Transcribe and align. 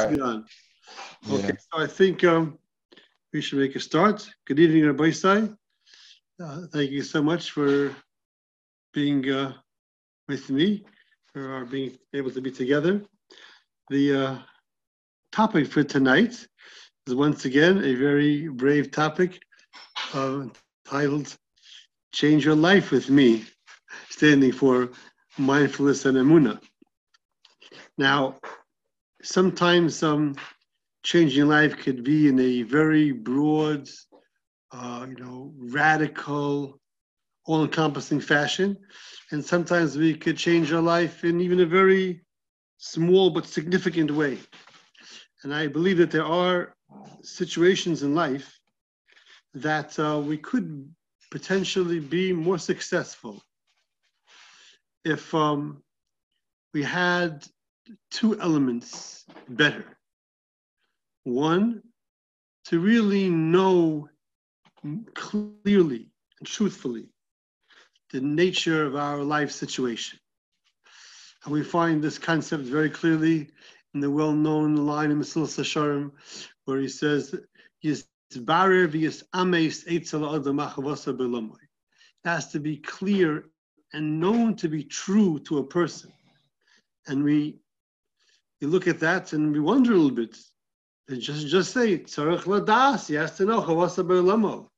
on. 0.00 0.44
Okay, 1.28 1.56
so 1.58 1.82
I 1.82 1.86
think 1.88 2.22
um, 2.22 2.56
we 3.32 3.40
should 3.40 3.58
make 3.58 3.74
a 3.74 3.80
start. 3.80 4.28
Good 4.46 4.60
evening, 4.60 5.12
Sai. 5.12 5.48
Uh, 6.40 6.60
thank 6.72 6.92
you 6.92 7.02
so 7.02 7.20
much 7.20 7.50
for 7.50 7.92
being 8.94 9.28
uh, 9.28 9.54
with 10.28 10.50
me, 10.50 10.84
for 11.32 11.52
our 11.52 11.64
being 11.64 11.98
able 12.14 12.30
to 12.30 12.40
be 12.40 12.52
together. 12.52 13.02
The 13.90 14.14
uh, 14.14 14.38
topic 15.32 15.66
for 15.66 15.82
tonight 15.82 16.46
is 17.08 17.14
once 17.14 17.44
again 17.44 17.78
a 17.78 17.94
very 17.94 18.46
brave 18.46 18.92
topic 18.92 19.40
uh, 20.14 20.44
titled 20.86 21.36
Change 22.12 22.44
Your 22.44 22.54
Life 22.54 22.92
with 22.92 23.10
Me, 23.10 23.44
standing 24.10 24.52
for 24.52 24.90
mindfulness 25.38 26.04
and 26.04 26.16
emuna. 26.16 26.60
Now, 27.96 28.36
sometimes 29.22 30.02
um, 30.02 30.36
changing 31.02 31.48
life 31.48 31.76
could 31.76 32.04
be 32.04 32.28
in 32.28 32.38
a 32.38 32.62
very 32.62 33.12
broad, 33.12 33.88
uh, 34.72 35.06
you 35.08 35.16
know, 35.16 35.52
radical, 35.56 36.80
all-encompassing 37.46 38.20
fashion, 38.20 38.76
and 39.30 39.44
sometimes 39.44 39.96
we 39.96 40.14
could 40.14 40.36
change 40.36 40.72
our 40.72 40.82
life 40.82 41.24
in 41.24 41.40
even 41.40 41.60
a 41.60 41.66
very 41.66 42.22
small 42.78 43.30
but 43.30 43.46
significant 43.46 44.10
way. 44.10 44.38
And 45.42 45.54
I 45.54 45.66
believe 45.66 45.98
that 45.98 46.10
there 46.10 46.24
are 46.24 46.74
situations 47.22 48.02
in 48.02 48.14
life 48.14 48.58
that 49.54 49.98
uh, 49.98 50.20
we 50.24 50.36
could 50.38 50.88
potentially 51.30 52.00
be 52.00 52.32
more 52.32 52.58
successful 52.58 53.42
if 55.04 55.34
um, 55.34 55.82
we 56.74 56.82
had 56.82 57.46
two 58.10 58.40
elements 58.40 59.24
better. 59.48 59.98
One, 61.24 61.82
to 62.66 62.80
really 62.80 63.28
know 63.28 64.08
clearly 65.14 66.10
and 66.38 66.46
truthfully 66.46 67.06
the 68.12 68.20
nature 68.20 68.84
of 68.84 68.96
our 68.96 69.22
life 69.22 69.50
situation. 69.50 70.18
And 71.44 71.52
we 71.52 71.62
find 71.62 72.02
this 72.02 72.18
concept 72.18 72.64
very 72.64 72.90
clearly 72.90 73.50
in 73.94 74.00
the 74.00 74.10
well-known 74.10 74.76
line 74.76 75.10
in 75.10 75.18
Mesilas 75.18 75.58
Yesharim, 75.58 76.12
where 76.64 76.80
he 76.80 76.88
says, 76.88 77.32
it 77.32 77.44
has 82.24 82.48
to 82.48 82.60
be 82.60 82.76
clear 82.76 83.44
and 83.92 84.20
known 84.20 84.56
to 84.56 84.68
be 84.68 84.84
true 84.84 85.38
to 85.38 85.58
a 85.58 85.64
person. 85.64 86.12
And 87.06 87.24
we 87.24 87.60
you 88.60 88.68
look 88.68 88.88
at 88.88 89.00
that 89.00 89.32
and 89.32 89.52
we 89.52 89.60
wonder 89.60 89.92
a 89.92 89.96
little 89.96 90.10
bit. 90.10 90.36
And 91.08 91.20
just 91.20 91.46
just 91.46 91.72
say 91.72 91.98
tzarich 91.98 92.42
ladas. 92.42 93.08
He 93.08 93.14
has 93.14 93.36
to 93.36 93.44
know 93.44 93.62
chavasa 93.62 94.68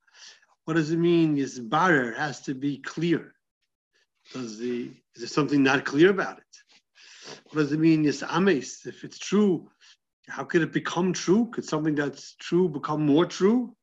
What 0.65 0.75
does 0.75 0.91
it 0.91 0.99
mean? 0.99 1.39
Is 1.39 1.59
barer 1.59 2.13
has 2.13 2.41
to 2.43 2.55
be 2.55 2.79
clear. 2.79 3.35
Does 4.33 4.59
the 4.59 4.91
is 5.15 5.23
there 5.23 5.29
something 5.29 5.63
not 5.63 5.85
clear 5.85 6.11
about 6.11 6.39
it? 6.39 6.45
What 7.51 7.63
does 7.63 7.73
it 7.73 7.81
mean? 7.81 8.05
Is 8.05 8.23
ames? 8.23 8.87
If 8.87 9.03
it's 9.03 9.19
true, 9.19 9.69
how 10.29 10.45
could 10.45 10.63
it 10.63 10.73
become 10.73 11.13
true? 11.13 11.51
Could 11.53 11.65
something 11.65 11.95
that's 11.95 12.35
true 12.37 12.69
become 12.69 13.05
more 13.05 13.27
true? 13.27 13.75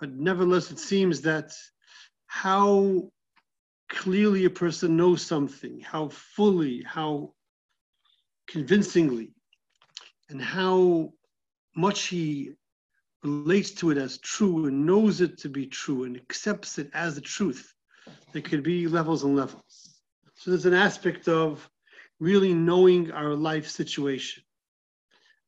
But 0.00 0.12
nevertheless, 0.12 0.70
it 0.70 0.78
seems 0.78 1.20
that 1.22 1.52
how 2.26 3.10
clearly 3.88 4.44
a 4.44 4.50
person 4.50 4.96
knows 4.96 5.22
something, 5.22 5.80
how 5.80 6.08
fully, 6.08 6.82
how 6.82 7.32
convincingly, 8.48 9.32
and 10.28 10.40
how 10.40 11.12
much 11.74 12.04
he 12.04 12.52
relates 13.22 13.72
to 13.72 13.90
it 13.90 13.98
as 13.98 14.18
true 14.18 14.66
and 14.66 14.86
knows 14.86 15.20
it 15.20 15.38
to 15.38 15.48
be 15.48 15.66
true 15.66 16.04
and 16.04 16.16
accepts 16.16 16.78
it 16.78 16.90
as 16.94 17.14
the 17.14 17.20
truth. 17.20 17.72
There 18.32 18.42
could 18.42 18.62
be 18.62 18.86
levels 18.86 19.24
and 19.24 19.36
levels. 19.36 20.00
So 20.34 20.50
there's 20.50 20.66
an 20.66 20.74
aspect 20.74 21.28
of 21.28 21.68
really 22.20 22.54
knowing 22.54 23.10
our 23.10 23.34
life 23.34 23.68
situation. 23.68 24.42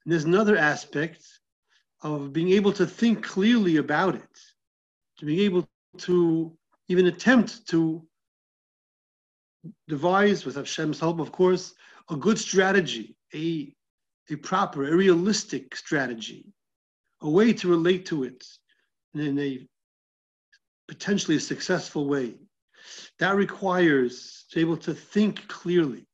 And 0.04 0.12
there's 0.12 0.24
another 0.24 0.56
aspect 0.56 1.24
of 2.02 2.32
being 2.32 2.50
able 2.50 2.72
to 2.72 2.86
think 2.86 3.24
clearly 3.24 3.76
about 3.76 4.14
it, 4.14 4.40
to 5.18 5.26
be 5.26 5.42
able 5.42 5.68
to 5.98 6.56
even 6.88 7.06
attempt 7.06 7.66
to 7.68 8.02
devise, 9.88 10.44
with 10.44 10.56
Hashem's 10.56 11.00
help, 11.00 11.20
of 11.20 11.32
course, 11.32 11.74
a 12.10 12.16
good 12.16 12.38
strategy, 12.38 13.16
a, 13.34 13.72
a 14.30 14.36
proper, 14.36 14.88
a 14.88 14.96
realistic 14.96 15.76
strategy, 15.76 16.46
a 17.20 17.28
way 17.28 17.52
to 17.52 17.68
relate 17.68 18.06
to 18.06 18.24
it 18.24 18.44
in 19.14 19.38
a 19.38 19.66
potentially 20.86 21.38
successful 21.38 22.06
way. 22.06 22.34
That 23.18 23.36
requires 23.36 24.46
to 24.50 24.56
be 24.56 24.60
able 24.60 24.76
to 24.78 24.94
think 24.94 25.46
clearly, 25.48 26.06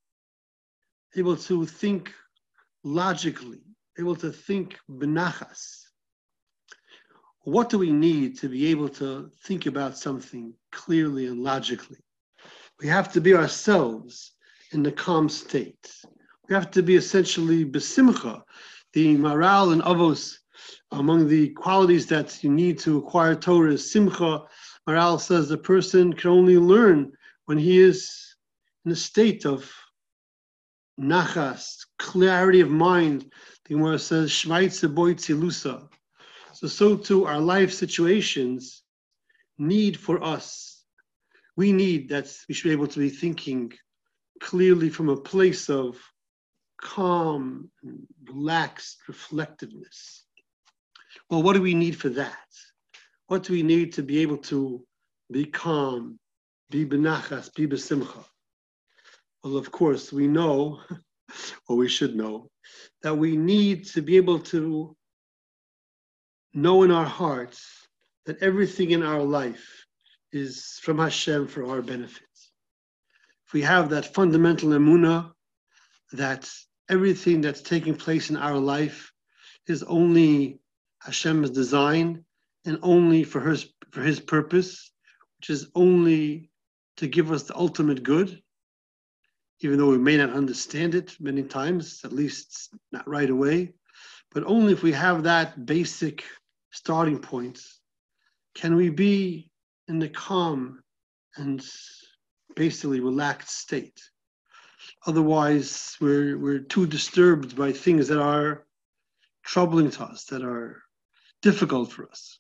able 1.17 1.37
to 1.37 1.67
think 1.67 2.13
logically, 2.83 3.63
able 3.99 4.17
to 4.17 4.33
think 4.33 4.77
benachas. 4.91 5.83
What 7.43 7.69
do 7.69 7.79
we 7.79 7.93
need 7.93 8.39
to 8.39 8.49
be 8.49 8.67
able 8.69 8.89
to 8.91 9.31
think 9.45 9.67
about 9.67 9.99
something 9.99 10.55
clearly 10.73 11.27
and 11.27 11.43
logically? 11.43 11.99
We 12.81 12.89
have 12.89 13.13
to 13.13 13.21
be 13.21 13.35
ourselves 13.35 14.34
in 14.75 14.83
the 14.83 14.93
calm 14.93 15.29
state. 15.29 15.91
We 16.49 16.55
have 16.55 16.71
to 16.73 16.83
be 16.83 16.97
essentially 16.97 17.65
besimcha, 17.65 18.43
the 18.93 19.17
Maharal 19.17 19.73
and 19.73 19.83
avos. 19.83 20.37
Among 20.91 21.27
the 21.27 21.49
qualities 21.51 22.07
that 22.07 22.43
you 22.45 22.51
need 22.51 22.79
to 22.81 22.99
acquire 22.99 23.35
Torah 23.35 23.73
is 23.73 23.91
simcha. 23.91 24.43
Maharal 24.87 25.21
says 25.21 25.49
the 25.49 25.59
person 25.59 26.13
can 26.13 26.31
only 26.31 26.59
learn 26.59 27.13
when 27.47 27.59
he 27.59 27.81
is 27.81 28.37
in 28.85 28.93
a 28.93 28.97
state 28.97 29.47
of 29.47 29.71
nachas, 31.01 31.87
clarity 31.99 32.61
of 32.61 32.71
mind. 32.71 33.31
The 33.65 33.75
Gemara 33.75 33.99
says, 33.99 34.31
Shmaitze 34.31 34.93
boitzilusa. 34.93 35.89
So, 36.53 36.67
so 36.69 36.97
too, 36.97 37.27
our 37.27 37.41
life 37.41 37.73
situations 37.73 38.83
need 39.59 39.99
for 39.99 40.23
us. 40.23 40.85
We 41.57 41.73
need 41.73 42.09
that 42.11 42.33
we 42.49 42.55
should 42.55 42.69
be 42.69 42.73
able 42.73 42.89
to 42.89 42.99
be 42.99 43.11
thinking 43.11 43.73
clearly 44.41 44.91
from 44.91 45.09
a 45.09 45.17
place 45.17 45.69
of 45.69 45.99
calm, 46.81 47.71
and 47.83 48.07
relaxed 48.25 48.99
reflectiveness. 49.09 50.25
Well, 51.31 51.43
what 51.43 51.55
do 51.55 51.63
we 51.63 51.75
need 51.75 51.97
for 51.97 52.11
that? 52.11 52.49
What 53.27 53.45
do 53.45 53.53
we 53.53 53.63
need 53.63 53.95
to 53.95 54.03
be 54.03 54.19
able 54.19 54.39
to 54.39 54.85
be 55.33 55.47
calm, 55.47 56.19
be 56.71 56.85
benachas, 56.85 57.55
be 57.55 57.67
besimcha? 57.67 58.25
Well, 59.43 59.57
of 59.57 59.71
course, 59.71 60.13
we 60.13 60.29
know, 60.29 60.81
or 61.69 61.77
we 61.77 61.89
should 61.89 62.15
know, 62.15 62.51
that 63.03 63.17
we 63.17 63.37
need 63.37 63.87
to 63.87 64.03
be 64.03 64.17
able 64.17 64.41
to 64.41 64.97
know 66.53 66.83
in 66.83 66.91
our 66.91 67.07
hearts 67.07 67.67
that 68.27 68.43
everything 68.43 68.91
in 68.91 69.03
our 69.03 69.23
life 69.23 69.87
is 70.33 70.79
from 70.83 70.99
Hashem 70.99 71.49
for 71.49 71.67
our 71.67 71.83
benefit 71.83 72.34
we 73.55 73.63
have 73.63 73.91
that 73.91 74.13
fundamental 74.13 74.71
emuna 74.71 75.31
that 76.13 76.51
everything 76.91 77.41
that's 77.41 77.63
taking 77.63 77.95
place 77.95 78.29
in 78.29 78.37
our 78.37 78.59
life 78.59 79.13
is 79.69 79.85
only 79.85 80.59
Hashem's 81.01 81.51
design 81.51 82.25
and 82.67 82.79
only 82.83 83.23
for 83.23 83.41
his 83.41 83.73
for 83.93 84.03
his 84.03 84.19
purpose, 84.19 84.91
which 85.39 85.51
is 85.51 85.69
only 85.77 86.51
to 86.97 87.07
give 87.07 87.31
us 87.31 87.45
the 87.45 87.57
ultimate 87.57 88.03
good, 88.03 88.43
even 89.61 89.79
though 89.79 89.91
we 89.91 89.99
may 89.99 90.17
not 90.17 90.31
understand 90.31 90.97
it 90.97 91.17
many 91.21 91.45
times, 91.45 92.01
at 92.05 92.13
least 92.13 92.75
not 92.91 93.07
right 93.07 93.31
away. 93.31 93.73
But 94.33 94.45
only 94.47 94.73
if 94.73 94.83
we 94.83 94.93
have 94.93 95.23
that 95.23 95.65
basic 95.65 96.25
starting 96.73 97.21
point 97.21 97.61
can 98.57 98.75
we 98.75 98.91
be 98.91 99.49
in 99.87 100.01
the 100.01 100.09
calm 100.09 100.83
and 101.37 101.65
basically 102.57 103.01
relaxed 103.01 103.59
state. 103.59 104.01
Otherwise, 105.07 105.97
we're, 106.01 106.39
we're 106.39 106.59
too 106.59 106.87
disturbed 106.87 107.57
by 107.57 107.73
things 107.73 108.09
that 108.09 108.21
are 108.21 108.67
troubling 109.45 109.91
to 109.91 110.05
us, 110.05 110.25
that 110.25 110.43
are 110.43 110.83
difficult 111.43 111.93
for 111.93 112.09
us. 112.09 112.39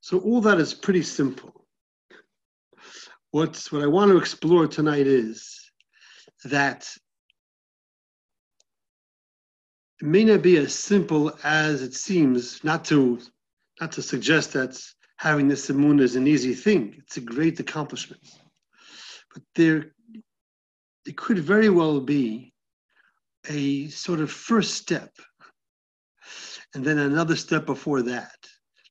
So 0.00 0.18
all 0.18 0.40
that 0.42 0.58
is 0.58 0.74
pretty 0.74 1.02
simple. 1.02 1.66
What's, 3.30 3.70
what 3.70 3.82
I 3.82 3.86
want 3.86 4.10
to 4.10 4.18
explore 4.18 4.66
tonight 4.66 5.06
is 5.06 5.70
that 6.44 6.90
it 10.00 10.06
may 10.06 10.24
not 10.24 10.42
be 10.42 10.56
as 10.56 10.74
simple 10.74 11.32
as 11.44 11.82
it 11.82 11.94
seems, 11.94 12.64
not 12.64 12.84
to, 12.86 13.20
not 13.80 13.92
to 13.92 14.02
suggest 14.02 14.54
that 14.54 14.80
having 15.20 15.48
this 15.48 15.68
emunah 15.68 16.00
is 16.00 16.16
an 16.16 16.26
easy 16.26 16.54
thing. 16.54 16.94
It's 16.96 17.18
a 17.18 17.20
great 17.20 17.60
accomplishment. 17.60 18.22
But 19.34 19.42
there, 19.54 19.92
it 21.04 21.14
could 21.18 21.38
very 21.38 21.68
well 21.68 22.00
be 22.00 22.54
a 23.46 23.88
sort 23.88 24.20
of 24.20 24.30
first 24.30 24.76
step, 24.76 25.12
and 26.74 26.82
then 26.82 26.96
another 26.96 27.36
step 27.36 27.66
before 27.66 28.00
that, 28.00 28.38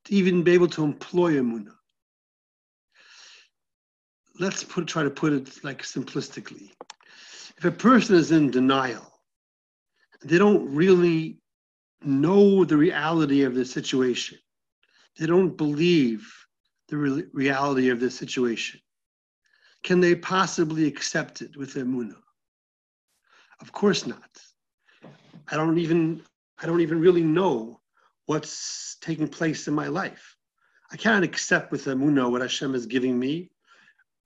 to 0.06 0.14
even 0.14 0.44
be 0.44 0.52
able 0.52 0.68
to 0.68 0.84
employ 0.84 1.34
Emunah. 1.34 1.74
Let's 4.40 4.64
put, 4.64 4.86
try 4.86 5.02
to 5.02 5.10
put 5.10 5.34
it 5.34 5.64
like 5.64 5.82
simplistically. 5.82 6.70
If 7.58 7.66
a 7.66 7.72
person 7.72 8.16
is 8.16 8.32
in 8.32 8.52
denial, 8.52 9.20
they 10.24 10.38
don't 10.38 10.76
really 10.76 11.40
know 12.04 12.66
the 12.66 12.78
reality 12.78 13.42
of 13.42 13.56
the 13.56 13.66
situation. 13.66 14.38
They 15.18 15.26
don't 15.26 15.58
believe 15.58 16.32
the 16.88 16.98
re- 16.98 17.26
reality 17.34 17.90
of 17.90 18.00
the 18.00 18.10
situation. 18.10 18.80
Can 19.84 20.00
they 20.00 20.16
possibly 20.16 20.86
accept 20.88 21.42
it 21.42 21.56
with 21.56 21.76
emunah? 21.76 22.22
Of 23.62 23.72
course 23.72 24.06
not. 24.06 24.30
I 25.52 25.56
don't 25.56 25.78
even 25.78 26.22
I 26.62 26.66
don't 26.66 26.82
even 26.82 27.00
really 27.00 27.24
know 27.24 27.80
what's 28.26 28.98
taking 29.02 29.28
place 29.28 29.68
in 29.68 29.74
my 29.74 29.88
life. 29.88 30.36
I 30.92 30.98
cannot 30.98 31.24
accept 31.24 31.72
with 31.72 31.86
emunah 31.86 32.30
what 32.30 32.42
Hashem 32.42 32.76
is 32.76 32.86
giving 32.86 33.18
me. 33.18 33.52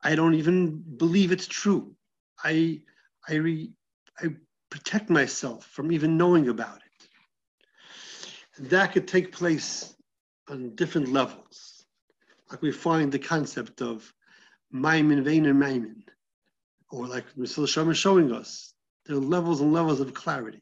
I 0.01 0.15
don't 0.15 0.33
even 0.33 0.83
believe 0.97 1.31
it's 1.31 1.47
true. 1.47 1.95
I 2.43 2.81
I 3.27 3.35
re, 3.35 3.71
I 4.19 4.35
protect 4.69 5.09
myself 5.09 5.65
from 5.65 5.91
even 5.91 6.17
knowing 6.17 6.49
about 6.49 6.77
it. 6.77 8.69
That 8.69 8.91
could 8.91 9.07
take 9.07 9.31
place 9.31 9.95
on 10.49 10.75
different 10.75 11.09
levels. 11.09 11.85
Like 12.49 12.61
we 12.61 12.71
find 12.71 13.11
the 13.11 13.19
concept 13.19 13.81
of 13.81 14.13
Maimin 14.73 15.23
Veiner 15.23 15.53
Maimin, 15.53 16.03
or 16.91 17.07
like 17.07 17.25
Mr. 17.35 17.67
Shem 17.67 17.89
is 17.89 17.97
showing 17.97 18.31
us, 18.31 18.73
there 19.05 19.15
are 19.15 19.19
levels 19.19 19.61
and 19.61 19.73
levels 19.73 19.99
of 19.99 20.13
clarity. 20.13 20.61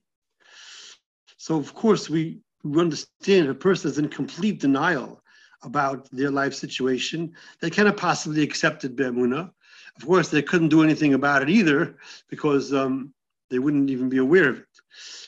So 1.37 1.57
of 1.57 1.73
course 1.73 2.09
we, 2.09 2.39
we 2.63 2.79
understand 2.79 3.49
a 3.49 3.53
person 3.55 3.89
is 3.89 3.97
in 3.97 4.09
complete 4.09 4.59
denial 4.59 5.21
about 5.63 6.09
their 6.11 6.31
life 6.31 6.53
situation, 6.53 7.33
they 7.59 7.69
cannot 7.69 7.97
possibly 7.97 8.43
accept 8.43 8.83
it 8.83 8.95
Be'emuna. 8.95 9.51
Of 9.97 10.05
course, 10.05 10.29
they 10.29 10.41
couldn't 10.41 10.69
do 10.69 10.83
anything 10.83 11.13
about 11.13 11.43
it 11.43 11.49
either 11.49 11.97
because 12.29 12.73
um, 12.73 13.13
they 13.49 13.59
wouldn't 13.59 13.89
even 13.89 14.09
be 14.09 14.17
aware 14.17 14.49
of 14.49 14.57
it. 14.59 14.65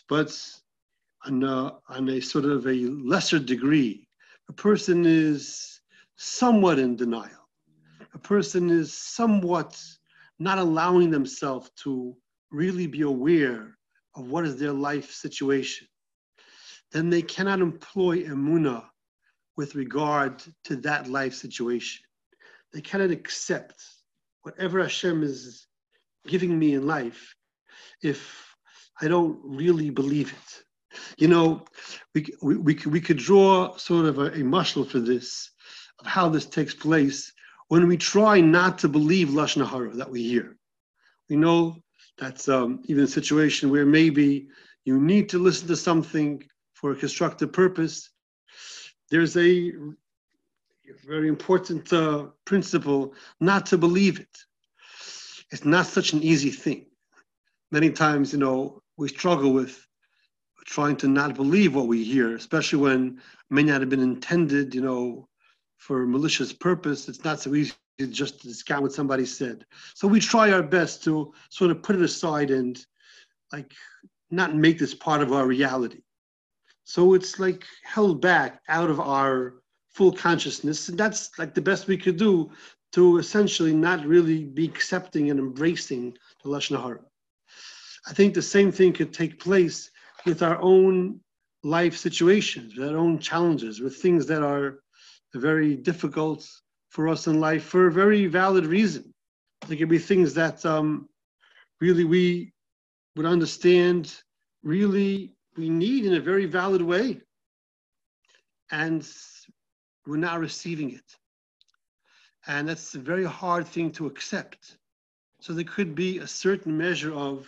But 0.09 0.35
on 1.25 1.43
a, 1.43 1.75
on 1.89 2.09
a 2.09 2.19
sort 2.21 2.45
of 2.45 2.65
a 2.65 2.73
lesser 2.73 3.39
degree, 3.39 4.02
a 4.49 4.53
person 4.53 5.05
is 5.05 5.81
somewhat 6.15 6.79
in 6.79 6.95
denial. 6.95 7.49
A 8.13 8.19
person 8.19 8.69
is 8.69 8.93
somewhat 8.93 9.81
not 10.39 10.57
allowing 10.57 11.09
themselves 11.09 11.69
to 11.83 12.15
really 12.51 12.87
be 12.87 13.01
aware 13.01 13.77
of 14.15 14.29
what 14.29 14.45
is 14.45 14.57
their 14.57 14.71
life 14.71 15.11
situation. 15.11 15.87
Then 16.91 17.09
they 17.09 17.21
cannot 17.21 17.59
employ 17.59 18.23
emuna 18.23 18.85
with 19.57 19.75
regard 19.75 20.43
to 20.65 20.75
that 20.77 21.07
life 21.07 21.33
situation. 21.33 22.03
They 22.71 22.81
cannot 22.81 23.11
accept 23.11 23.83
whatever 24.43 24.81
Hashem 24.81 25.23
is 25.23 25.67
giving 26.27 26.57
me 26.57 26.73
in 26.73 26.85
life 26.85 27.35
if 28.01 28.55
I 29.01 29.07
don't 29.07 29.39
really 29.43 29.89
believe 29.89 30.31
it. 30.31 30.63
You 31.17 31.27
know, 31.27 31.65
we, 32.13 32.25
we, 32.41 32.55
we, 32.57 32.75
could, 32.75 32.91
we 32.91 33.01
could 33.01 33.17
draw 33.17 33.75
sort 33.77 34.05
of 34.05 34.19
a, 34.19 34.31
a 34.31 34.63
for 34.63 34.99
this, 34.99 35.51
of 35.99 36.05
how 36.05 36.29
this 36.29 36.45
takes 36.45 36.73
place 36.73 37.31
when 37.67 37.87
we 37.87 37.97
try 37.97 38.41
not 38.41 38.77
to 38.79 38.87
believe 38.87 39.29
Lashon 39.29 39.67
Hara 39.67 39.93
that 39.95 40.09
we 40.09 40.23
hear. 40.23 40.57
We 41.29 41.35
know 41.35 41.77
that's 42.17 42.47
um, 42.49 42.81
even 42.85 43.03
a 43.03 43.07
situation 43.07 43.71
where 43.71 43.85
maybe 43.85 44.47
you 44.85 44.99
need 44.99 45.29
to 45.29 45.39
listen 45.39 45.67
to 45.67 45.75
something 45.75 46.43
for 46.73 46.91
a 46.91 46.95
constructive 46.95 47.51
purpose. 47.53 48.09
There's 49.09 49.37
a 49.37 49.71
very 51.05 51.27
important 51.27 51.91
uh, 51.91 52.27
principle 52.45 53.13
not 53.39 53.65
to 53.67 53.77
believe 53.77 54.19
it. 54.19 54.37
It's 55.51 55.65
not 55.65 55.85
such 55.85 56.13
an 56.13 56.21
easy 56.21 56.49
thing 56.49 56.87
many 57.73 57.89
times, 57.89 58.31
you 58.31 58.39
know, 58.39 58.81
we 58.97 59.09
struggle 59.09 59.51
with 59.51 59.85
trying 60.65 60.95
to 60.97 61.07
not 61.07 61.35
believe 61.35 61.75
what 61.75 61.87
we 61.87 62.03
hear, 62.03 62.35
especially 62.35 62.79
when 62.79 63.21
may 63.49 63.63
not 63.63 63.81
have 63.81 63.89
been 63.89 63.99
intended, 63.99 64.73
you 64.73 64.81
know, 64.81 65.27
for 65.77 66.05
malicious 66.05 66.53
purpose. 66.53 67.09
It's 67.09 67.23
not 67.23 67.39
so 67.39 67.53
easy 67.53 67.73
to 67.99 68.07
just 68.07 68.41
discount 68.41 68.81
what 68.81 68.93
somebody 68.93 69.25
said. 69.25 69.65
So 69.93 70.07
we 70.07 70.19
try 70.19 70.51
our 70.51 70.63
best 70.63 71.03
to 71.03 71.33
sort 71.49 71.71
of 71.71 71.83
put 71.83 71.95
it 71.95 72.01
aside 72.01 72.51
and 72.51 72.83
like 73.51 73.71
not 74.31 74.55
make 74.55 74.79
this 74.79 74.95
part 74.95 75.21
of 75.21 75.33
our 75.33 75.45
reality. 75.45 76.01
So 76.85 77.13
it's 77.13 77.39
like 77.39 77.65
held 77.83 78.21
back 78.21 78.61
out 78.67 78.89
of 78.89 78.99
our 78.99 79.55
full 79.93 80.11
consciousness. 80.11 80.89
And 80.89 80.97
that's 80.97 81.37
like 81.37 81.53
the 81.53 81.61
best 81.61 81.87
we 81.87 81.97
could 81.97 82.17
do 82.17 82.51
to 82.93 83.17
essentially 83.17 83.73
not 83.73 84.05
really 84.05 84.45
be 84.45 84.65
accepting 84.65 85.29
and 85.29 85.39
embracing 85.39 86.17
the 86.43 86.49
Lashon 86.49 86.81
Hara. 86.81 87.01
I 88.07 88.13
think 88.13 88.33
the 88.33 88.41
same 88.41 88.71
thing 88.71 88.93
could 88.93 89.13
take 89.13 89.39
place 89.39 89.89
with 90.25 90.41
our 90.41 90.61
own 90.61 91.19
life 91.63 91.97
situations, 91.97 92.75
with 92.75 92.89
our 92.89 92.97
own 92.97 93.19
challenges, 93.19 93.79
with 93.79 93.97
things 93.97 94.25
that 94.27 94.43
are 94.43 94.79
very 95.33 95.75
difficult 95.75 96.47
for 96.89 97.07
us 97.07 97.27
in 97.27 97.39
life 97.39 97.63
for 97.63 97.87
a 97.87 97.91
very 97.91 98.27
valid 98.27 98.65
reason. 98.65 99.13
There 99.67 99.77
could 99.77 99.89
be 99.89 99.99
things 99.99 100.33
that 100.35 100.65
um, 100.65 101.09
really 101.81 102.03
we 102.03 102.53
would 103.15 103.25
understand, 103.25 104.13
really 104.63 105.33
we 105.57 105.69
need 105.69 106.05
in 106.05 106.13
a 106.13 106.19
very 106.19 106.45
valid 106.45 106.81
way. 106.81 107.21
And 108.71 109.07
we're 110.05 110.17
not 110.17 110.39
receiving 110.39 110.91
it. 110.91 111.17
And 112.45 112.67
that's 112.67 112.95
a 112.95 112.99
very 112.99 113.23
hard 113.23 113.67
thing 113.67 113.91
to 113.93 114.07
accept. 114.07 114.77
So 115.41 115.53
there 115.53 115.63
could 115.63 115.95
be 115.95 116.19
a 116.19 116.27
certain 116.27 116.77
measure 116.77 117.13
of 117.13 117.47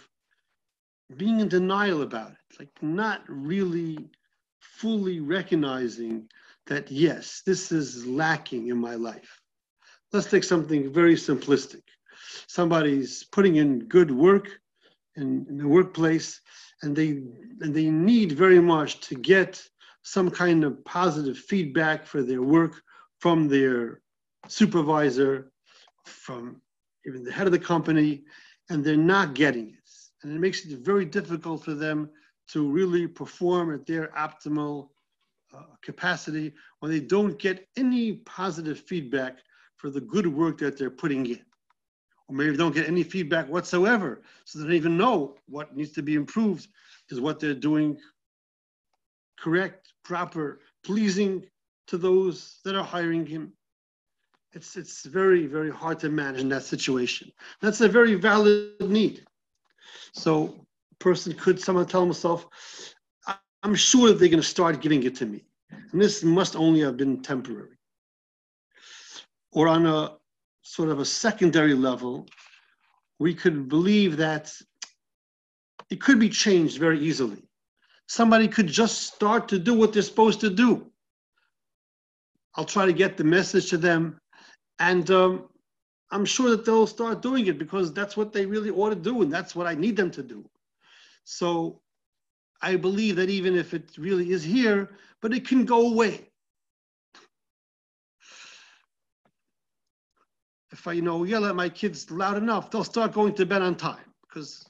being 1.17 1.39
in 1.39 1.47
denial 1.47 2.01
about 2.01 2.31
it, 2.31 2.59
like 2.59 2.69
not 2.81 3.21
really 3.27 3.97
fully 4.59 5.19
recognizing 5.19 6.27
that, 6.67 6.89
yes, 6.89 7.41
this 7.45 7.71
is 7.71 8.05
lacking 8.07 8.69
in 8.69 8.77
my 8.77 8.95
life. 8.95 9.41
Let's 10.11 10.29
take 10.29 10.43
something 10.43 10.91
very 10.91 11.15
simplistic. 11.15 11.83
Somebody's 12.47 13.23
putting 13.25 13.57
in 13.57 13.79
good 13.79 14.11
work 14.11 14.49
in, 15.15 15.45
in 15.49 15.57
the 15.57 15.67
workplace, 15.67 16.41
and 16.81 16.95
they 16.95 17.21
and 17.61 17.73
they 17.73 17.89
need 17.89 18.33
very 18.33 18.59
much 18.59 18.99
to 19.01 19.15
get 19.15 19.61
some 20.03 20.29
kind 20.29 20.63
of 20.63 20.83
positive 20.85 21.37
feedback 21.37 22.05
for 22.05 22.21
their 22.23 22.41
work 22.41 22.81
from 23.19 23.47
their 23.47 24.01
supervisor, 24.47 25.51
from 26.05 26.61
even 27.07 27.23
the 27.23 27.31
head 27.31 27.47
of 27.47 27.51
the 27.51 27.59
company, 27.59 28.23
and 28.69 28.83
they're 28.83 28.97
not 28.97 29.33
getting 29.33 29.69
it 29.69 29.74
and 30.25 30.35
it 30.35 30.39
makes 30.39 30.65
it 30.65 30.79
very 30.79 31.05
difficult 31.05 31.63
for 31.63 31.75
them 31.75 32.09
to 32.47 32.67
really 32.67 33.05
perform 33.05 33.71
at 33.71 33.85
their 33.85 34.07
optimal 34.17 34.89
uh, 35.53 35.61
capacity 35.83 36.51
when 36.79 36.91
they 36.91 36.99
don't 36.99 37.37
get 37.37 37.67
any 37.77 38.13
positive 38.13 38.79
feedback 38.79 39.37
for 39.77 39.91
the 39.91 40.01
good 40.01 40.25
work 40.25 40.57
that 40.57 40.79
they're 40.79 40.89
putting 40.89 41.27
in. 41.27 41.45
Or 42.27 42.35
maybe 42.35 42.57
don't 42.57 42.73
get 42.73 42.87
any 42.87 43.03
feedback 43.03 43.47
whatsoever, 43.47 44.23
so 44.45 44.57
they 44.57 44.65
don't 44.65 44.73
even 44.73 44.97
know 44.97 45.35
what 45.47 45.75
needs 45.75 45.91
to 45.91 46.01
be 46.01 46.15
improved 46.15 46.67
is 47.09 47.21
what 47.21 47.39
they're 47.39 47.53
doing 47.53 47.95
correct, 49.39 49.93
proper, 50.03 50.59
pleasing 50.83 51.45
to 51.85 51.99
those 51.99 52.61
that 52.65 52.75
are 52.75 52.83
hiring 52.83 53.27
him. 53.27 53.53
It's, 54.53 54.75
it's 54.75 55.05
very, 55.05 55.45
very 55.45 55.69
hard 55.69 55.99
to 55.99 56.09
manage 56.09 56.41
in 56.41 56.49
that 56.49 56.63
situation. 56.63 57.31
That's 57.61 57.81
a 57.81 57.87
very 57.87 58.15
valid 58.15 58.71
need. 58.81 59.23
So 60.13 60.65
person 60.99 61.33
could 61.33 61.59
someone 61.59 61.85
tell 61.85 62.03
himself, 62.03 62.47
I'm 63.63 63.75
sure 63.75 64.13
they're 64.13 64.29
going 64.29 64.41
to 64.41 64.43
start 64.43 64.81
giving 64.81 65.03
it 65.03 65.15
to 65.15 65.25
me. 65.25 65.43
And 65.91 66.01
this 66.01 66.23
must 66.23 66.55
only 66.55 66.81
have 66.81 66.97
been 66.97 67.21
temporary. 67.21 67.77
Or 69.51 69.67
on 69.67 69.85
a 69.85 70.17
sort 70.61 70.89
of 70.89 70.99
a 70.99 71.05
secondary 71.05 71.73
level, 71.73 72.27
we 73.19 73.33
could 73.33 73.69
believe 73.69 74.17
that 74.17 74.51
it 75.89 76.01
could 76.01 76.19
be 76.19 76.29
changed 76.29 76.77
very 76.77 76.99
easily. 76.99 77.41
Somebody 78.07 78.47
could 78.47 78.67
just 78.67 79.13
start 79.13 79.47
to 79.49 79.59
do 79.59 79.73
what 79.73 79.93
they're 79.93 80.01
supposed 80.01 80.41
to 80.41 80.49
do. 80.49 80.91
I'll 82.55 82.65
try 82.65 82.85
to 82.85 82.93
get 82.93 83.17
the 83.17 83.23
message 83.23 83.69
to 83.69 83.77
them. 83.77 84.19
And 84.79 85.09
um, 85.11 85.49
I'm 86.11 86.25
sure 86.25 86.49
that 86.51 86.65
they'll 86.65 86.87
start 86.87 87.21
doing 87.21 87.47
it 87.47 87.57
because 87.57 87.91
that's 87.91 88.15
what 88.15 88.31
they 88.31 88.45
really 88.45 88.69
ought 88.69 88.89
to 88.89 88.95
do, 88.95 89.21
and 89.21 89.31
that's 89.31 89.55
what 89.55 89.67
I 89.67 89.73
need 89.73 89.95
them 89.95 90.11
to 90.11 90.23
do. 90.23 90.47
So 91.23 91.81
I 92.61 92.75
believe 92.75 93.15
that 93.17 93.29
even 93.29 93.55
if 93.55 93.73
it 93.73 93.97
really 93.97 94.31
is 94.31 94.43
here, 94.43 94.91
but 95.21 95.33
it 95.33 95.47
can 95.47 95.65
go 95.65 95.91
away. 95.91 96.29
If 100.71 100.87
I, 100.87 100.93
you 100.93 101.01
know, 101.01 101.23
yell 101.23 101.45
at 101.45 101.55
my 101.55 101.69
kids 101.69 102.11
loud 102.11 102.37
enough, 102.37 102.69
they'll 102.69 102.83
start 102.83 103.13
going 103.13 103.33
to 103.35 103.45
bed 103.45 103.61
on 103.61 103.75
time 103.75 104.13
because 104.27 104.65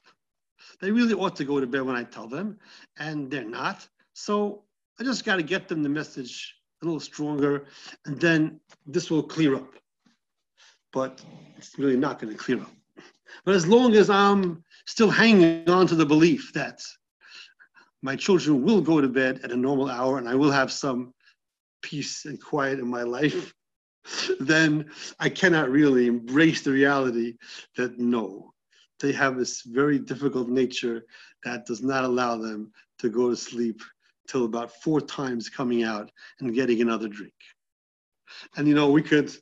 they 0.80 0.92
really 0.92 1.14
ought 1.14 1.36
to 1.38 1.44
go 1.44 1.60
to 1.60 1.68
bed 1.68 1.82
when 1.82 1.96
I 1.96 2.04
tell 2.04 2.28
them, 2.28 2.60
and 2.98 3.30
they're 3.30 3.44
not. 3.44 3.88
So 4.14 4.64
I 5.00 5.04
just 5.04 5.26
got 5.26 5.38
to 5.38 5.44
get 5.44 5.68
them 5.68 5.84
the 5.84 5.90
message 5.90 6.56
a 6.82 6.86
little 6.86 7.00
stronger, 7.00 7.66
and 8.06 8.20
then 8.20 8.60
this 8.86 9.10
will 9.10 9.24
clear 9.24 9.56
up. 9.56 9.74
But 10.96 11.22
it's 11.58 11.78
really 11.78 11.98
not 11.98 12.20
going 12.20 12.32
to 12.34 12.40
clear 12.40 12.62
up. 12.62 12.72
But 13.44 13.54
as 13.54 13.68
long 13.68 13.96
as 13.96 14.10
I'm 14.10 14.64
still 14.88 15.10
hanging 15.10 15.70
on 15.70 15.88
to 15.88 15.96
the 15.96 16.06
belief 16.06 16.54
that 16.54 16.80
my 18.02 18.16
children 18.16 18.64
will 18.64 18.80
go 18.80 19.02
to 19.02 19.10
bed 19.10 19.42
at 19.44 19.52
a 19.52 19.58
normal 19.58 19.90
hour 19.90 20.18
and 20.20 20.30
I 20.30 20.36
will 20.36 20.52
have 20.52 20.72
some 20.72 21.14
peace 21.82 22.24
and 22.24 22.42
quiet 22.42 22.80
in 22.80 22.88
my 22.88 23.04
life, 23.04 23.54
then 24.40 24.90
I 25.20 25.28
cannot 25.28 25.70
really 25.70 26.08
embrace 26.08 26.62
the 26.62 26.72
reality 26.72 27.36
that 27.76 28.00
no, 28.00 28.54
they 29.02 29.12
have 29.12 29.36
this 29.36 29.64
very 29.64 30.00
difficult 30.00 30.48
nature 30.48 31.06
that 31.44 31.66
does 31.66 31.82
not 31.82 32.06
allow 32.06 32.38
them 32.38 32.72
to 33.00 33.10
go 33.10 33.30
to 33.30 33.36
sleep 33.36 33.82
till 34.30 34.46
about 34.46 34.72
four 34.82 35.02
times 35.02 35.50
coming 35.50 35.84
out 35.84 36.10
and 36.40 36.56
getting 36.56 36.82
another 36.82 37.10
drink. 37.10 37.34
And 38.56 38.66
you 38.66 38.76
know, 38.76 38.90
we 38.90 39.02
could 39.02 39.36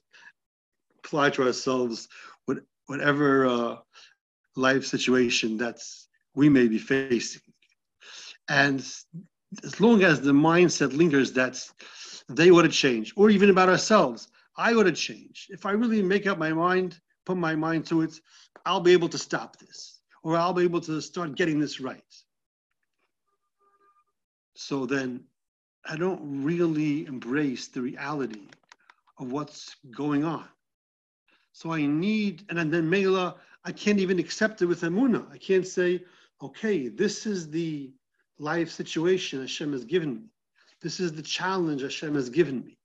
apply 1.03 1.29
to 1.31 1.43
ourselves 1.43 2.07
what, 2.45 2.59
whatever 2.87 3.45
uh, 3.45 3.75
life 4.55 4.85
situation 4.85 5.57
that's 5.57 6.07
we 6.35 6.49
may 6.49 6.67
be 6.67 6.79
facing. 6.79 7.41
And 8.49 8.79
as 9.63 9.79
long 9.79 10.03
as 10.03 10.21
the 10.21 10.31
mindset 10.31 10.95
lingers 10.95 11.31
that 11.33 11.61
they 12.29 12.49
ought 12.49 12.63
to 12.63 12.69
change, 12.69 13.13
or 13.15 13.29
even 13.29 13.49
about 13.49 13.69
ourselves, 13.69 14.29
I 14.57 14.73
ought 14.73 14.83
to 14.83 14.91
change. 14.91 15.47
If 15.49 15.65
I 15.65 15.71
really 15.71 16.01
make 16.01 16.25
up 16.27 16.37
my 16.37 16.53
mind, 16.53 16.99
put 17.25 17.37
my 17.37 17.55
mind 17.55 17.85
to 17.87 18.01
it, 18.01 18.19
I'll 18.65 18.79
be 18.79 18.93
able 18.93 19.09
to 19.09 19.17
stop 19.17 19.57
this, 19.57 19.99
or 20.23 20.37
I'll 20.37 20.53
be 20.53 20.63
able 20.63 20.81
to 20.81 21.01
start 21.01 21.35
getting 21.35 21.59
this 21.59 21.79
right. 21.79 22.03
So 24.55 24.85
then 24.85 25.23
I 25.85 25.97
don't 25.97 26.43
really 26.43 27.05
embrace 27.05 27.67
the 27.67 27.81
reality 27.81 28.47
of 29.19 29.31
what's 29.31 29.75
going 29.95 30.23
on. 30.23 30.47
So 31.53 31.71
I 31.71 31.85
need, 31.85 32.43
and 32.49 32.73
then 32.73 32.89
Mela, 32.89 33.35
I 33.63 33.71
can't 33.71 33.99
even 33.99 34.17
accept 34.17 34.61
it 34.63 34.65
with 34.65 34.81
Amuna. 34.81 35.31
I 35.31 35.37
can't 35.37 35.65
say, 35.65 36.03
okay, 36.41 36.87
this 36.87 37.27
is 37.27 37.49
the 37.49 37.91
life 38.39 38.71
situation 38.71 39.39
Hashem 39.39 39.71
has 39.71 39.85
given 39.85 40.15
me. 40.15 40.23
This 40.81 40.99
is 40.99 41.13
the 41.13 41.21
challenge 41.21 41.83
Hashem 41.83 42.15
has 42.15 42.29
given 42.29 42.65
me. 42.65 42.77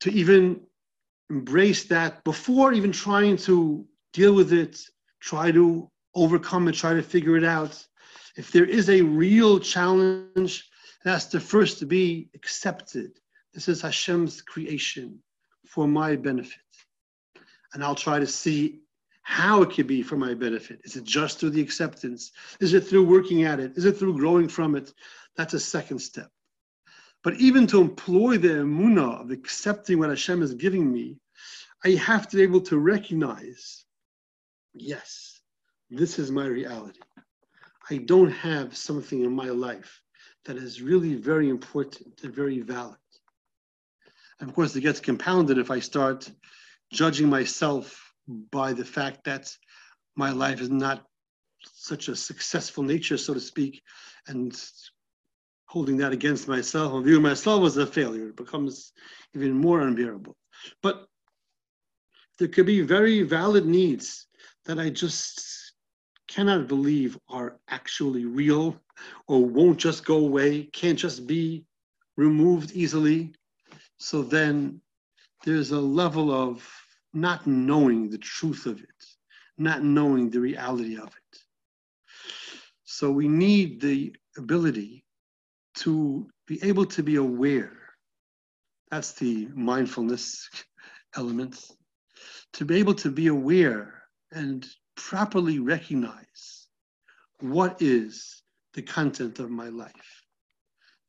To 0.00 0.12
even 0.12 0.60
embrace 1.30 1.84
that 1.84 2.24
before 2.24 2.72
even 2.72 2.90
trying 2.90 3.36
to 3.38 3.86
deal 4.12 4.34
with 4.34 4.52
it, 4.52 4.84
try 5.20 5.52
to 5.52 5.88
overcome 6.16 6.66
it, 6.66 6.72
try 6.72 6.94
to 6.94 7.02
figure 7.02 7.36
it 7.36 7.44
out. 7.44 7.86
If 8.36 8.50
there 8.50 8.66
is 8.66 8.90
a 8.90 9.02
real 9.02 9.60
challenge, 9.60 10.68
it 11.04 11.08
has 11.08 11.28
to 11.28 11.38
first 11.38 11.86
be 11.86 12.28
accepted. 12.34 13.20
This 13.54 13.68
is 13.68 13.80
Hashem's 13.80 14.42
creation 14.42 15.22
for 15.72 15.88
my 15.88 16.14
benefit. 16.14 16.60
And 17.72 17.82
I'll 17.82 17.94
try 17.94 18.18
to 18.18 18.26
see 18.26 18.80
how 19.22 19.62
it 19.62 19.70
could 19.70 19.86
be 19.86 20.02
for 20.02 20.16
my 20.16 20.34
benefit. 20.34 20.80
Is 20.84 20.96
it 20.96 21.04
just 21.04 21.38
through 21.38 21.50
the 21.50 21.62
acceptance? 21.62 22.32
Is 22.60 22.74
it 22.74 22.86
through 22.86 23.06
working 23.06 23.44
at 23.44 23.58
it? 23.58 23.72
Is 23.76 23.86
it 23.86 23.96
through 23.96 24.18
growing 24.18 24.48
from 24.48 24.74
it? 24.74 24.92
That's 25.36 25.54
a 25.54 25.60
second 25.60 26.00
step. 26.00 26.28
But 27.24 27.34
even 27.36 27.66
to 27.68 27.80
employ 27.80 28.36
the 28.36 28.48
emuna 28.48 29.22
of 29.22 29.30
accepting 29.30 29.98
what 29.98 30.10
Hashem 30.10 30.42
is 30.42 30.52
giving 30.52 30.92
me, 30.92 31.16
I 31.84 31.90
have 31.90 32.28
to 32.28 32.36
be 32.36 32.42
able 32.42 32.60
to 32.62 32.78
recognize, 32.78 33.86
yes, 34.74 35.40
this 35.88 36.18
is 36.18 36.30
my 36.30 36.44
reality. 36.44 37.00
I 37.88 37.96
don't 37.98 38.30
have 38.30 38.76
something 38.76 39.24
in 39.24 39.32
my 39.32 39.48
life 39.48 40.02
that 40.44 40.56
is 40.56 40.82
really 40.82 41.14
very 41.14 41.48
important 41.48 42.20
and 42.22 42.34
very 42.34 42.60
valid. 42.60 42.98
And 44.42 44.50
of 44.50 44.56
course, 44.56 44.74
it 44.74 44.80
gets 44.80 44.98
compounded 44.98 45.56
if 45.56 45.70
I 45.70 45.78
start 45.78 46.28
judging 46.92 47.28
myself 47.28 48.12
by 48.50 48.72
the 48.72 48.84
fact 48.84 49.22
that 49.24 49.56
my 50.16 50.32
life 50.32 50.60
is 50.60 50.68
not 50.68 51.06
such 51.62 52.08
a 52.08 52.16
successful 52.16 52.82
nature, 52.82 53.16
so 53.16 53.34
to 53.34 53.40
speak, 53.40 53.80
and 54.26 54.52
holding 55.66 55.96
that 55.98 56.10
against 56.10 56.48
myself 56.48 56.92
and 56.92 57.04
viewing 57.04 57.22
myself 57.22 57.64
as 57.64 57.76
a 57.76 57.86
failure, 57.86 58.30
it 58.30 58.36
becomes 58.36 58.92
even 59.32 59.52
more 59.52 59.82
unbearable. 59.82 60.36
But 60.82 61.06
there 62.40 62.48
could 62.48 62.66
be 62.66 62.80
very 62.80 63.22
valid 63.22 63.64
needs 63.64 64.26
that 64.64 64.80
I 64.80 64.90
just 64.90 65.72
cannot 66.26 66.66
believe 66.66 67.16
are 67.28 67.60
actually 67.68 68.24
real 68.24 68.76
or 69.28 69.44
won't 69.44 69.78
just 69.78 70.04
go 70.04 70.16
away, 70.16 70.64
can't 70.64 70.98
just 70.98 71.28
be 71.28 71.64
removed 72.16 72.72
easily. 72.72 73.36
So 74.02 74.22
then 74.22 74.80
there's 75.44 75.70
a 75.70 75.78
level 75.78 76.32
of 76.32 76.68
not 77.14 77.46
knowing 77.46 78.10
the 78.10 78.18
truth 78.18 78.66
of 78.66 78.80
it, 78.80 79.04
not 79.58 79.84
knowing 79.84 80.28
the 80.28 80.40
reality 80.40 80.96
of 80.96 81.06
it. 81.06 81.38
So 82.82 83.12
we 83.12 83.28
need 83.28 83.80
the 83.80 84.12
ability 84.36 85.04
to 85.76 86.28
be 86.48 86.58
able 86.64 86.84
to 86.86 87.04
be 87.04 87.14
aware. 87.14 87.78
That's 88.90 89.12
the 89.12 89.46
mindfulness 89.54 90.50
element. 91.16 91.64
To 92.54 92.64
be 92.64 92.78
able 92.78 92.94
to 92.94 93.08
be 93.08 93.28
aware 93.28 94.02
and 94.32 94.66
properly 94.96 95.60
recognize 95.60 96.66
what 97.38 97.80
is 97.80 98.42
the 98.74 98.82
content 98.82 99.38
of 99.38 99.48
my 99.48 99.68
life. 99.68 100.24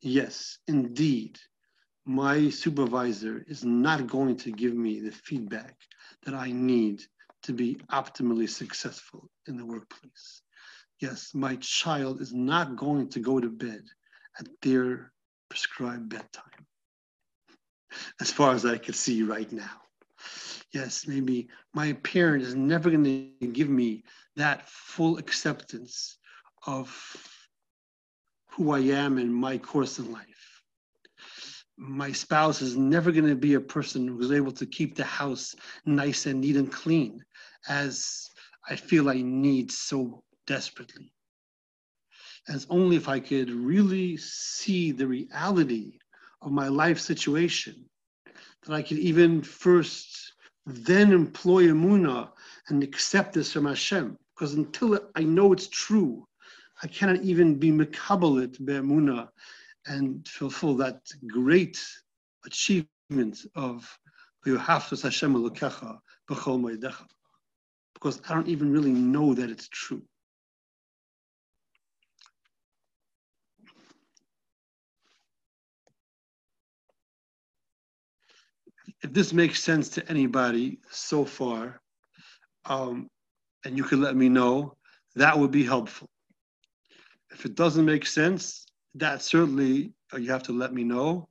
Yes, 0.00 0.58
indeed, 0.68 1.40
my 2.06 2.50
supervisor 2.50 3.44
is 3.48 3.64
not 3.64 4.06
going 4.06 4.36
to 4.36 4.50
give 4.50 4.74
me 4.74 5.00
the 5.00 5.10
feedback 5.10 5.76
that 6.24 6.34
I 6.34 6.52
need 6.52 7.02
to 7.44 7.52
be 7.52 7.76
optimally 7.90 8.48
successful 8.48 9.30
in 9.46 9.56
the 9.56 9.64
workplace. 9.64 10.42
Yes, 11.00 11.32
my 11.34 11.56
child 11.56 12.20
is 12.20 12.32
not 12.32 12.76
going 12.76 13.08
to 13.10 13.20
go 13.20 13.40
to 13.40 13.48
bed 13.48 13.82
at 14.38 14.48
their 14.62 15.12
prescribed 15.48 16.08
bedtime, 16.08 16.66
as 18.20 18.30
far 18.30 18.54
as 18.54 18.64
I 18.64 18.78
can 18.78 18.94
see 18.94 19.22
right 19.22 19.50
now. 19.50 19.80
Yes, 20.72 21.06
maybe 21.06 21.48
my 21.72 21.92
parent 21.92 22.42
is 22.42 22.54
never 22.54 22.90
going 22.90 23.04
to 23.40 23.46
give 23.46 23.68
me 23.68 24.04
that 24.36 24.68
full 24.68 25.18
acceptance 25.18 26.18
of 26.66 26.90
who 28.50 28.72
I 28.72 28.80
am 28.80 29.18
in 29.18 29.32
my 29.32 29.58
course 29.58 29.98
in 29.98 30.12
life. 30.12 30.33
My 31.76 32.12
spouse 32.12 32.62
is 32.62 32.76
never 32.76 33.10
going 33.10 33.28
to 33.28 33.34
be 33.34 33.54
a 33.54 33.60
person 33.60 34.06
who's 34.06 34.30
able 34.30 34.52
to 34.52 34.66
keep 34.66 34.94
the 34.94 35.04
house 35.04 35.54
nice 35.84 36.26
and 36.26 36.40
neat 36.40 36.56
and 36.56 36.70
clean 36.70 37.24
as 37.68 38.30
I 38.68 38.76
feel 38.76 39.08
I 39.08 39.20
need 39.22 39.72
so 39.72 40.22
desperately. 40.46 41.12
As 42.48 42.66
only 42.70 42.96
if 42.96 43.08
I 43.08 43.20
could 43.20 43.50
really 43.50 44.16
see 44.18 44.92
the 44.92 45.06
reality 45.06 45.98
of 46.42 46.52
my 46.52 46.68
life 46.68 47.00
situation 47.00 47.84
that 48.24 48.74
I 48.74 48.82
could 48.82 48.98
even 48.98 49.42
first 49.42 50.32
then 50.66 51.12
employ 51.12 51.64
Amuna 51.64 52.30
and 52.68 52.82
accept 52.82 53.34
this 53.34 53.52
from 53.52 53.66
Hashem. 53.66 54.16
Because 54.34 54.54
until 54.54 54.98
I 55.14 55.22
know 55.22 55.52
it's 55.52 55.68
true, 55.68 56.26
I 56.82 56.86
cannot 56.86 57.22
even 57.22 57.56
be 57.56 57.70
mekabelit 57.70 58.64
be'emuna 58.64 59.28
and 59.86 60.26
fulfill 60.26 60.74
that 60.76 61.00
great 61.26 61.84
achievement 62.44 63.46
of 63.54 63.98
Because 67.94 68.20
I 68.28 68.34
don't 68.34 68.48
even 68.48 68.70
really 68.72 68.92
know 68.92 69.34
that 69.34 69.50
it's 69.50 69.68
true. 69.68 70.02
if 79.04 79.12
this 79.12 79.34
makes 79.34 79.62
sense 79.62 79.90
to 79.90 80.08
anybody 80.08 80.78
so 80.90 81.26
far, 81.26 81.80
um, 82.64 83.06
and 83.64 83.76
you 83.76 83.84
can 83.84 84.00
let 84.00 84.16
me 84.16 84.30
know, 84.30 84.76
that 85.14 85.38
would 85.38 85.50
be 85.50 85.62
helpful. 85.62 86.08
If 87.30 87.44
it 87.44 87.54
doesn't 87.54 87.84
make 87.84 88.06
sense, 88.06 88.63
that 88.94 89.22
certainly 89.22 89.92
uh, 90.12 90.18
you 90.18 90.30
have 90.30 90.42
to 90.44 90.52
let 90.52 90.72
me 90.72 90.84
know. 90.84 91.28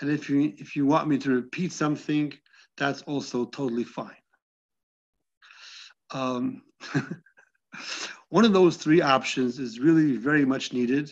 And 0.00 0.10
if 0.10 0.30
you 0.30 0.52
if 0.58 0.76
you 0.76 0.86
want 0.86 1.08
me 1.08 1.18
to 1.18 1.30
repeat 1.30 1.72
something, 1.72 2.32
that's 2.76 3.02
also 3.02 3.44
totally 3.46 3.84
fine. 3.84 4.16
Um, 6.12 6.62
one 8.30 8.44
of 8.44 8.52
those 8.52 8.76
three 8.76 9.02
options 9.02 9.58
is 9.58 9.78
really 9.78 10.16
very 10.16 10.44
much 10.44 10.72
needed, 10.72 11.10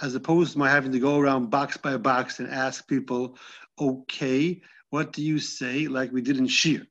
as 0.00 0.14
opposed 0.14 0.52
to 0.52 0.58
my 0.58 0.70
having 0.70 0.92
to 0.92 1.00
go 1.00 1.18
around 1.18 1.50
box 1.50 1.76
by 1.76 1.96
box 1.96 2.38
and 2.38 2.48
ask 2.48 2.86
people, 2.86 3.36
okay, 3.80 4.60
what 4.90 5.12
do 5.12 5.22
you 5.22 5.38
say, 5.38 5.88
like 5.88 6.12
we 6.12 6.20
did 6.20 6.36
in 6.36 6.46
shiur? 6.46 6.86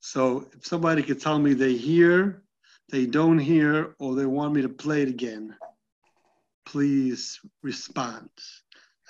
So 0.00 0.46
if 0.52 0.66
somebody 0.66 1.02
could 1.02 1.20
tell 1.20 1.38
me 1.38 1.54
they 1.54 1.74
hear, 1.74 2.42
they 2.90 3.06
don't 3.06 3.38
hear, 3.38 3.94
or 3.98 4.14
they 4.14 4.26
want 4.26 4.54
me 4.54 4.62
to 4.62 4.68
play 4.68 5.02
it 5.02 5.08
again, 5.08 5.54
please 6.68 7.40
respond 7.62 8.28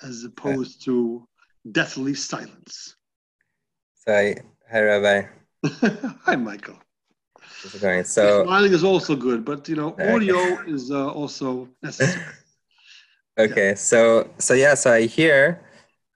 as 0.01 0.23
opposed 0.23 0.85
to 0.85 1.27
deathly 1.71 2.13
silence. 2.13 2.95
So, 4.07 4.33
hi, 4.71 4.81
Rabbi. 4.81 5.27
Hi, 6.23 6.37
Michael. 6.37 6.79
How's 7.37 7.75
it 7.75 7.81
going? 7.81 8.05
So, 8.05 8.45
smiling 8.45 8.71
is 8.71 8.85
also 8.85 9.13
good, 9.13 9.43
but 9.43 9.67
you 9.67 9.75
know, 9.75 9.93
audio 9.99 10.63
is 10.65 10.89
uh, 10.89 11.09
also 11.09 11.67
necessary. 11.83 12.23
okay, 13.37 13.69
yeah. 13.69 13.75
so 13.75 14.29
so 14.37 14.53
yeah, 14.53 14.73
so 14.75 14.93
I 14.93 15.01
hear. 15.01 15.59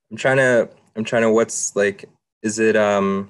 I'm 0.09 0.15
trying 0.15 0.37
to. 0.37 0.69
I'm 0.95 1.03
trying 1.03 1.23
to. 1.23 1.31
What's 1.31 1.75
like? 1.75 2.05
Is 2.41 2.57
it 2.59 2.77
um? 2.77 3.29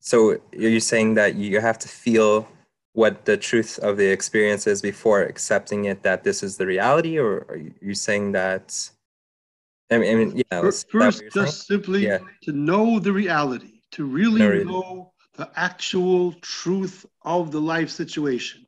So 0.00 0.38
you're 0.50 0.80
saying 0.80 1.14
that 1.14 1.34
you 1.34 1.60
have 1.60 1.78
to 1.80 1.88
feel 1.88 2.48
what 2.94 3.24
the 3.24 3.36
truth 3.36 3.78
of 3.78 3.96
the 3.96 4.06
experience 4.06 4.66
is 4.66 4.82
before 4.82 5.22
accepting 5.22 5.86
it 5.86 6.02
that 6.02 6.24
this 6.24 6.42
is 6.42 6.56
the 6.56 6.66
reality, 6.66 7.18
or 7.18 7.46
are 7.48 7.60
you 7.80 7.94
saying 7.94 8.32
that? 8.32 8.90
I 9.90 9.98
mean, 9.98 10.12
I 10.12 10.24
mean 10.24 10.42
yeah. 10.50 10.60
First, 10.60 11.24
just 11.32 11.66
simply 11.66 12.06
yeah. 12.06 12.18
to 12.42 12.52
know 12.52 12.98
the 12.98 13.12
reality, 13.12 13.80
to 13.92 14.04
really 14.04 14.40
no, 14.40 14.64
know 14.64 15.12
the 15.34 15.50
actual 15.56 16.32
truth 16.34 17.06
of 17.22 17.50
the 17.50 17.60
life 17.60 17.90
situation, 17.90 18.66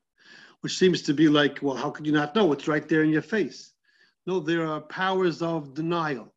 which 0.61 0.79
seems 0.79 1.03
to 1.03 1.15
be 1.15 1.29
like, 1.29 1.59
well, 1.61 1.77
how 1.77 1.91
could 1.91 2.07
you 2.07 2.13
not 2.13 2.35
know? 2.35 2.53
It's 2.53 2.69
right 2.69 2.89
there 2.89 3.03
in 3.03 3.11
your 3.11 3.23
face. 3.23 3.73
No, 4.27 4.41
there 4.41 4.67
are 4.67 4.81
powers 4.81 5.43
of 5.43 5.75
denial, 5.75 6.33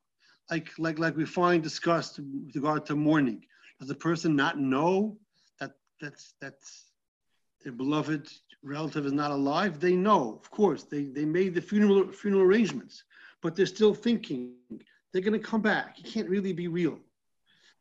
like 0.51 0.69
like 0.77 0.99
like 0.99 1.15
we 1.15 1.25
find 1.25 1.63
discussed 1.63 2.19
with 2.19 2.55
regard 2.55 2.85
to 2.87 2.97
mourning. 2.97 3.45
Does 3.79 3.87
the 3.87 3.95
person 3.95 4.35
not 4.35 4.59
know 4.59 5.17
that 5.61 5.71
that's 6.01 6.33
that's 6.41 6.86
their 7.67 7.73
beloved 7.73 8.31
relative 8.63 9.05
is 9.05 9.11
not 9.11 9.29
alive? 9.29 9.77
They 9.77 9.93
know, 9.93 10.39
of 10.41 10.49
course. 10.49 10.83
They 10.83 11.03
they 11.03 11.25
made 11.25 11.53
the 11.53 11.61
funeral 11.61 12.09
funeral 12.13 12.43
arrangements, 12.43 13.03
but 13.41 13.57
they're 13.57 13.65
still 13.65 13.93
thinking 13.93 14.53
they're 15.11 15.21
going 15.21 15.39
to 15.41 15.45
come 15.45 15.61
back. 15.61 15.99
It 15.99 16.05
can't 16.05 16.29
really 16.29 16.53
be 16.53 16.69
real. 16.69 16.97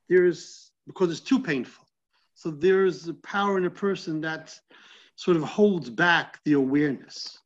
There's 0.08 0.72
because 0.88 1.12
it's 1.12 1.20
too 1.20 1.38
painful. 1.38 1.86
So 2.34 2.50
there's 2.50 3.06
a 3.06 3.14
power 3.14 3.58
in 3.58 3.66
a 3.66 3.70
person 3.70 4.20
that 4.22 4.58
sort 5.14 5.36
of 5.36 5.44
holds 5.44 5.88
back 5.88 6.40
the 6.44 6.54
awareness. 6.54 7.38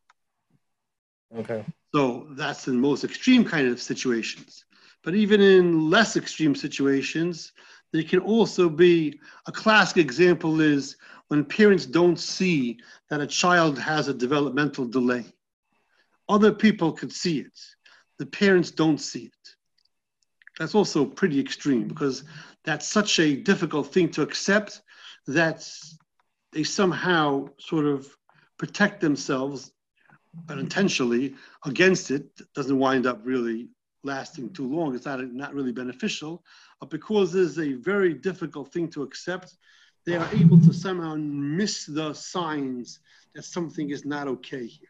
Okay. 1.37 1.63
So 1.95 2.27
that's 2.31 2.69
in 2.69 2.81
most 2.81 3.05
extreme 3.05 3.45
kind 3.45 3.69
of 3.69 3.83
situations. 3.83 4.65
But 5.05 5.15
even 5.15 5.43
in 5.43 5.91
less 5.91 6.17
extreme 6.17 6.55
situations, 6.55 7.53
there 7.93 8.03
can 8.03 8.21
also 8.21 8.71
be 8.71 9.21
a 9.47 9.53
classic 9.53 9.99
example 9.99 10.63
is 10.63 10.97
when 11.31 11.45
parents 11.45 11.87
don't 11.87 12.19
see 12.19 12.77
that 13.09 13.21
a 13.21 13.27
child 13.27 13.79
has 13.79 14.09
a 14.09 14.15
developmental 14.15 14.85
delay. 14.85 15.25
Other 16.29 16.53
people 16.53 16.91
could 16.91 17.13
see 17.13 17.39
it. 17.39 17.57
The 18.19 18.27
parents 18.27 18.73
don't 18.73 18.99
see 18.99 19.27
it. 19.27 19.49
That's 20.59 20.75
also 20.75 21.05
pretty 21.05 21.39
extreme 21.39 21.87
because 21.87 22.25
that's 22.65 22.89
such 22.89 23.21
a 23.21 23.37
difficult 23.37 23.93
thing 23.93 24.09
to 24.11 24.23
accept 24.23 24.83
that 25.29 25.65
they 26.53 26.65
somehow 26.65 27.49
sort 27.61 27.87
of 27.87 28.09
protect 28.59 29.01
themselves 29.01 29.71
unintentionally 30.49 31.37
against 31.65 32.11
it. 32.11 32.27
it 32.41 32.53
doesn't 32.57 32.79
wind 32.79 33.07
up 33.07 33.21
really 33.23 33.69
lasting 34.03 34.53
too 34.53 34.69
long. 34.69 34.97
It's 34.97 35.07
not, 35.07 35.21
not 35.33 35.55
really 35.55 35.73
beneficial. 35.73 36.43
But 36.81 36.91
because 36.91 37.33
this 37.33 37.51
is 37.51 37.59
a 37.61 37.75
very 37.75 38.15
difficult 38.15 38.73
thing 38.73 38.89
to 38.91 39.05
accept, 39.05 39.55
they 40.07 40.17
are 40.17 40.29
able 40.35 40.59
to 40.61 40.73
somehow 40.73 41.15
miss 41.17 41.87
the 41.87 42.13
signs 42.13 43.01
that 43.35 43.45
something 43.45 43.91
is 43.91 44.05
not 44.05 44.27
okay 44.29 44.67
here. 44.67 44.89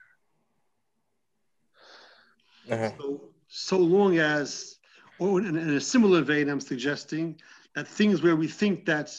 Uh-huh. 2.70 2.90
So, 2.98 3.20
so 3.48 3.78
long 3.78 4.18
as 4.18 4.76
or 5.20 5.38
in, 5.40 5.56
in 5.56 5.70
a 5.76 5.80
similar 5.80 6.22
vein, 6.22 6.48
I'm 6.48 6.60
suggesting 6.60 7.38
that 7.74 7.86
things 7.86 8.22
where 8.22 8.36
we 8.36 8.48
think 8.48 8.86
that 8.86 9.14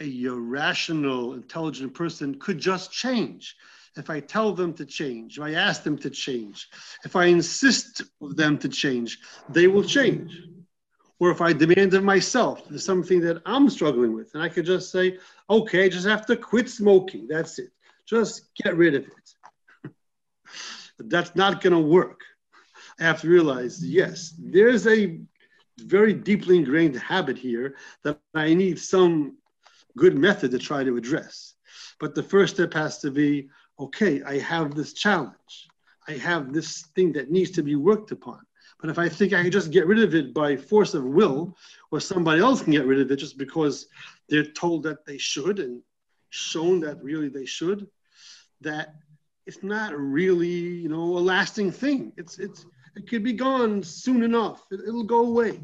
a 0.00 0.28
rational, 0.28 1.34
intelligent 1.34 1.94
person 1.94 2.38
could 2.38 2.58
just 2.58 2.92
change. 2.92 3.56
If 3.96 4.08
I 4.08 4.20
tell 4.20 4.52
them 4.52 4.72
to 4.74 4.84
change, 4.84 5.38
if 5.38 5.44
I 5.44 5.54
ask 5.54 5.82
them 5.82 5.98
to 5.98 6.10
change, 6.10 6.68
if 7.04 7.16
I 7.16 7.24
insist 7.24 8.02
of 8.20 8.36
them 8.36 8.56
to 8.58 8.68
change, 8.68 9.18
they 9.48 9.66
will 9.66 9.82
change. 9.82 10.38
Or 11.20 11.30
if 11.30 11.42
I 11.42 11.52
demand 11.52 11.92
of 11.94 12.02
myself, 12.02 12.66
there's 12.68 12.84
something 12.84 13.20
that 13.20 13.42
I'm 13.44 13.68
struggling 13.68 14.14
with, 14.14 14.34
and 14.34 14.42
I 14.42 14.48
could 14.48 14.64
just 14.64 14.90
say, 14.90 15.18
okay, 15.48 15.88
just 15.90 16.06
have 16.06 16.26
to 16.26 16.36
quit 16.36 16.68
smoking. 16.70 17.28
That's 17.28 17.58
it. 17.58 17.70
Just 18.06 18.54
get 18.54 18.76
rid 18.76 18.94
of 18.94 19.04
it. 19.04 19.92
That's 20.98 21.36
not 21.36 21.62
going 21.62 21.74
to 21.74 21.78
work. 21.78 22.22
I 22.98 23.04
have 23.04 23.20
to 23.20 23.28
realize, 23.28 23.84
yes, 23.84 24.34
there's 24.38 24.86
a 24.86 25.20
very 25.78 26.14
deeply 26.14 26.56
ingrained 26.56 26.96
habit 26.96 27.38
here 27.38 27.76
that 28.02 28.18
I 28.34 28.54
need 28.54 28.78
some 28.78 29.36
good 29.96 30.16
method 30.16 30.50
to 30.52 30.58
try 30.58 30.84
to 30.84 30.96
address. 30.96 31.54
But 31.98 32.14
the 32.14 32.22
first 32.22 32.54
step 32.54 32.72
has 32.74 32.98
to 33.00 33.10
be 33.10 33.48
okay, 33.78 34.22
I 34.22 34.38
have 34.38 34.74
this 34.74 34.92
challenge. 34.92 35.68
I 36.08 36.12
have 36.12 36.52
this 36.52 36.82
thing 36.94 37.12
that 37.12 37.30
needs 37.30 37.50
to 37.52 37.62
be 37.62 37.76
worked 37.76 38.10
upon. 38.10 38.40
But 38.80 38.90
if 38.90 38.98
I 38.98 39.08
think 39.08 39.32
I 39.32 39.42
can 39.42 39.50
just 39.50 39.70
get 39.70 39.86
rid 39.86 40.00
of 40.00 40.14
it 40.14 40.32
by 40.32 40.56
force 40.56 40.94
of 40.94 41.04
will, 41.04 41.56
or 41.90 42.00
somebody 42.00 42.40
else 42.40 42.62
can 42.62 42.72
get 42.72 42.86
rid 42.86 43.00
of 43.00 43.10
it 43.10 43.16
just 43.16 43.36
because 43.36 43.86
they're 44.28 44.44
told 44.44 44.84
that 44.84 45.04
they 45.04 45.18
should 45.18 45.58
and 45.58 45.82
shown 46.30 46.80
that 46.80 47.02
really 47.02 47.28
they 47.28 47.44
should, 47.44 47.88
that 48.60 48.94
it's 49.46 49.62
not 49.62 49.96
really, 49.96 50.48
you 50.48 50.88
know, 50.88 51.02
a 51.02 51.20
lasting 51.20 51.70
thing. 51.72 52.12
It's 52.16 52.38
it's 52.38 52.66
it 52.96 53.08
could 53.08 53.22
be 53.22 53.32
gone 53.32 53.82
soon 53.82 54.22
enough. 54.22 54.64
It, 54.70 54.80
it'll 54.86 55.04
go 55.04 55.26
away. 55.26 55.60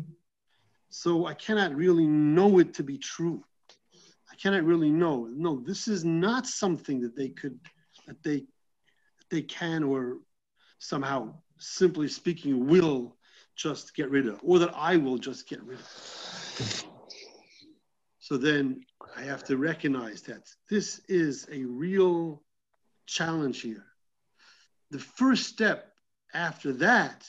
So 0.88 1.26
I 1.26 1.34
cannot 1.34 1.74
really 1.74 2.06
know 2.06 2.58
it 2.58 2.74
to 2.74 2.82
be 2.82 2.98
true. 2.98 3.44
I 4.30 4.34
cannot 4.36 4.64
really 4.64 4.90
know. 4.90 5.28
No, 5.30 5.60
this 5.60 5.88
is 5.88 6.04
not 6.04 6.46
something 6.46 7.00
that 7.00 7.16
they 7.16 7.28
could, 7.28 7.58
that 8.06 8.22
they, 8.22 8.38
that 8.38 9.30
they 9.30 9.42
can 9.42 9.82
or 9.82 10.18
somehow, 10.78 11.34
simply 11.58 12.08
speaking, 12.08 12.66
will 12.66 13.16
just 13.54 13.94
get 13.94 14.10
rid 14.10 14.26
of, 14.26 14.40
or 14.42 14.58
that 14.58 14.74
I 14.74 14.96
will 14.96 15.18
just 15.18 15.48
get 15.48 15.62
rid 15.62 15.78
of. 15.78 16.84
So 18.18 18.36
then 18.36 18.84
I 19.16 19.22
have 19.22 19.44
to 19.44 19.56
recognize 19.56 20.22
that 20.22 20.42
this 20.68 21.00
is 21.08 21.46
a 21.50 21.64
real 21.64 22.42
challenge 23.06 23.60
here. 23.60 23.84
The 24.90 24.98
first 24.98 25.46
step 25.46 25.92
after 26.34 26.72
that 26.74 27.26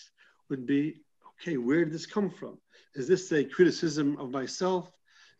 would 0.49 0.65
be 0.65 1.01
okay, 1.41 1.57
where 1.57 1.85
did 1.85 1.93
this 1.93 2.05
come 2.05 2.29
from? 2.29 2.57
Is 2.95 3.07
this 3.07 3.31
a 3.31 3.43
criticism 3.43 4.17
of 4.17 4.31
myself? 4.31 4.91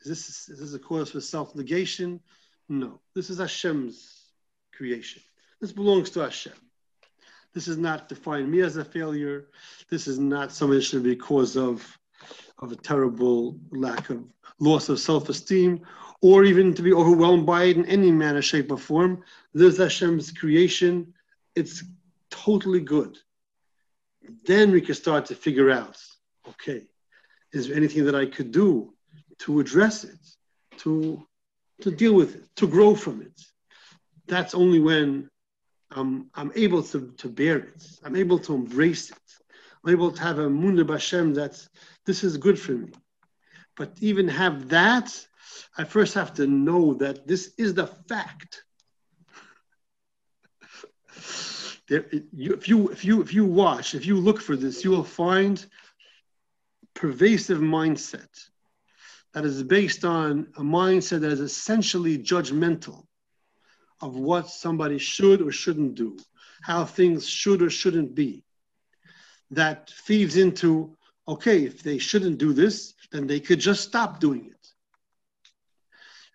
Is 0.02 0.10
this, 0.10 0.50
is 0.50 0.60
this 0.60 0.74
a 0.74 0.80
cause 0.80 1.12
for 1.12 1.22
self 1.22 1.56
negation? 1.56 2.20
No, 2.70 3.02
this 3.16 3.30
is 3.30 3.40
Hashem's 3.40 4.26
creation. 4.74 5.22
This 5.60 5.72
belongs 5.72 6.12
to 6.12 6.20
Hashem. 6.20 6.54
This 7.54 7.68
is 7.68 7.78
not 7.78 8.10
define 8.10 8.50
me 8.50 8.62
as 8.62 8.78
a 8.78 8.86
failure. 8.86 9.48
This 9.90 10.08
is 10.08 10.20
not 10.20 10.52
something 10.52 10.78
that 10.78 10.84
should 10.84 11.04
be 11.04 11.16
cause 11.16 11.58
of, 11.58 11.98
of 12.60 12.72
a 12.72 12.76
terrible 12.76 13.60
lack 13.72 14.10
of 14.10 14.24
loss 14.60 14.90
of 14.90 15.00
self 15.00 15.30
esteem 15.30 15.86
or 16.22 16.44
even 16.44 16.74
to 16.74 16.82
be 16.82 16.94
overwhelmed 16.94 17.46
by 17.46 17.66
it 17.66 17.78
in 17.78 17.86
any 17.86 18.12
manner, 18.12 18.42
shape, 18.42 18.72
or 18.72 18.78
form. 18.78 19.24
This 19.54 19.74
is 19.74 19.80
Hashem's 19.80 20.32
creation. 20.32 21.14
It's 21.56 21.84
totally 22.30 22.82
good 22.82 23.18
then 24.46 24.72
we 24.72 24.82
can 24.82 24.96
start 24.96 25.26
to 25.26 25.36
figure 25.36 25.72
out 25.72 25.98
okay, 26.48 26.84
is 27.52 27.68
there 27.68 27.78
anything 27.78 28.06
that 28.06 28.16
I 28.16 28.26
could 28.26 28.52
do 28.52 28.94
to 29.40 29.60
address 29.60 30.06
it, 30.06 30.20
to, 30.78 31.22
to 31.82 31.92
deal 31.92 32.14
with 32.14 32.36
it, 32.36 32.46
to 32.56 32.68
grow 32.68 32.96
from 32.96 33.22
it? 33.22 33.42
That's 34.28 34.54
only 34.54 34.80
when 34.80 35.30
um, 35.92 36.30
I'm 36.36 36.52
able 36.56 36.84
to, 36.84 37.14
to 37.18 37.30
bear 37.30 37.58
it, 37.58 37.88
I'm 38.04 38.16
able 38.16 38.40
to 38.40 38.54
embrace 38.54 39.10
it, 39.12 39.18
I'm 39.84 39.92
able 39.92 40.12
to 40.12 40.22
have 40.22 40.40
a 40.40 40.50
munda 40.50 40.84
bashem 40.84 41.36
that 41.36 41.66
this 42.06 42.24
is 42.24 42.38
good 42.38 42.60
for 42.60 42.74
me. 42.74 42.92
But 43.76 43.94
even 44.02 44.28
have 44.28 44.70
that, 44.70 45.14
I 45.78 45.84
first 45.84 46.16
have 46.16 46.34
to 46.36 46.48
know 46.48 46.96
that 46.96 47.28
this 47.28 47.54
is 47.58 47.74
the 47.74 47.88
fact. 47.88 48.64
There, 51.90 52.06
you, 52.34 52.52
if 52.52 52.68
you 52.68 52.90
if 52.90 53.06
you 53.06 53.22
if 53.22 53.34
you 53.34 53.46
watch, 53.46 53.96
if 53.96 54.06
you 54.06 54.18
look 54.18 54.42
for 54.42 54.58
this, 54.58 54.84
you 54.84 54.92
will 54.92 55.06
find 55.06 55.66
pervasive 56.94 57.60
mindset 57.60 58.28
that 59.34 59.46
is 59.46 59.64
based 59.64 60.04
on 60.04 60.48
a 60.58 60.62
mindset 60.62 61.22
that 61.22 61.32
is 61.32 61.40
essentially 61.40 62.18
judgmental 62.18 63.07
of 64.02 64.16
what 64.16 64.50
somebody 64.50 64.98
should 64.98 65.42
or 65.42 65.52
shouldn't 65.52 65.96
do, 65.96 66.18
how 66.62 66.86
things 66.86 67.28
should 67.28 67.62
or 67.62 67.70
shouldn't 67.70 68.16
be. 68.16 68.44
That 69.52 69.90
feeds 69.90 70.36
into 70.38 70.98
okay, 71.28 71.66
if 71.66 71.84
they 71.84 71.98
shouldn't 71.98 72.38
do 72.38 72.54
this, 72.54 72.94
then 73.12 73.28
they 73.28 73.40
could 73.40 73.60
just 73.60 73.84
stop 73.84 74.20
doing 74.20 74.46
it. 74.46 74.68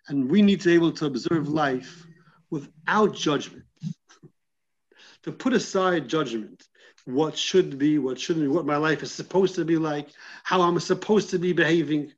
And 0.07 0.29
we 0.29 0.41
need 0.41 0.61
to 0.61 0.69
be 0.69 0.75
able 0.75 0.91
to 0.93 1.05
observe 1.05 1.47
life 1.47 2.05
without 2.49 3.15
judgment. 3.15 3.65
to 5.23 5.31
put 5.31 5.53
aside 5.53 6.07
judgment, 6.07 6.67
what 7.05 7.37
should 7.37 7.77
be, 7.77 7.97
what 7.97 8.19
shouldn't 8.19 8.45
be, 8.45 8.49
what 8.49 8.65
my 8.65 8.77
life 8.77 9.01
is 9.01 9.11
supposed 9.11 9.55
to 9.55 9.65
be 9.65 9.77
like, 9.77 10.09
how 10.43 10.61
I'm 10.61 10.79
supposed 10.79 11.29
to 11.31 11.39
be 11.39 11.53
behaving. 11.53 12.11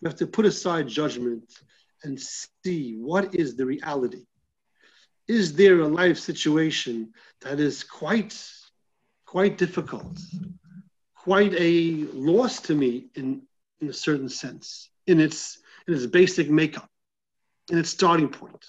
We 0.00 0.08
have 0.08 0.18
to 0.18 0.26
put 0.26 0.46
aside 0.46 0.88
judgment 0.88 1.44
and 2.04 2.20
see 2.20 2.96
what 2.96 3.34
is 3.34 3.56
the 3.56 3.66
reality. 3.66 4.26
Is 5.32 5.54
there 5.54 5.80
a 5.80 5.88
life 5.88 6.18
situation 6.18 7.14
that 7.40 7.58
is 7.58 7.84
quite, 7.84 8.38
quite 9.24 9.56
difficult, 9.56 10.18
quite 11.14 11.54
a 11.56 12.04
loss 12.12 12.60
to 12.60 12.74
me 12.74 13.06
in, 13.14 13.40
in 13.80 13.88
a 13.88 13.94
certain 13.94 14.28
sense, 14.28 14.90
in 15.06 15.18
its, 15.20 15.56
in 15.88 15.94
its 15.94 16.04
basic 16.04 16.50
makeup, 16.50 16.86
in 17.70 17.78
its 17.78 17.88
starting 17.88 18.28
point? 18.28 18.62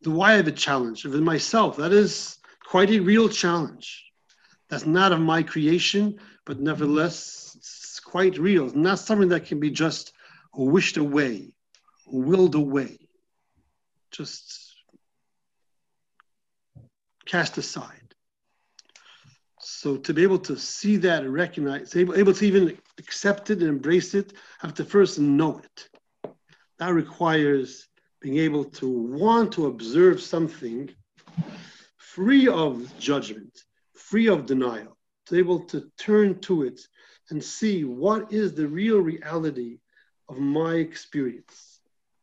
The 0.00 0.10
why 0.10 0.36
of 0.36 0.48
a 0.48 0.52
challenge 0.52 1.04
within 1.04 1.22
myself? 1.22 1.76
That 1.76 1.92
is 1.92 2.38
quite 2.66 2.90
a 2.90 3.00
real 3.00 3.28
challenge. 3.28 4.06
That's 4.70 4.86
not 4.86 5.12
of 5.12 5.20
my 5.20 5.42
creation, 5.42 6.18
but 6.46 6.60
nevertheless, 6.60 7.52
it's 7.58 8.00
quite 8.00 8.38
real. 8.38 8.64
It's 8.64 8.74
not 8.74 9.00
something 9.00 9.28
that 9.28 9.44
can 9.44 9.60
be 9.60 9.70
just 9.70 10.14
wished 10.54 10.96
away, 10.96 11.52
willed 12.06 12.54
away, 12.54 13.06
just 14.10 14.63
cast 17.26 17.58
aside. 17.58 18.14
So 19.60 19.96
to 19.96 20.12
be 20.12 20.22
able 20.22 20.40
to 20.40 20.56
see 20.56 20.96
that 20.98 21.24
and 21.24 21.32
recognize, 21.32 21.96
able, 21.96 22.14
able 22.16 22.34
to 22.34 22.46
even 22.46 22.76
accept 22.98 23.50
it 23.50 23.60
and 23.60 23.68
embrace 23.68 24.14
it, 24.14 24.32
have 24.58 24.74
to 24.74 24.84
first 24.84 25.18
know 25.18 25.58
it. 25.58 25.88
That 26.78 26.92
requires 26.92 27.88
being 28.20 28.38
able 28.38 28.64
to 28.64 28.88
want 28.88 29.52
to 29.52 29.66
observe 29.66 30.20
something 30.20 30.90
free 31.96 32.48
of 32.48 32.92
judgment, 32.98 33.64
free 33.94 34.28
of 34.28 34.46
denial, 34.46 34.96
to 35.26 35.38
able 35.38 35.60
to 35.60 35.90
turn 35.98 36.40
to 36.40 36.62
it 36.62 36.80
and 37.30 37.42
see 37.42 37.84
what 37.84 38.32
is 38.32 38.54
the 38.54 38.68
real 38.68 38.98
reality 38.98 39.78
of 40.28 40.38
my 40.38 40.74
experience, 40.74 41.80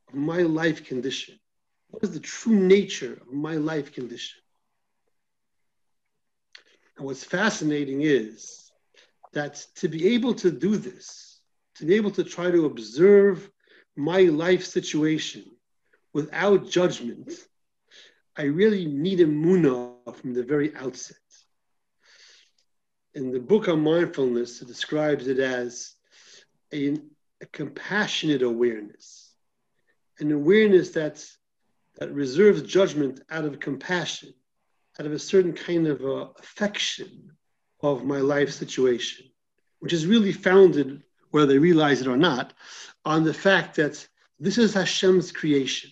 of 0.09 0.15
my 0.15 0.41
life 0.43 0.85
condition. 0.85 1.39
What 1.89 2.03
is 2.03 2.11
the 2.11 2.19
true 2.19 2.55
nature 2.55 3.13
of 3.13 3.33
my 3.33 3.55
life 3.55 3.93
condition? 3.93 4.40
And 6.97 7.05
what's 7.05 7.23
fascinating 7.23 8.01
is 8.01 8.71
that 9.33 9.65
to 9.75 9.87
be 9.87 10.13
able 10.13 10.33
to 10.35 10.51
do 10.51 10.77
this, 10.77 11.39
to 11.75 11.85
be 11.85 11.95
able 11.95 12.11
to 12.11 12.23
try 12.23 12.51
to 12.51 12.65
observe 12.65 13.49
my 13.95 14.21
life 14.21 14.65
situation 14.65 15.43
without 16.13 16.69
judgment, 16.69 17.31
I 18.35 18.43
really 18.43 18.85
need 18.85 19.19
a 19.19 19.25
munah 19.25 20.15
from 20.15 20.33
the 20.33 20.43
very 20.43 20.75
outset. 20.75 21.17
In 23.13 23.31
the 23.31 23.39
book 23.39 23.67
on 23.67 23.83
mindfulness, 23.83 24.61
it 24.61 24.67
describes 24.67 25.27
it 25.27 25.39
as 25.39 25.93
a, 26.73 26.97
a 27.41 27.45
compassionate 27.51 28.41
awareness, 28.41 29.33
an 30.19 30.31
awareness 30.31 30.91
that's, 30.91 31.37
that 31.97 32.13
reserves 32.13 32.61
judgment 32.61 33.21
out 33.29 33.43
of 33.43 33.59
compassion, 33.59 34.33
out 34.99 35.05
of 35.05 35.13
a 35.13 35.19
certain 35.19 35.53
kind 35.53 35.87
of 35.87 36.01
uh, 36.01 36.27
affection 36.39 37.31
of 37.81 38.05
my 38.05 38.17
life 38.19 38.51
situation, 38.51 39.25
which 39.79 39.93
is 39.93 40.05
really 40.05 40.31
founded, 40.31 41.01
whether 41.31 41.47
they 41.47 41.57
realize 41.59 42.01
it 42.01 42.07
or 42.07 42.17
not, 42.17 42.53
on 43.05 43.23
the 43.23 43.33
fact 43.33 43.75
that 43.75 44.07
this 44.39 44.57
is 44.57 44.73
Hashem's 44.73 45.31
creation. 45.31 45.91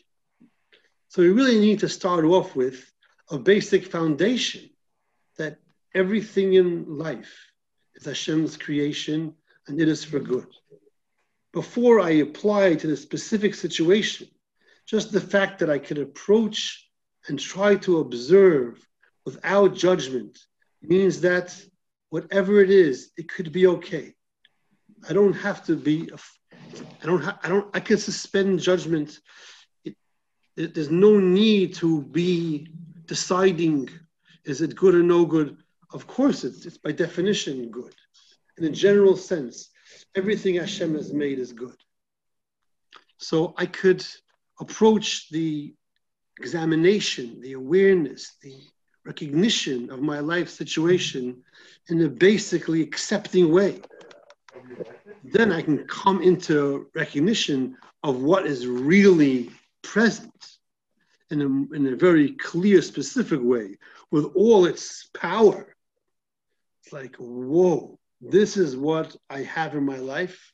So 1.07 1.21
we 1.21 1.29
really 1.29 1.59
need 1.59 1.79
to 1.79 1.89
start 1.89 2.25
off 2.25 2.55
with 2.55 2.91
a 3.31 3.37
basic 3.37 3.85
foundation 3.85 4.69
that 5.37 5.59
everything 5.93 6.53
in 6.53 6.97
life 6.97 7.51
is 7.95 8.05
Hashem's 8.05 8.57
creation 8.57 9.33
and 9.67 9.79
it 9.79 9.87
is 9.87 10.03
for 10.03 10.19
good. 10.19 10.47
Before 11.51 11.99
I 11.99 12.11
apply 12.11 12.75
to 12.75 12.87
the 12.87 12.97
specific 12.97 13.55
situation, 13.55 14.27
just 14.85 15.11
the 15.11 15.21
fact 15.21 15.59
that 15.59 15.69
I 15.69 15.79
can 15.79 16.01
approach 16.01 16.87
and 17.27 17.39
try 17.39 17.75
to 17.77 17.99
observe 17.99 18.85
without 19.29 19.75
judgment 19.75 20.33
means 20.81 21.21
that 21.21 21.47
whatever 22.09 22.61
it 22.65 22.71
is, 22.87 23.11
it 23.17 23.27
could 23.29 23.51
be 23.51 23.67
okay. 23.67 24.13
I 25.09 25.13
don't 25.13 25.37
have 25.47 25.59
to 25.67 25.75
be, 25.75 26.09
I 27.01 27.05
don't, 27.05 27.23
ha- 27.23 27.39
I 27.43 27.47
don't, 27.49 27.67
I 27.77 27.79
can 27.79 27.97
suspend 27.97 28.59
judgment 28.59 29.19
there's 30.67 30.91
no 30.91 31.19
need 31.19 31.73
to 31.75 32.01
be 32.01 32.67
deciding 33.05 33.89
is 34.45 34.61
it 34.61 34.75
good 34.75 34.95
or 34.95 35.03
no 35.03 35.25
good. 35.25 35.57
Of 35.93 36.05
course, 36.05 36.43
it's, 36.43 36.65
it's 36.65 36.77
by 36.77 36.91
definition 36.91 37.69
good. 37.69 37.95
In 38.57 38.65
a 38.65 38.69
general 38.69 39.15
sense, 39.15 39.69
everything 40.15 40.55
Hashem 40.55 40.95
has 40.95 41.13
made 41.13 41.39
is 41.39 41.53
good. 41.53 41.77
So 43.17 43.53
I 43.57 43.65
could 43.67 44.05
approach 44.59 45.29
the 45.29 45.73
examination, 46.37 47.39
the 47.41 47.53
awareness, 47.53 48.35
the 48.41 48.55
recognition 49.05 49.89
of 49.89 50.01
my 50.01 50.19
life 50.19 50.49
situation 50.49 51.43
in 51.87 52.01
a 52.03 52.09
basically 52.09 52.81
accepting 52.81 53.51
way. 53.51 53.81
Then 55.23 55.51
I 55.51 55.61
can 55.61 55.85
come 55.87 56.21
into 56.21 56.87
recognition 56.95 57.77
of 58.03 58.21
what 58.21 58.45
is 58.45 58.67
really 58.67 59.51
present 59.81 60.57
in 61.31 61.41
a, 61.41 61.75
in 61.75 61.93
a 61.93 61.95
very 61.95 62.31
clear, 62.33 62.81
specific 62.81 63.39
way 63.41 63.77
with 64.11 64.25
all 64.35 64.65
its 64.65 65.09
power. 65.13 65.75
It's 66.83 66.93
like, 66.93 67.15
whoa, 67.17 67.99
this 68.21 68.57
is 68.57 68.75
what 68.75 69.15
I 69.29 69.43
have 69.43 69.75
in 69.75 69.85
my 69.85 69.97
life. 69.97 70.53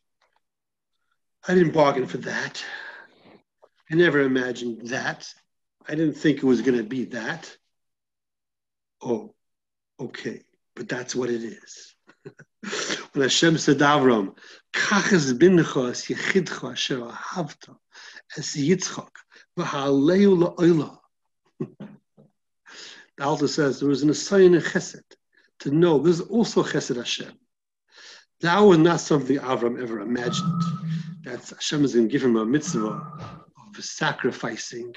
I 1.47 1.53
didn't 1.53 1.73
bargain 1.73 2.07
for 2.07 2.17
that. 2.17 2.63
I 3.91 3.95
never 3.95 4.21
imagined 4.21 4.87
that. 4.87 5.31
I 5.87 5.93
didn't 5.93 6.15
think 6.15 6.37
it 6.37 6.43
was 6.43 6.61
going 6.61 6.77
to 6.77 6.83
be 6.83 7.05
that. 7.05 7.55
Oh, 9.01 9.33
okay, 9.99 10.41
but 10.75 10.89
that's 10.89 11.15
what 11.15 11.29
it 11.29 11.43
is. 11.43 11.95
when 13.13 13.23
Hashem 13.23 13.57
said 13.57 13.77
Avram, 13.77 14.37
Kachas 14.73 15.33
bincha 15.37 15.91
yechidcha 15.91 16.71
asher 16.71 16.99
ahavta 16.99 17.75
as 18.37 18.55
Yitzchak 18.55 19.09
the 19.55 20.99
Alta 23.21 23.47
says 23.47 23.79
there 23.79 23.87
was 23.87 24.03
an 24.03 24.09
assignment 24.09 24.65
chesed 24.65 25.01
to 25.59 25.71
know 25.71 25.99
this 25.99 26.19
is 26.19 26.27
also 26.27 26.63
chesed 26.63 26.97
Hashem. 26.97 27.31
That 28.41 28.59
was 28.59 28.77
not 28.77 28.99
something 28.99 29.37
Avram 29.37 29.81
ever 29.81 30.01
imagined. 30.01 30.61
That 31.23 31.47
Hashem 31.47 31.85
is 31.85 31.95
going 31.95 32.09
to 32.09 32.11
give 32.11 32.23
him 32.23 32.35
a 32.35 32.45
mitzvah 32.45 33.01
of 33.77 33.83
sacrificing 33.83 34.93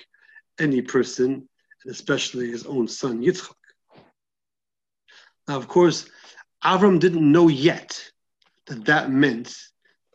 any 0.58 0.82
person, 0.82 1.48
and 1.84 1.92
especially 1.92 2.50
his 2.50 2.66
own 2.66 2.88
son 2.88 3.22
Yitzchak. 3.22 3.54
Now, 5.48 5.56
of 5.56 5.66
course, 5.66 6.08
Avram 6.62 7.00
didn't 7.00 7.32
know 7.32 7.48
yet 7.48 8.12
that 8.66 8.84
that 8.84 9.10
meant 9.10 9.56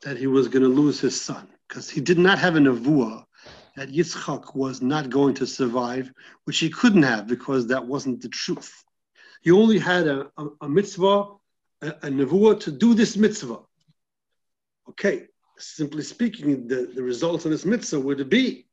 that 0.03 0.17
he 0.17 0.27
was 0.27 0.47
going 0.47 0.61
to 0.61 0.69
lose 0.69 0.99
his 0.99 1.19
son 1.19 1.47
because 1.67 1.89
he 1.89 1.99
did 1.99 2.19
not 2.19 2.37
have 2.37 2.55
a 2.55 2.59
nevuah 2.59 3.25
that 3.75 3.89
Yitzchak 3.89 4.55
was 4.55 4.83
not 4.83 5.09
going 5.09 5.33
to 5.33 5.47
survive, 5.47 6.13
which 6.43 6.59
he 6.59 6.69
couldn't 6.69 7.01
have 7.01 7.25
because 7.25 7.65
that 7.67 7.83
wasn't 7.83 8.21
the 8.21 8.29
truth. 8.29 8.83
He 9.41 9.49
only 9.49 9.79
had 9.79 10.07
a, 10.07 10.29
a, 10.37 10.47
a 10.61 10.69
mitzvah, 10.69 11.25
a, 11.81 11.87
a 11.87 12.09
nevuah 12.09 12.59
to 12.61 12.71
do 12.71 12.93
this 12.93 13.17
mitzvah. 13.17 13.61
Okay, 14.89 15.25
simply 15.57 16.03
speaking, 16.03 16.67
the, 16.67 16.91
the 16.93 17.01
result 17.01 17.45
of 17.45 17.51
this 17.51 17.65
mitzvah 17.65 17.99
would 17.99 18.29
be, 18.29 18.67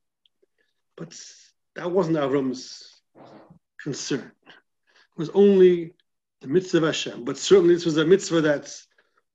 but 0.96 1.18
that 1.76 1.90
wasn't 1.90 2.18
Avram's 2.18 3.00
concern. 3.80 4.30
It 4.46 5.16
was 5.16 5.30
only 5.30 5.94
the 6.40 6.48
mitzvah 6.48 6.78
of 6.78 6.84
Hashem, 6.84 7.24
but 7.24 7.36
certainly 7.36 7.74
this 7.74 7.84
was 7.84 7.96
a 7.96 8.04
mitzvah 8.04 8.40
that 8.42 8.74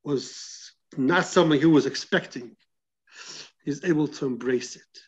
was 0.04 0.74
not 0.98 1.26
something 1.26 1.60
he 1.60 1.66
was 1.66 1.86
expecting. 1.86 2.56
He's 3.64 3.84
able 3.84 4.08
to 4.08 4.26
embrace 4.26 4.76
it. 4.76 5.00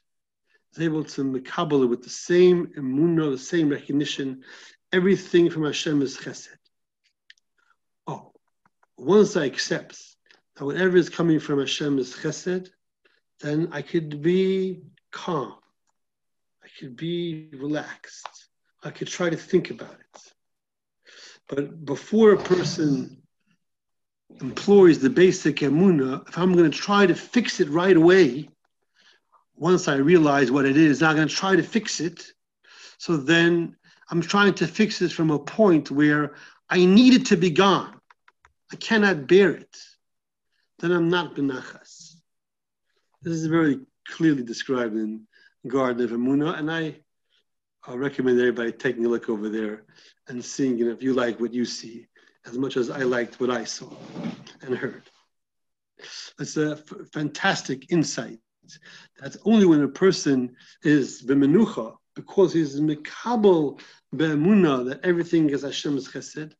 He's 0.71 0.86
able 0.86 1.03
to 1.03 1.23
makabel 1.23 1.83
it 1.83 1.88
with 1.88 2.03
the 2.03 2.10
same 2.10 2.67
emunah, 2.77 3.31
the 3.31 3.38
same 3.38 3.69
recognition. 3.69 4.43
Everything 4.91 5.49
from 5.49 5.65
Hashem 5.65 6.01
is 6.01 6.17
chesed. 6.17 6.49
Oh, 8.05 8.31
once 8.97 9.36
I 9.36 9.45
accept 9.45 10.01
that 10.55 10.65
whatever 10.65 10.97
is 10.97 11.10
coming 11.10 11.39
from 11.39 11.60
Hashem 11.60 11.99
is 11.99 12.15
chesed, 12.15 12.69
then 13.41 13.69
I 13.71 13.81
could 13.81 14.21
be 14.21 14.81
calm. 15.12 15.55
I 16.63 16.67
could 16.79 16.95
be 16.95 17.49
relaxed. 17.53 18.49
I 18.83 18.91
could 18.91 19.07
try 19.07 19.29
to 19.29 19.38
think 19.38 19.69
about 19.71 19.93
it. 19.93 20.33
But 21.47 21.86
before 21.86 22.33
a 22.33 22.38
person 22.38 23.21
employs 24.41 24.99
the 24.99 25.10
basic 25.10 25.57
emuna, 25.57 26.27
if 26.27 26.38
I'm 26.38 26.53
going 26.53 26.69
to 26.69 26.77
try 26.77 27.05
to 27.05 27.15
fix 27.15 27.60
it 27.60 27.69
right 27.69 27.95
away, 27.95 28.49
once 29.55 29.88
I 29.88 29.95
realize 29.95 30.51
what 30.51 30.65
it 30.65 30.77
is, 30.77 31.01
I'm 31.01 31.15
going 31.15 31.27
to 31.27 31.33
try 31.33 31.55
to 31.55 31.63
fix 31.63 31.99
it. 31.99 32.31
So 32.97 33.17
then 33.17 33.75
I'm 34.10 34.21
trying 34.21 34.53
to 34.55 34.67
fix 34.67 35.01
it 35.01 35.12
from 35.12 35.31
a 35.31 35.39
point 35.39 35.89
where 35.89 36.36
I 36.69 36.86
need 36.86 37.13
it 37.13 37.25
to 37.27 37.38
be 37.38 37.49
gone. 37.49 37.99
I 38.71 38.75
cannot 38.75 39.27
bear 39.27 39.51
it. 39.51 39.77
Then 40.79 40.91
I'm 40.91 41.10
not 41.10 41.36
benachas. 41.36 42.15
This 43.21 43.33
is 43.33 43.47
very 43.47 43.79
clearly 44.07 44.43
described 44.43 44.95
in 44.95 45.27
Garden 45.67 46.03
of 46.03 46.12
Emuna, 46.12 46.57
and 46.57 46.71
I, 46.71 46.97
I 47.89 47.95
recommend 47.95 48.38
everybody 48.38 48.73
taking 48.73 49.06
a 49.06 49.08
look 49.08 49.30
over 49.30 49.47
there 49.47 49.84
and 50.28 50.43
seeing 50.43 50.78
if 50.82 51.02
you 51.02 51.13
like 51.13 51.39
what 51.39 51.54
you 51.54 51.63
see 51.63 52.08
as 52.45 52.58
much 52.58 52.76
as 52.76 52.89
I 52.89 53.04
liked 53.04 53.39
what 53.39 53.50
I 53.50 53.63
saw 53.63 53.89
and 54.62 54.76
heard. 54.76 55.04
It's 56.38 56.58
a 56.58 56.76
fantastic 57.13 57.89
insight. 57.89 58.39
That's 59.21 59.38
only 59.45 59.65
when 59.65 59.84
a 59.84 59.88
person 59.88 60.54
is 60.84 61.23
b'menucha, 61.23 61.95
because 62.13 62.52
he's 62.52 62.78
mikabel 62.82 63.80
be'emuna, 64.13 64.86
that 64.89 65.06
everything 65.06 65.50
is 65.52 65.62
Hashem's 65.62 66.10
chesed, 66.10 66.52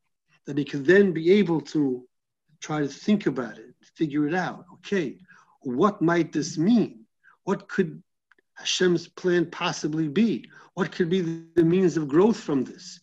that 0.46 0.56
he 0.56 0.64
can 0.64 0.82
then 0.82 1.12
be 1.12 1.30
able 1.32 1.60
to 1.60 2.08
try 2.60 2.80
to 2.80 2.88
think 2.88 3.26
about 3.26 3.58
it, 3.58 3.74
figure 3.96 4.26
it 4.26 4.34
out. 4.34 4.64
Okay, 4.72 5.18
what 5.60 6.00
might 6.00 6.32
this 6.32 6.56
mean? 6.56 7.04
What 7.44 7.68
could 7.68 8.02
Hashem's 8.58 9.06
plan 9.06 9.46
possibly 9.46 10.08
be? 10.08 10.50
What 10.74 10.90
could 10.90 11.08
be 11.08 11.20
the 11.54 11.64
means 11.64 11.96
of 11.96 12.08
growth 12.08 12.38
from 12.38 12.64
this? 12.64 13.00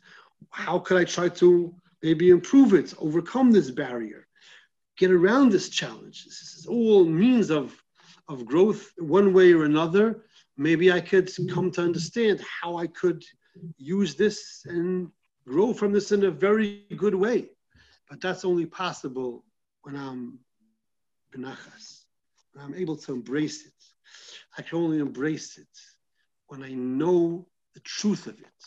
How 0.49 0.79
could 0.79 0.97
I 0.97 1.05
try 1.05 1.29
to 1.29 1.73
maybe 2.03 2.29
improve 2.29 2.73
it, 2.73 2.93
overcome 2.99 3.51
this 3.51 3.71
barrier, 3.71 4.27
get 4.97 5.11
around 5.11 5.51
this 5.51 5.69
challenge? 5.69 6.25
This 6.25 6.41
is 6.57 6.65
all 6.65 7.05
means 7.05 7.51
of, 7.51 7.73
of 8.27 8.45
growth 8.45 8.91
one 8.97 9.33
way 9.33 9.53
or 9.53 9.63
another. 9.63 10.25
Maybe 10.57 10.91
I 10.91 10.99
could 10.99 11.31
come 11.49 11.71
to 11.71 11.81
understand 11.81 12.41
how 12.61 12.77
I 12.77 12.87
could 12.87 13.23
use 13.77 14.15
this 14.15 14.65
and 14.65 15.09
grow 15.47 15.73
from 15.73 15.93
this 15.93 16.11
in 16.11 16.25
a 16.25 16.31
very 16.31 16.85
good 16.97 17.15
way. 17.15 17.49
But 18.09 18.19
that's 18.19 18.45
only 18.45 18.65
possible 18.65 19.45
when 19.83 19.95
I'm 19.95 20.39
benachas, 21.33 22.03
when 22.53 22.65
I'm 22.65 22.75
able 22.75 22.97
to 22.97 23.13
embrace 23.13 23.65
it. 23.65 23.73
I 24.57 24.61
can 24.61 24.77
only 24.77 24.99
embrace 24.99 25.57
it 25.57 25.67
when 26.47 26.63
I 26.63 26.69
know 26.69 27.47
the 27.73 27.79
truth 27.81 28.27
of 28.27 28.39
it. 28.39 28.61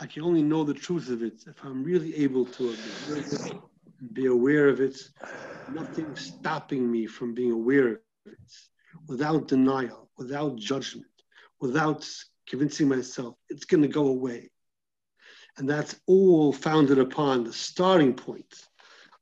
I 0.00 0.06
can 0.06 0.22
only 0.22 0.42
know 0.42 0.64
the 0.64 0.74
truth 0.74 1.10
of 1.10 1.22
it 1.22 1.42
if 1.46 1.62
I'm 1.64 1.82
really 1.82 2.16
able 2.16 2.46
to 2.46 2.76
be 4.12 4.26
aware 4.26 4.68
of 4.68 4.80
it. 4.80 4.98
Nothing 5.72 6.14
stopping 6.16 6.90
me 6.90 7.06
from 7.06 7.34
being 7.34 7.52
aware 7.52 7.88
of 7.88 7.98
it 8.26 8.52
without 9.08 9.48
denial, 9.48 10.10
without 10.16 10.56
judgment, 10.56 11.06
without 11.60 12.08
convincing 12.46 12.88
myself 12.88 13.36
it's 13.48 13.64
going 13.64 13.82
to 13.82 13.88
go 13.88 14.08
away. 14.08 14.50
And 15.58 15.68
that's 15.68 15.96
all 16.06 16.52
founded 16.52 16.98
upon 16.98 17.44
the 17.44 17.52
starting 17.52 18.14
point 18.14 18.54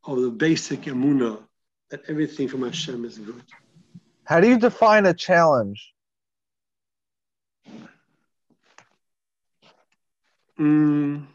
of 0.05 0.21
the 0.21 0.31
basic 0.31 0.83
emuna 0.83 1.43
that 1.91 2.03
everything 2.09 2.49
from 2.49 2.63
Hashem 2.63 3.05
is 3.05 3.19
good. 3.19 3.43
How 4.25 4.41
do 4.41 4.49
you 4.49 4.59
define 4.59 5.07
a 5.07 5.15
challenge? 5.15 5.93
Mm. 10.59 11.27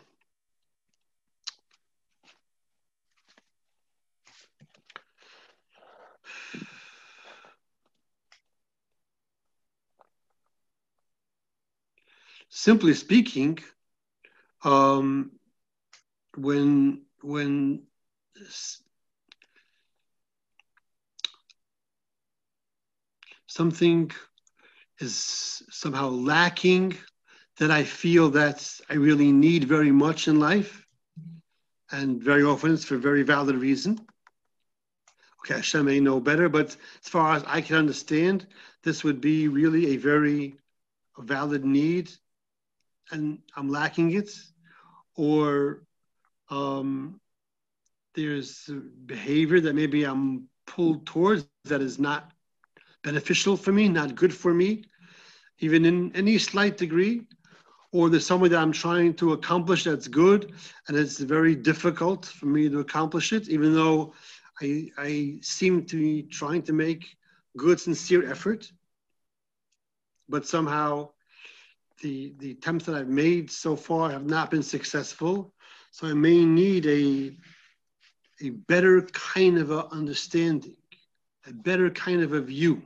Simply 12.50 12.93
speaking, 12.93 13.60
um, 14.63 15.32
when 16.38 17.02
when 17.21 17.84
something 23.56 24.12
is 25.00 25.63
somehow 25.70 26.10
lacking 26.10 26.98
that 27.58 27.72
I 27.72 27.84
feel 27.84 28.30
that 28.32 28.60
I 28.89 28.96
really 28.96 29.32
need 29.32 29.63
very 29.63 29.91
much 29.91 30.28
in 30.28 30.39
life. 30.39 30.86
And 31.91 32.22
very 32.22 32.44
often 32.44 32.74
it's 32.74 32.84
for 32.84 32.98
very 32.98 33.24
valid 33.24 33.56
reason. 33.56 34.00
Okay, 35.39 35.54
Hashem 35.56 35.86
may 35.86 36.00
know 36.02 36.20
better, 36.20 36.50
but 36.50 36.76
as 37.04 37.10
far 37.10 37.36
as 37.36 37.44
I 37.48 37.62
can 37.62 37.78
understand, 37.78 38.46
this 38.84 39.04
would 39.04 39.22
be 39.22 39.48
really 39.48 39.94
a 39.94 39.98
very 39.98 40.56
valid 41.18 41.63
need 41.63 42.12
and 43.12 43.39
I'm 43.56 43.70
lacking 43.70 44.12
it. 44.12 44.32
Or 45.15 45.84
um, 46.50 47.22
there's 48.15 48.70
behavior 49.06 49.62
that 49.62 49.76
maybe 49.76 50.04
I'm 50.04 50.50
pulled 50.68 51.06
towards 51.06 51.48
that 51.65 51.82
is 51.82 52.00
not 52.00 52.35
beneficial 53.06 53.56
for 53.56 53.72
me, 53.72 53.88
not 53.88 54.15
good 54.15 54.34
for 54.34 54.54
me, 54.54 54.84
even 55.60 55.86
in 55.86 55.98
any 56.15 56.38
slight 56.38 56.76
degree 56.76 57.15
or 57.96 58.10
there's 58.10 58.26
something 58.26 58.52
that 58.52 58.60
I'm 58.60 58.74
trying 58.74 59.13
to 59.15 59.32
accomplish 59.32 59.86
that's 59.86 60.10
good, 60.10 60.52
and 60.89 60.98
it's 60.98 61.18
very 61.20 61.56
difficult 61.56 62.26
for 62.26 62.48
me 62.48 62.68
to 62.68 62.80
accomplish 62.80 63.32
it, 63.32 63.48
even 63.48 63.74
though 63.74 64.13
I, 64.62 64.89
I 64.98 65.39
seem 65.41 65.86
to 65.86 65.96
be 65.98 66.24
trying 66.24 66.63
to 66.63 66.74
make 66.74 67.15
good, 67.56 67.80
sincere 67.80 68.30
effort. 68.30 68.70
But 70.28 70.46
somehow 70.46 71.12
the, 72.02 72.34
the 72.39 72.52
attempts 72.52 72.86
that 72.88 72.96
I've 72.96 73.08
made 73.08 73.50
so 73.50 73.78
far 73.78 74.12
have 74.12 74.26
not 74.26 74.52
been 74.52 74.63
successful. 74.63 75.54
So 75.91 76.08
I 76.08 76.13
may 76.13 76.44
need 76.44 76.86
a, 76.88 77.32
a 78.46 78.50
better 78.50 79.04
kind 79.04 79.58
of 79.58 79.72
a 79.72 79.86
understanding, 79.88 80.76
a 81.48 81.54
better 81.54 81.89
kind 81.89 82.22
of 82.22 82.34
a 82.34 82.41
view. 82.41 82.82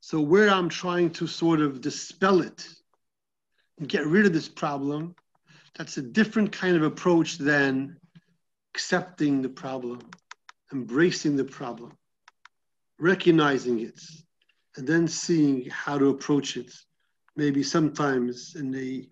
So 0.00 0.20
where 0.20 0.48
I'm 0.48 0.68
trying 0.68 1.10
to 1.12 1.26
sort 1.26 1.60
of 1.60 1.80
dispel 1.80 2.40
it, 2.40 2.66
and 3.78 3.88
get 3.88 4.06
rid 4.06 4.26
of 4.26 4.32
this 4.32 4.48
problem, 4.48 5.14
that's 5.76 5.98
a 5.98 6.02
different 6.02 6.52
kind 6.52 6.76
of 6.76 6.82
approach 6.82 7.38
than 7.38 7.98
accepting 8.74 9.42
the 9.42 9.48
problem, 9.48 10.00
embracing 10.72 11.36
the 11.36 11.44
problem, 11.44 11.92
recognizing 12.98 13.80
it, 13.80 14.00
and 14.76 14.86
then 14.86 15.08
seeing 15.08 15.68
how 15.70 15.98
to 15.98 16.08
approach 16.08 16.56
it. 16.56 16.72
Maybe 17.36 17.62
sometimes 17.62 18.54
in 18.56 18.74
a 18.74 19.06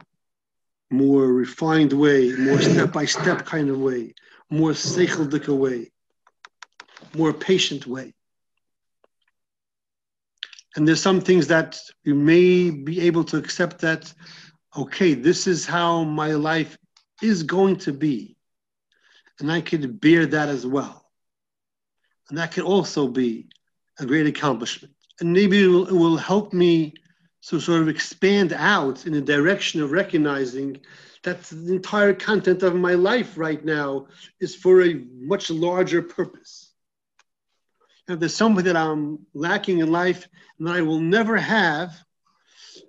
more 0.91 1.27
refined 1.27 1.93
way, 1.93 2.33
more 2.33 2.61
step 2.61 2.93
by 2.93 3.05
step 3.05 3.45
kind 3.45 3.69
of 3.69 3.79
way, 3.79 4.15
more 4.51 4.71
seicheldika 4.71 5.55
way, 5.55 5.91
more 7.15 7.33
patient 7.33 7.87
way. 7.87 8.15
And 10.77 10.87
there's 10.87 11.03
some 11.03 11.21
things 11.21 11.47
that 11.49 11.81
you 12.03 12.15
may 12.15 12.71
be 12.71 13.03
able 13.03 13.25
to 13.25 13.37
accept 13.37 13.81
that 13.81 14.13
okay, 14.77 15.15
this 15.15 15.47
is 15.47 15.65
how 15.65 16.05
my 16.05 16.33
life 16.33 16.77
is 17.23 17.43
going 17.43 17.77
to 17.77 17.93
be. 17.93 18.37
And 19.41 19.51
I 19.51 19.61
could 19.61 20.01
bear 20.01 20.27
that 20.27 20.49
as 20.49 20.67
well. 20.67 21.09
And 22.29 22.39
that 22.39 22.53
could 22.53 22.65
also 22.65 23.09
be 23.09 23.49
a 23.99 24.07
great 24.07 24.27
accomplishment. 24.27 24.95
And 25.21 25.33
maybe 25.33 25.65
it 25.65 25.69
will, 25.69 25.87
it 25.87 25.93
will 25.93 26.17
help 26.17 26.53
me 26.53 26.95
to 27.47 27.61
sort 27.61 27.83
of 27.83 27.89
expand 27.89 28.53
out 28.53 29.07
in 29.07 29.13
the 29.13 29.21
direction 29.21 29.83
of 29.83 29.93
recognizing 29.93 30.81
that 31.23 31.43
the 31.45 31.73
entire 31.73 32.15
content 32.15 32.63
of 32.63 32.75
my 32.75 32.95
life 32.95 33.37
right 33.37 33.65
now 33.65 34.07
is 34.41 34.55
for 34.55 34.83
a 34.83 34.95
much 35.15 35.51
larger 35.51 36.03
purpose. 36.03 36.74
If 38.07 38.21
there's 38.21 38.35
something 38.35 38.65
that 38.67 38.77
I'm 38.77 39.27
lacking 39.33 39.79
in 39.79 39.91
life 39.91 40.29
and 40.59 40.69
that 40.69 40.77
I 40.77 40.83
will 40.83 41.01
never 41.01 41.37
have, 41.37 41.95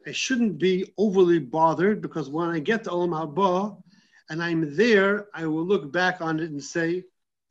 I 0.06 0.12
shouldn't 0.12 0.58
be 0.58 0.94
overly 0.98 1.40
bothered 1.40 2.02
because 2.02 2.30
when 2.30 2.50
I 2.50 2.60
get 2.60 2.84
to 2.84 2.90
Olam 2.90 3.12
Haba 3.12 3.82
and 4.30 4.44
I'm 4.44 4.76
there, 4.76 5.28
I 5.34 5.46
will 5.46 5.66
look 5.66 5.92
back 5.92 6.22
on 6.22 6.40
it 6.40 6.52
and 6.52 6.62
say, 6.62 7.04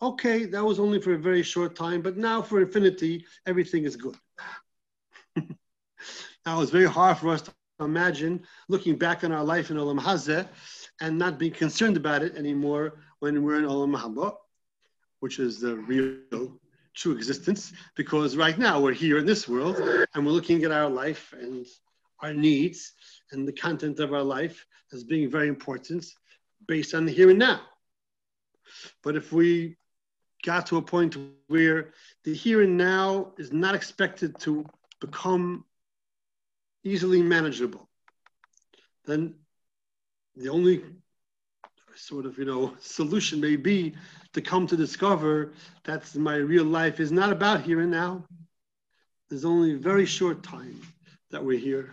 okay, 0.03 0.44
that 0.44 0.64
was 0.64 0.79
only 0.79 1.00
for 1.00 1.14
a 1.14 1.18
very 1.18 1.42
short 1.42 1.74
time, 1.74 2.03
but 2.03 2.16
now 2.16 2.42
for 2.42 2.61
infinity, 2.61 3.24
everything 3.46 3.85
is 3.85 3.96
good. 3.96 4.16
now 6.46 6.61
it's 6.61 6.70
very 6.70 6.88
hard 6.88 7.18
for 7.18 7.31
us 7.31 7.42
to 7.42 7.53
imagine 7.81 8.42
looking 8.68 8.96
back 8.96 9.24
on 9.24 9.33
our 9.33 9.44
life 9.44 9.70
in 9.70 9.77
Olam 9.77 9.98
Hazeh 9.98 10.46
and 11.00 11.18
not 11.18 11.38
being 11.38 11.53
concerned 11.53 11.96
about 11.96 12.22
it 12.22 12.37
anymore 12.37 13.00
when 13.20 13.42
we're 13.42 13.59
in 13.59 13.64
Olam 13.64 13.98
Haba, 13.98 14.35
which 15.20 15.38
is 15.38 15.61
the 15.61 15.77
real 15.77 16.61
true 16.94 17.12
existence, 17.12 17.72
because 17.96 18.37
right 18.37 18.59
now 18.59 18.80
we're 18.80 18.92
here 18.92 19.18
in 19.18 19.26
this 19.26 19.48
world 19.48 19.76
and 20.14 20.24
we're 20.24 20.33
looking 20.33 20.64
at 20.64 20.70
our 20.70 20.88
life 20.88 21.35
and 21.38 21.66
our 22.20 22.33
needs 22.33 22.92
and 23.33 23.46
the 23.46 23.52
content 23.52 23.98
of 24.00 24.12
our 24.12 24.22
life 24.22 24.66
as 24.92 25.04
being 25.04 25.30
very 25.30 25.48
important 25.48 26.07
based 26.66 26.94
on 26.94 27.04
the 27.04 27.12
here 27.12 27.30
and 27.30 27.38
now. 27.38 27.61
But 29.02 29.16
if 29.16 29.33
we 29.33 29.76
got 30.44 30.66
to 30.66 30.76
a 30.76 30.83
point 30.83 31.16
where 31.48 31.92
the 32.24 32.35
here 32.35 32.62
and 32.62 32.76
now 32.76 33.33
is 33.38 33.52
not 33.52 33.74
expected 33.74 34.38
to 34.40 34.64
become 35.00 35.64
easily 36.85 37.22
manageable, 37.22 37.88
then 39.07 39.35
the 40.37 40.48
only 40.48 40.85
sort 41.96 42.26
of 42.26 42.38
you 42.38 42.44
know 42.44 42.74
solution 42.80 43.40
may 43.40 43.57
be 43.57 43.94
to 44.33 44.40
come 44.40 44.66
to 44.66 44.76
discover 44.76 45.52
that 45.85 46.14
my 46.16 46.37
real 46.37 46.64
life 46.64 47.00
is 47.00 47.12
not 47.12 47.33
about 47.33 47.62
here 47.62 47.80
and 47.80 47.90
now. 47.90 48.24
There's 49.30 49.44
only 49.44 49.74
a 49.74 49.78
very 49.78 50.07
short 50.07 50.42
time 50.42 50.80
that 51.30 51.44
we're 51.44 51.59
here, 51.59 51.92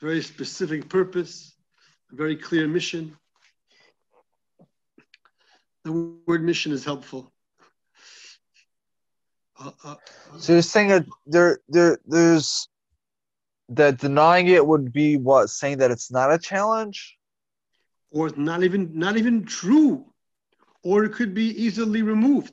very 0.00 0.22
specific 0.22 0.88
purpose, 0.88 1.54
a 2.12 2.16
very 2.16 2.36
clear 2.36 2.66
mission. 2.66 3.16
The 5.84 5.92
word 6.26 6.42
mission 6.42 6.72
is 6.72 6.84
helpful. 6.84 7.32
Uh, 9.58 9.70
uh, 9.84 9.94
So 10.38 10.54
you're 10.54 10.62
saying 10.62 10.88
that 10.88 11.06
there, 11.26 11.60
there, 11.68 11.98
there's 12.06 12.68
that 13.70 13.98
denying 13.98 14.48
it 14.48 14.66
would 14.66 14.92
be 14.92 15.16
what 15.16 15.48
saying 15.48 15.78
that 15.78 15.90
it's 15.90 16.10
not 16.10 16.32
a 16.32 16.38
challenge. 16.38 17.16
Or 18.10 18.30
not 18.36 18.62
even 18.62 18.98
not 18.98 19.16
even 19.16 19.44
true, 19.44 20.04
or 20.82 21.04
it 21.04 21.12
could 21.12 21.34
be 21.34 21.48
easily 21.64 22.02
removed. 22.02 22.52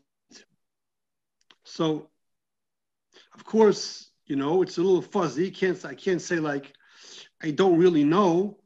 So, 1.64 2.10
of 3.34 3.44
course, 3.44 4.12
you 4.26 4.36
know 4.36 4.62
it's 4.62 4.78
a 4.78 4.82
little 4.82 5.02
fuzzy. 5.02 5.52
Can't 5.52 5.84
I 5.86 5.96
can't 5.96 6.22
say 6.22 6.40
like 6.40 6.74
I 7.42 7.52
don't 7.52 7.78
really 7.78 8.04
know, 8.04 8.58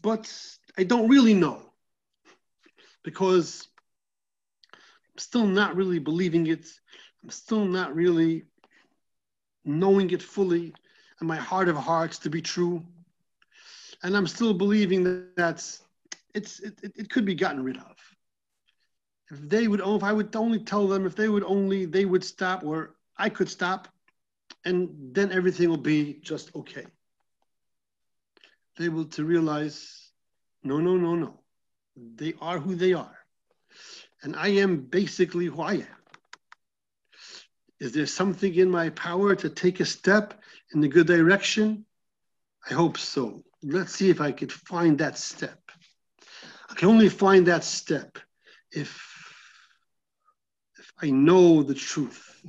but 0.00 0.30
I 0.76 0.84
don't 0.84 1.08
really 1.08 1.34
know 1.34 1.60
because 3.02 3.68
I'm 5.12 5.18
still 5.18 5.46
not 5.46 5.76
really 5.76 5.98
believing 5.98 6.46
it. 6.46 6.66
I'm 7.22 7.30
still 7.30 7.64
not 7.64 7.94
really 7.94 8.44
knowing 9.64 10.10
it 10.10 10.22
fully 10.22 10.74
in 11.20 11.26
my 11.26 11.36
heart 11.36 11.68
of 11.68 11.76
hearts 11.76 12.18
to 12.20 12.30
be 12.30 12.40
true. 12.42 12.82
And 14.02 14.16
I'm 14.16 14.26
still 14.26 14.54
believing 14.54 15.04
that 15.04 15.36
it's 16.34 16.60
it, 16.60 16.80
it, 16.82 17.10
could 17.10 17.24
be 17.24 17.34
gotten 17.34 17.62
rid 17.62 17.76
of. 17.76 17.96
If 19.30 19.48
they 19.48 19.68
would 19.68 19.80
oh, 19.80 19.96
if 19.96 20.02
I 20.02 20.12
would 20.12 20.34
only 20.36 20.60
tell 20.60 20.88
them 20.88 21.06
if 21.06 21.16
they 21.16 21.28
would 21.28 21.44
only 21.44 21.86
they 21.86 22.04
would 22.04 22.24
stop 22.24 22.64
or 22.64 22.96
I 23.16 23.28
could 23.28 23.48
stop 23.48 23.88
and 24.64 25.14
then 25.14 25.32
everything 25.32 25.68
will 25.68 25.76
be 25.76 26.20
just 26.22 26.54
okay. 26.54 26.86
They 28.76 28.88
will 28.88 29.06
to 29.06 29.24
realize 29.24 30.10
no 30.62 30.78
no 30.78 30.96
no 30.96 31.14
no. 31.14 31.40
They 31.96 32.34
are 32.40 32.58
who 32.58 32.74
they 32.74 32.92
are. 32.92 33.16
And 34.22 34.36
I 34.36 34.48
am 34.48 34.82
basically 34.82 35.46
who 35.46 35.62
I 35.62 35.74
am. 35.74 36.00
Is 37.78 37.92
there 37.92 38.06
something 38.06 38.54
in 38.54 38.70
my 38.70 38.90
power 38.90 39.34
to 39.34 39.48
take 39.48 39.80
a 39.80 39.86
step 39.86 40.34
in 40.74 40.80
the 40.80 40.88
good 40.88 41.06
direction? 41.06 41.86
I 42.68 42.74
hope 42.74 42.98
so. 42.98 43.42
Let's 43.62 43.94
see 43.94 44.10
if 44.10 44.20
I 44.20 44.32
could 44.32 44.52
find 44.52 44.98
that 44.98 45.16
step. 45.16 45.59
I 46.70 46.74
can 46.74 46.88
only 46.88 47.08
find 47.08 47.46
that 47.46 47.64
step 47.64 48.18
if, 48.70 48.90
if 50.78 50.92
I 51.02 51.10
know 51.10 51.62
the 51.62 51.74
truth 51.74 52.40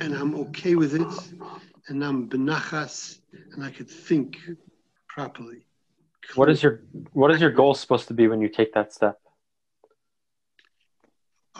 and 0.00 0.14
I'm 0.14 0.34
okay 0.36 0.74
with 0.74 0.94
it 0.94 1.34
and 1.88 2.04
I'm 2.04 2.28
benachas 2.28 3.20
and 3.52 3.64
I 3.64 3.70
could 3.70 3.90
think 3.90 4.38
properly. 5.08 5.66
What 6.34 6.50
is 6.50 6.62
your 6.62 6.82
what 7.12 7.30
is 7.32 7.40
your 7.40 7.50
goal 7.50 7.74
supposed 7.74 8.06
to 8.08 8.14
be 8.14 8.28
when 8.28 8.40
you 8.40 8.48
take 8.48 8.72
that 8.74 8.92
step? 8.92 9.18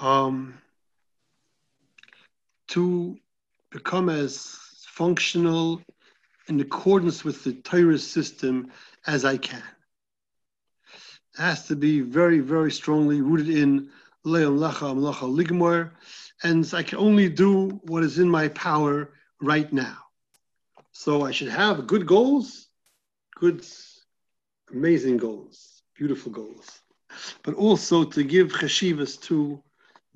um, 0.00 0.59
to 2.68 3.18
become 3.70 4.09
as 4.09 4.59
functional 4.87 5.80
in 6.48 6.61
accordance 6.61 7.24
with 7.24 7.44
the 7.44 7.52
Torah 7.52 7.98
system 7.98 8.70
as 9.06 9.24
I 9.24 9.37
can. 9.37 9.62
Has 11.40 11.66
to 11.68 11.74
be 11.74 12.03
very, 12.03 12.40
very 12.40 12.70
strongly 12.70 13.22
rooted 13.22 13.48
in 13.48 13.88
Lo 14.24 14.50
Alecha 14.50 14.92
Hamelacha 14.92 15.26
Ligmor, 15.26 15.92
and 16.42 16.70
I 16.74 16.83
can 16.83 16.98
only 16.98 17.31
do 17.31 17.81
what 17.85 18.05
is 18.05 18.18
in 18.18 18.29
my 18.29 18.48
power 18.48 19.14
right 19.40 19.72
now. 19.72 19.96
So 20.92 21.24
I 21.24 21.31
should 21.31 21.48
have 21.48 21.87
good 21.87 22.07
goals, 22.07 22.68
good, 23.37 23.64
amazing 24.70 25.16
goals, 25.16 25.83
beautiful 25.94 26.31
goals, 26.31 26.83
but 27.42 27.55
also 27.55 28.05
to 28.05 28.22
give 28.22 28.48
cheshivas 28.48 29.18
to 29.22 29.62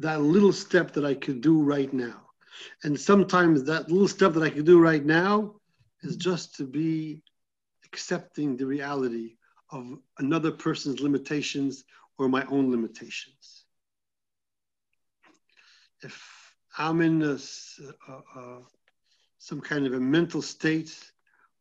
that 0.00 0.20
little 0.20 0.52
step 0.52 0.92
that 0.92 1.06
I 1.06 1.14
could 1.14 1.40
do 1.40 1.62
right 1.62 1.90
now. 1.94 2.20
And 2.82 3.00
sometimes 3.00 3.64
that 3.64 3.90
little 3.90 4.08
step 4.08 4.34
that 4.34 4.42
I 4.42 4.50
could 4.50 4.66
do 4.66 4.78
right 4.78 5.06
now 5.06 5.54
is 6.02 6.16
just 6.16 6.54
to 6.56 6.64
be 6.64 7.22
accepting 7.86 8.58
the 8.58 8.66
reality 8.66 9.36
of 9.74 9.98
another 10.18 10.52
person's 10.52 11.00
limitations 11.00 11.84
or 12.16 12.28
my 12.28 12.44
own 12.46 12.70
limitations. 12.70 13.64
If 16.02 16.54
I'm 16.78 17.00
in 17.00 17.22
a, 17.22 17.38
some 19.38 19.60
kind 19.60 19.86
of 19.86 19.94
a 19.94 20.00
mental 20.00 20.42
state 20.42 20.96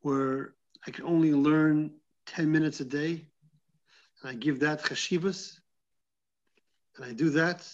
where 0.02 0.54
I 0.86 0.92
can 0.92 1.06
only 1.06 1.34
learn 1.34 1.92
10 2.28 2.52
minutes 2.52 2.80
a 2.80 2.86
day, 2.86 3.26
and 4.22 4.32
I 4.32 4.34
give 4.36 4.60
that 4.60 4.84
chashivas, 4.84 5.60
and 6.96 7.06
I 7.06 7.14
do 7.14 7.30
that, 7.32 7.68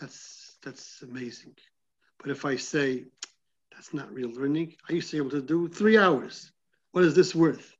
that's 0.00 0.56
that's 0.62 1.02
amazing. 1.02 1.54
But 2.18 2.30
if 2.30 2.44
I 2.44 2.56
say 2.56 3.04
that's 3.72 3.92
not 3.92 4.12
real 4.12 4.30
learning, 4.30 4.74
I 4.88 4.94
used 4.94 5.10
to 5.10 5.16
be 5.16 5.18
able 5.18 5.38
to 5.38 5.42
do 5.42 5.68
three 5.68 5.98
hours. 5.98 6.50
What 6.92 7.04
is 7.04 7.14
this 7.14 7.34
worth? 7.34 7.74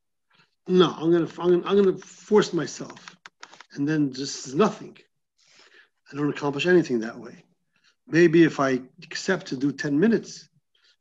No, 0.67 0.95
I'm 0.97 1.13
gonna 1.13 1.29
I'm 1.39 1.51
gonna, 1.61 1.67
I'm 1.67 1.85
gonna 1.85 1.99
force 1.99 2.55
myself, 2.55 3.17
and 3.75 3.87
then 3.87 4.13
just 4.15 4.55
nothing. 4.55 4.97
I 6.11 6.17
don't 6.17 6.31
accomplish 6.31 6.67
anything 6.67 7.01
that 7.01 7.19
way. 7.19 7.45
Maybe 8.07 8.45
if 8.45 8.61
I 8.61 8.81
accept 9.03 9.47
to 9.49 9.57
do 9.57 9.73
10 9.73 9.99
minutes 9.99 10.49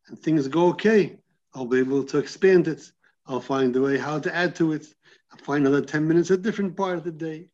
and 0.08 0.20
things 0.20 0.48
go 0.48 0.68
okay, 0.70 1.18
I'll 1.54 1.66
be 1.66 1.80
able 1.80 2.04
to 2.06 2.18
expand 2.18 2.68
it. 2.68 2.92
I'll 3.26 3.42
find 3.42 3.76
a 3.76 3.82
way 3.82 3.98
how 3.98 4.20
to 4.20 4.36
add 4.36 4.56
to 4.58 4.74
it. 4.74 4.86
I'll 5.32 5.38
find 5.40 5.66
another 5.66 5.86
10 5.86 6.08
minutes 6.08 6.30
a 6.30 6.38
different 6.38 6.76
part 6.76 6.98
of 6.98 7.04
the 7.04 7.12
day. 7.12 7.50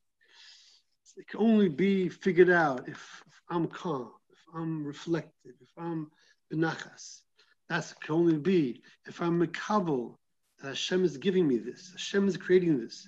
It 1.18 1.28
can 1.28 1.42
only 1.42 1.70
be 1.70 2.10
figured 2.10 2.50
out 2.50 2.88
if, 2.88 3.24
if 3.28 3.42
I'm 3.50 3.68
calm, 3.68 4.12
if 4.32 4.40
I'm 4.56 4.86
reflective, 4.86 5.54
if 5.62 5.70
I'm 5.78 6.10
benachas. 6.52 7.22
That 7.68 7.94
can 8.02 8.16
only 8.16 8.38
be 8.38 8.82
if 9.06 9.22
I'm 9.22 9.46
makabel 9.46 10.16
that 10.62 10.70
Hashem 10.70 11.04
is 11.04 11.18
giving 11.18 11.48
me 11.48 11.58
this. 11.58 11.92
Hashem 11.92 12.28
is 12.28 12.38
creating 12.38 12.80
this 12.80 13.08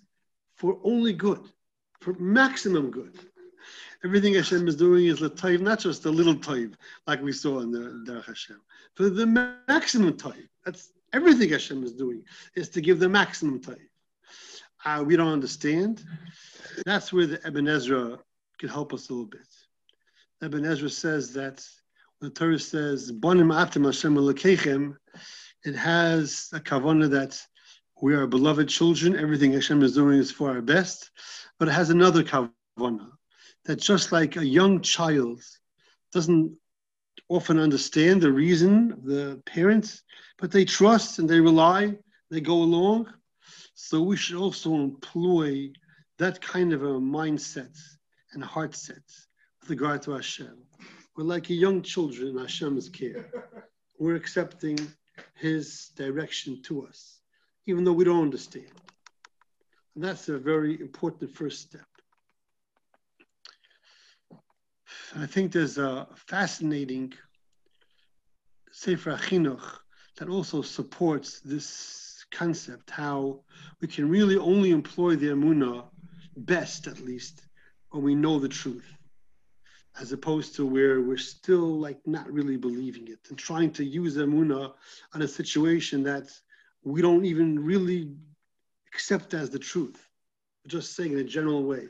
for 0.55 0.79
only 0.83 1.13
good, 1.13 1.41
for 1.99 2.13
maximum 2.13 2.91
good. 2.91 3.19
Everything 4.03 4.33
Hashem 4.33 4.67
is 4.67 4.75
doing 4.75 5.05
is 5.05 5.21
l'tayv, 5.21 5.61
not 5.61 5.79
just 5.79 6.05
a 6.05 6.09
little 6.09 6.35
tayv 6.35 6.73
like 7.07 7.21
we 7.21 7.31
saw 7.31 7.59
in 7.59 7.71
the 7.71 8.03
Derech 8.07 8.25
Hashem, 8.25 8.61
for 8.95 9.09
the 9.09 9.25
maximum 9.67 10.13
tayv. 10.13 10.47
That's 10.65 10.91
everything 11.13 11.49
Hashem 11.49 11.83
is 11.83 11.93
doing 11.93 12.23
is 12.55 12.69
to 12.69 12.81
give 12.81 12.99
the 12.99 13.09
maximum 13.09 13.59
tayv. 13.59 13.87
Uh, 14.83 15.03
we 15.05 15.15
don't 15.15 15.31
understand. 15.31 16.03
That's 16.85 17.13
where 17.13 17.27
the 17.27 17.39
Ibn 17.45 17.67
Ezra 17.67 18.17
could 18.59 18.71
help 18.71 18.93
us 18.93 19.09
a 19.09 19.13
little 19.13 19.27
bit. 19.27 19.47
Ibn 20.41 20.65
Ezra 20.65 20.89
says 20.89 21.33
that 21.33 21.63
when 22.19 22.29
the 22.29 22.35
Torah 22.35 22.59
says 22.59 23.11
"Bonim 23.11 23.53
atem 23.53 23.85
Hashem 23.85 24.15
elokechem," 24.15 24.95
it 25.63 25.75
has 25.75 26.49
a 26.53 26.59
kavanah 26.59 27.09
that 27.11 27.39
we 28.01 28.15
are 28.15 28.25
beloved 28.25 28.67
children. 28.67 29.15
Everything 29.15 29.53
Hashem 29.53 29.83
is 29.83 29.93
doing 29.93 30.17
is 30.17 30.31
for 30.31 30.49
our 30.49 30.61
best, 30.61 31.11
but 31.59 31.67
it 31.67 31.71
has 31.71 31.89
another 31.89 32.23
kavanah 32.23 33.11
that 33.65 33.79
just 33.79 34.11
like 34.11 34.37
a 34.37 34.45
young 34.45 34.81
child 34.81 35.41
doesn't 36.11 36.55
often 37.29 37.59
understand 37.59 38.21
the 38.21 38.31
reason 38.31 38.91
of 38.91 39.03
the 39.03 39.41
parents, 39.45 40.01
but 40.39 40.51
they 40.51 40.65
trust 40.65 41.19
and 41.19 41.29
they 41.29 41.39
rely, 41.39 41.95
they 42.29 42.41
go 42.41 42.55
along. 42.55 43.07
So 43.73 44.01
we 44.01 44.17
should 44.17 44.37
also 44.37 44.73
employ 44.75 45.71
that 46.17 46.41
kind 46.41 46.73
of 46.73 46.83
a 46.83 46.99
mindset 46.99 47.77
and 48.33 48.43
heart 48.43 48.75
set 48.75 49.03
with 49.61 49.69
regard 49.69 50.01
to 50.03 50.11
Hashem. 50.11 50.57
We're 51.15 51.23
like 51.23 51.49
a 51.49 51.53
young 51.53 51.81
children 51.81 52.29
in 52.29 52.37
Hashem's 52.37 52.89
care. 52.89 53.29
We're 53.99 54.15
accepting 54.15 54.79
His 55.35 55.89
direction 55.95 56.61
to 56.63 56.85
us, 56.85 57.21
even 57.65 57.83
though 57.83 57.93
we 57.93 58.05
don't 58.05 58.23
understand. 58.23 58.71
And 59.95 60.03
that's 60.03 60.29
a 60.29 60.37
very 60.37 60.79
important 60.79 61.35
first 61.35 61.61
step. 61.61 61.85
I 65.15 65.25
think 65.25 65.51
there's 65.51 65.77
a 65.77 66.07
fascinating 66.15 67.13
Sefer 68.71 69.17
Chinuch 69.17 69.79
that 70.17 70.29
also 70.29 70.61
supports 70.61 71.41
this 71.41 72.25
concept, 72.31 72.89
how 72.89 73.41
we 73.81 73.87
can 73.87 74.09
really 74.09 74.37
only 74.37 74.71
employ 74.71 75.15
the 75.15 75.27
Amunah 75.27 75.85
best, 76.37 76.87
at 76.87 76.99
least, 77.01 77.41
when 77.89 78.03
we 78.03 78.15
know 78.15 78.39
the 78.39 78.47
truth. 78.47 78.85
As 79.99 80.11
opposed 80.11 80.55
to 80.55 80.65
where 80.65 81.01
we're 81.01 81.17
still 81.17 81.79
like 81.79 81.99
not 82.05 82.31
really 82.31 82.57
believing 82.57 83.07
it 83.07 83.19
and 83.29 83.37
trying 83.37 83.71
to 83.71 83.83
use 83.83 84.17
Amuna 84.17 84.73
on 85.13 85.21
a 85.21 85.27
situation 85.27 86.03
that 86.03 86.29
we 86.83 87.01
don't 87.01 87.25
even 87.25 87.63
really 87.63 88.11
accept 88.93 89.33
as 89.33 89.49
the 89.49 89.59
truth. 89.59 90.07
Just 90.67 90.95
saying 90.95 91.13
in 91.13 91.19
a 91.19 91.23
general 91.23 91.63
way. 91.63 91.87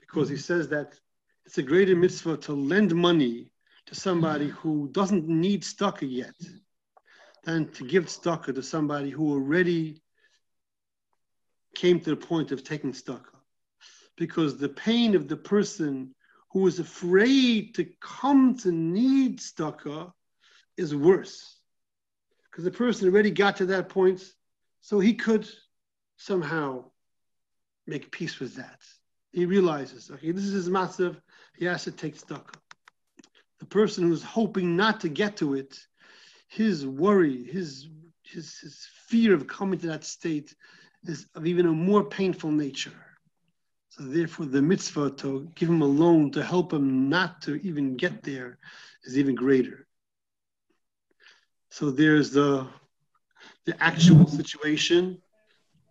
Because 0.00 0.28
he 0.28 0.36
says 0.36 0.68
that 0.68 0.98
it's 1.44 1.58
a 1.58 1.62
greater 1.62 1.96
mitzvah 1.96 2.36
to 2.38 2.52
lend 2.52 2.94
money 2.94 3.50
to 3.86 3.94
somebody 3.94 4.48
who 4.48 4.88
doesn't 4.92 5.28
need 5.28 5.62
tzedakah 5.62 6.10
yet 6.10 6.34
than 7.42 7.68
to 7.72 7.86
give 7.86 8.06
tzedakah 8.06 8.54
to 8.54 8.62
somebody 8.62 9.10
who 9.10 9.32
already 9.32 10.00
came 11.74 12.00
to 12.00 12.10
the 12.10 12.16
point 12.16 12.52
of 12.52 12.64
taking 12.64 12.92
tzedakah. 12.92 13.40
Because 14.16 14.56
the 14.56 14.68
pain 14.68 15.16
of 15.16 15.28
the 15.28 15.36
person 15.36 16.14
who 16.54 16.68
is 16.68 16.78
afraid 16.78 17.74
to 17.74 17.84
come 18.00 18.56
to 18.56 18.70
need 18.70 19.40
tzedakah 19.40 20.12
is 20.76 20.94
worse. 20.94 21.58
Because 22.44 22.64
the 22.64 22.70
person 22.70 23.08
already 23.08 23.32
got 23.32 23.56
to 23.56 23.66
that 23.66 23.88
point, 23.88 24.22
so 24.80 25.00
he 25.00 25.14
could 25.14 25.48
somehow 26.16 26.84
make 27.88 28.12
peace 28.12 28.38
with 28.38 28.54
that. 28.54 28.78
He 29.32 29.46
realizes, 29.46 30.12
okay, 30.12 30.30
this 30.30 30.44
is 30.44 30.52
his 30.52 30.70
matzav, 30.70 31.20
he 31.56 31.64
has 31.64 31.82
to 31.84 31.90
take 31.90 32.16
tzedakah. 32.16 32.54
The 33.58 33.66
person 33.66 34.04
who's 34.04 34.22
hoping 34.22 34.76
not 34.76 35.00
to 35.00 35.08
get 35.08 35.38
to 35.38 35.54
it, 35.54 35.76
his 36.46 36.86
worry, 36.86 37.42
his, 37.42 37.88
his, 38.22 38.58
his 38.58 38.86
fear 39.08 39.34
of 39.34 39.48
coming 39.48 39.80
to 39.80 39.88
that 39.88 40.04
state 40.04 40.54
is 41.02 41.26
of 41.34 41.48
even 41.48 41.66
a 41.66 41.72
more 41.72 42.04
painful 42.04 42.52
nature. 42.52 43.03
So 43.96 44.02
therefore, 44.02 44.46
the 44.46 44.60
mitzvah 44.60 45.10
to 45.18 45.48
give 45.54 45.68
him 45.68 45.80
a 45.80 45.86
loan 45.86 46.32
to 46.32 46.42
help 46.42 46.72
him 46.72 47.08
not 47.08 47.40
to 47.42 47.54
even 47.64 47.96
get 47.96 48.24
there 48.24 48.58
is 49.04 49.16
even 49.16 49.36
greater. 49.36 49.86
So 51.70 51.92
there's 51.92 52.32
the 52.32 52.66
the 53.66 53.80
actual 53.80 54.26
situation 54.26 55.22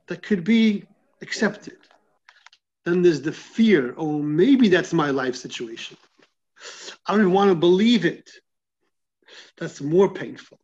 that 0.07 0.21
could 0.21 0.43
be 0.43 0.83
accepted. 1.21 1.77
Then 2.83 3.01
there's 3.01 3.21
the 3.21 3.31
fear, 3.31 3.93
oh, 3.95 4.19
maybe 4.19 4.67
that's 4.67 4.91
my 4.91 5.09
life 5.09 5.37
situation. 5.37 5.95
I 7.07 7.15
don't 7.15 7.31
want 7.31 7.51
to 7.51 7.55
believe 7.55 8.03
it. 8.03 8.29
That's 9.57 9.79
more 9.79 10.13
painful. 10.13 10.59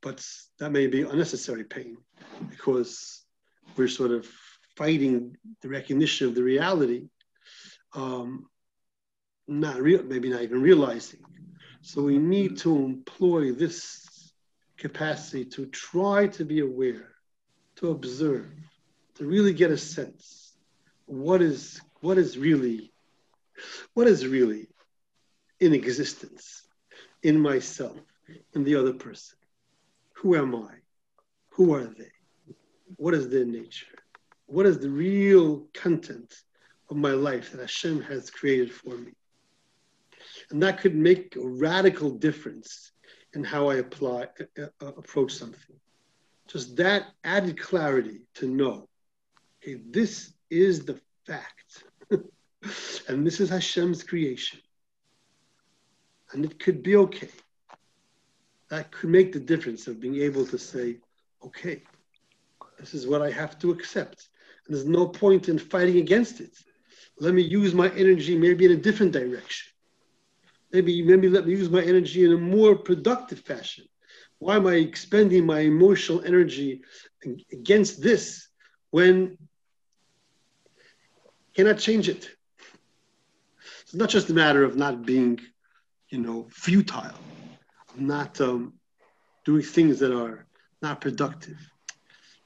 But 0.00 0.26
that 0.58 0.70
may 0.70 0.88
be 0.88 1.02
unnecessary 1.02 1.62
pain 1.62 1.96
because 2.50 3.24
we're 3.76 3.86
sort 3.86 4.10
of 4.10 4.26
fighting 4.76 5.36
the 5.60 5.68
recognition 5.68 6.28
of 6.28 6.34
the 6.34 6.42
reality, 6.42 7.08
um, 7.94 8.46
not 9.48 9.80
real, 9.80 10.02
maybe 10.02 10.30
not 10.30 10.42
even 10.42 10.62
realizing. 10.62 11.20
So 11.82 12.02
we 12.02 12.18
need 12.18 12.58
to 12.58 12.76
employ 12.76 13.52
this 13.52 14.32
capacity 14.76 15.44
to 15.44 15.66
try 15.66 16.28
to 16.28 16.44
be 16.44 16.60
aware, 16.60 17.08
to 17.76 17.90
observe, 17.90 18.50
to 19.16 19.26
really 19.26 19.52
get 19.52 19.70
a 19.70 19.78
sense 19.78 20.42
what 21.06 21.42
is 21.42 21.80
what 22.00 22.16
is 22.18 22.38
really 22.38 22.92
what 23.94 24.06
is 24.06 24.26
really 24.26 24.68
in 25.60 25.74
existence 25.74 26.62
in 27.22 27.38
myself 27.38 27.98
in 28.54 28.64
the 28.64 28.76
other 28.76 28.92
person. 28.92 29.36
Who 30.14 30.36
am 30.36 30.54
i? 30.54 30.74
Who 31.50 31.74
are 31.74 31.84
they? 31.84 32.10
What 32.96 33.14
is 33.14 33.28
their 33.28 33.44
nature 33.44 34.01
what 34.52 34.66
is 34.66 34.78
the 34.78 34.90
real 34.90 35.66
content 35.72 36.42
of 36.90 36.98
my 36.98 37.12
life 37.12 37.52
that 37.52 37.60
Hashem 37.60 38.02
has 38.02 38.30
created 38.30 38.70
for 38.70 38.98
me. 38.98 39.12
And 40.50 40.62
that 40.62 40.78
could 40.78 40.94
make 40.94 41.36
a 41.36 41.48
radical 41.48 42.10
difference 42.10 42.92
in 43.32 43.42
how 43.42 43.70
I 43.70 43.76
apply, 43.76 44.28
uh, 44.58 44.66
uh, 44.82 44.86
approach 44.86 45.32
something. 45.32 45.76
Just 46.46 46.76
that 46.76 47.06
added 47.24 47.58
clarity 47.58 48.20
to 48.34 48.46
know, 48.46 48.88
okay, 49.62 49.80
this 49.88 50.34
is 50.50 50.84
the 50.84 51.00
fact. 51.26 51.84
and 53.08 53.26
this 53.26 53.40
is 53.40 53.48
Hashem's 53.48 54.04
creation. 54.04 54.60
And 56.32 56.44
it 56.44 56.60
could 56.60 56.82
be 56.82 56.96
okay. 56.96 57.30
That 58.68 58.92
could 58.92 59.08
make 59.08 59.32
the 59.32 59.40
difference 59.40 59.86
of 59.86 59.98
being 59.98 60.16
able 60.16 60.44
to 60.46 60.58
say, 60.58 60.98
okay, 61.42 61.82
this 62.78 62.92
is 62.92 63.06
what 63.06 63.22
I 63.22 63.30
have 63.30 63.58
to 63.60 63.70
accept. 63.70 64.28
There's 64.66 64.86
no 64.86 65.06
point 65.06 65.48
in 65.48 65.58
fighting 65.58 65.98
against 65.98 66.40
it. 66.40 66.52
Let 67.18 67.34
me 67.34 67.42
use 67.42 67.74
my 67.74 67.90
energy 67.90 68.36
maybe 68.36 68.64
in 68.64 68.72
a 68.72 68.76
different 68.76 69.12
direction. 69.12 69.72
Maybe, 70.72 71.02
maybe 71.02 71.28
let 71.28 71.46
me 71.46 71.52
use 71.52 71.68
my 71.68 71.82
energy 71.82 72.24
in 72.24 72.32
a 72.32 72.38
more 72.38 72.76
productive 72.76 73.40
fashion. 73.40 73.84
Why 74.38 74.56
am 74.56 74.66
I 74.66 74.74
expending 74.74 75.46
my 75.46 75.60
emotional 75.60 76.24
energy 76.24 76.82
against 77.52 78.02
this 78.02 78.48
when 78.90 79.36
cannot 81.54 81.78
change 81.78 82.08
it? 82.08 82.30
It's 83.82 83.94
not 83.94 84.08
just 84.08 84.30
a 84.30 84.34
matter 84.34 84.64
of 84.64 84.74
not 84.76 85.04
being, 85.04 85.38
you 86.08 86.18
know, 86.18 86.48
futile, 86.50 87.14
not 87.94 88.40
um, 88.40 88.72
doing 89.44 89.62
things 89.62 89.98
that 89.98 90.16
are 90.16 90.46
not 90.80 91.00
productive. 91.00 91.58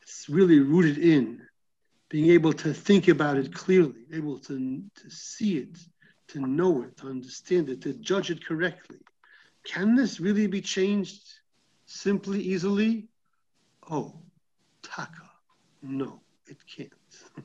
It's 0.02 0.28
really 0.28 0.58
rooted 0.58 0.98
in 0.98 1.45
being 2.08 2.30
able 2.30 2.52
to 2.52 2.72
think 2.72 3.08
about 3.08 3.36
it 3.36 3.52
clearly, 3.52 4.06
able 4.12 4.38
to, 4.38 4.82
to 4.94 5.10
see 5.10 5.58
it, 5.58 5.78
to 6.28 6.40
know 6.40 6.82
it, 6.82 6.96
to 6.98 7.08
understand 7.08 7.68
it, 7.68 7.80
to 7.82 7.94
judge 7.94 8.30
it 8.30 8.44
correctly. 8.44 8.98
Can 9.64 9.96
this 9.96 10.20
really 10.20 10.46
be 10.46 10.60
changed 10.60 11.22
simply, 11.86 12.40
easily? 12.40 13.08
Oh, 13.90 14.20
taka. 14.82 15.30
No, 15.82 16.20
it 16.46 16.58
can't. 16.66 16.92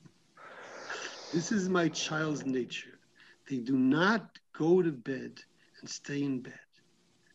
this 1.33 1.51
is 1.51 1.67
my 1.67 1.89
child's 1.89 2.45
nature. 2.45 2.99
They 3.49 3.57
do 3.57 3.75
not 3.77 4.37
go 4.53 4.81
to 4.81 4.91
bed 4.91 5.39
and 5.79 5.89
stay 5.89 6.21
in 6.23 6.41
bed. 6.41 6.53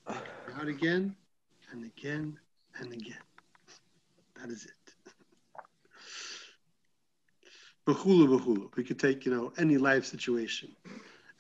They 0.09 0.15
out 0.55 0.69
again 0.69 1.17
and 1.73 1.85
again 1.85 2.39
and 2.79 2.93
again. 2.93 3.19
That 4.41 4.51
is 4.51 4.65
it. 4.67 4.76
Bahula 7.87 8.27
bahula. 8.27 8.69
We 8.77 8.83
could 8.83 8.99
take, 8.99 9.25
you 9.25 9.33
know, 9.33 9.53
any 9.59 9.77
life 9.79 10.05
situation 10.05 10.75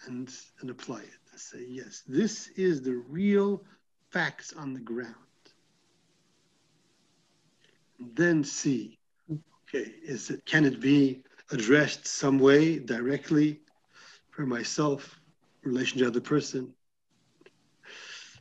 and, 0.06 0.32
and 0.60 0.70
apply 0.70 1.00
it 1.00 1.20
and 1.32 1.40
say, 1.40 1.64
yes, 1.68 2.02
this 2.06 2.48
is 2.56 2.82
the 2.82 2.94
real 3.08 3.62
facts 4.10 4.52
on 4.52 4.72
the 4.72 4.80
ground. 4.80 5.14
And 7.98 8.14
then 8.14 8.44
see, 8.44 8.98
okay, 9.30 9.92
is 10.04 10.30
it 10.30 10.44
can 10.46 10.64
it 10.64 10.80
be 10.80 11.22
addressed 11.50 12.06
some 12.06 12.38
way 12.38 12.78
directly 12.78 13.60
for 14.30 14.46
myself, 14.46 15.18
relation 15.64 15.98
to 15.98 16.06
other 16.06 16.20
person? 16.20 16.72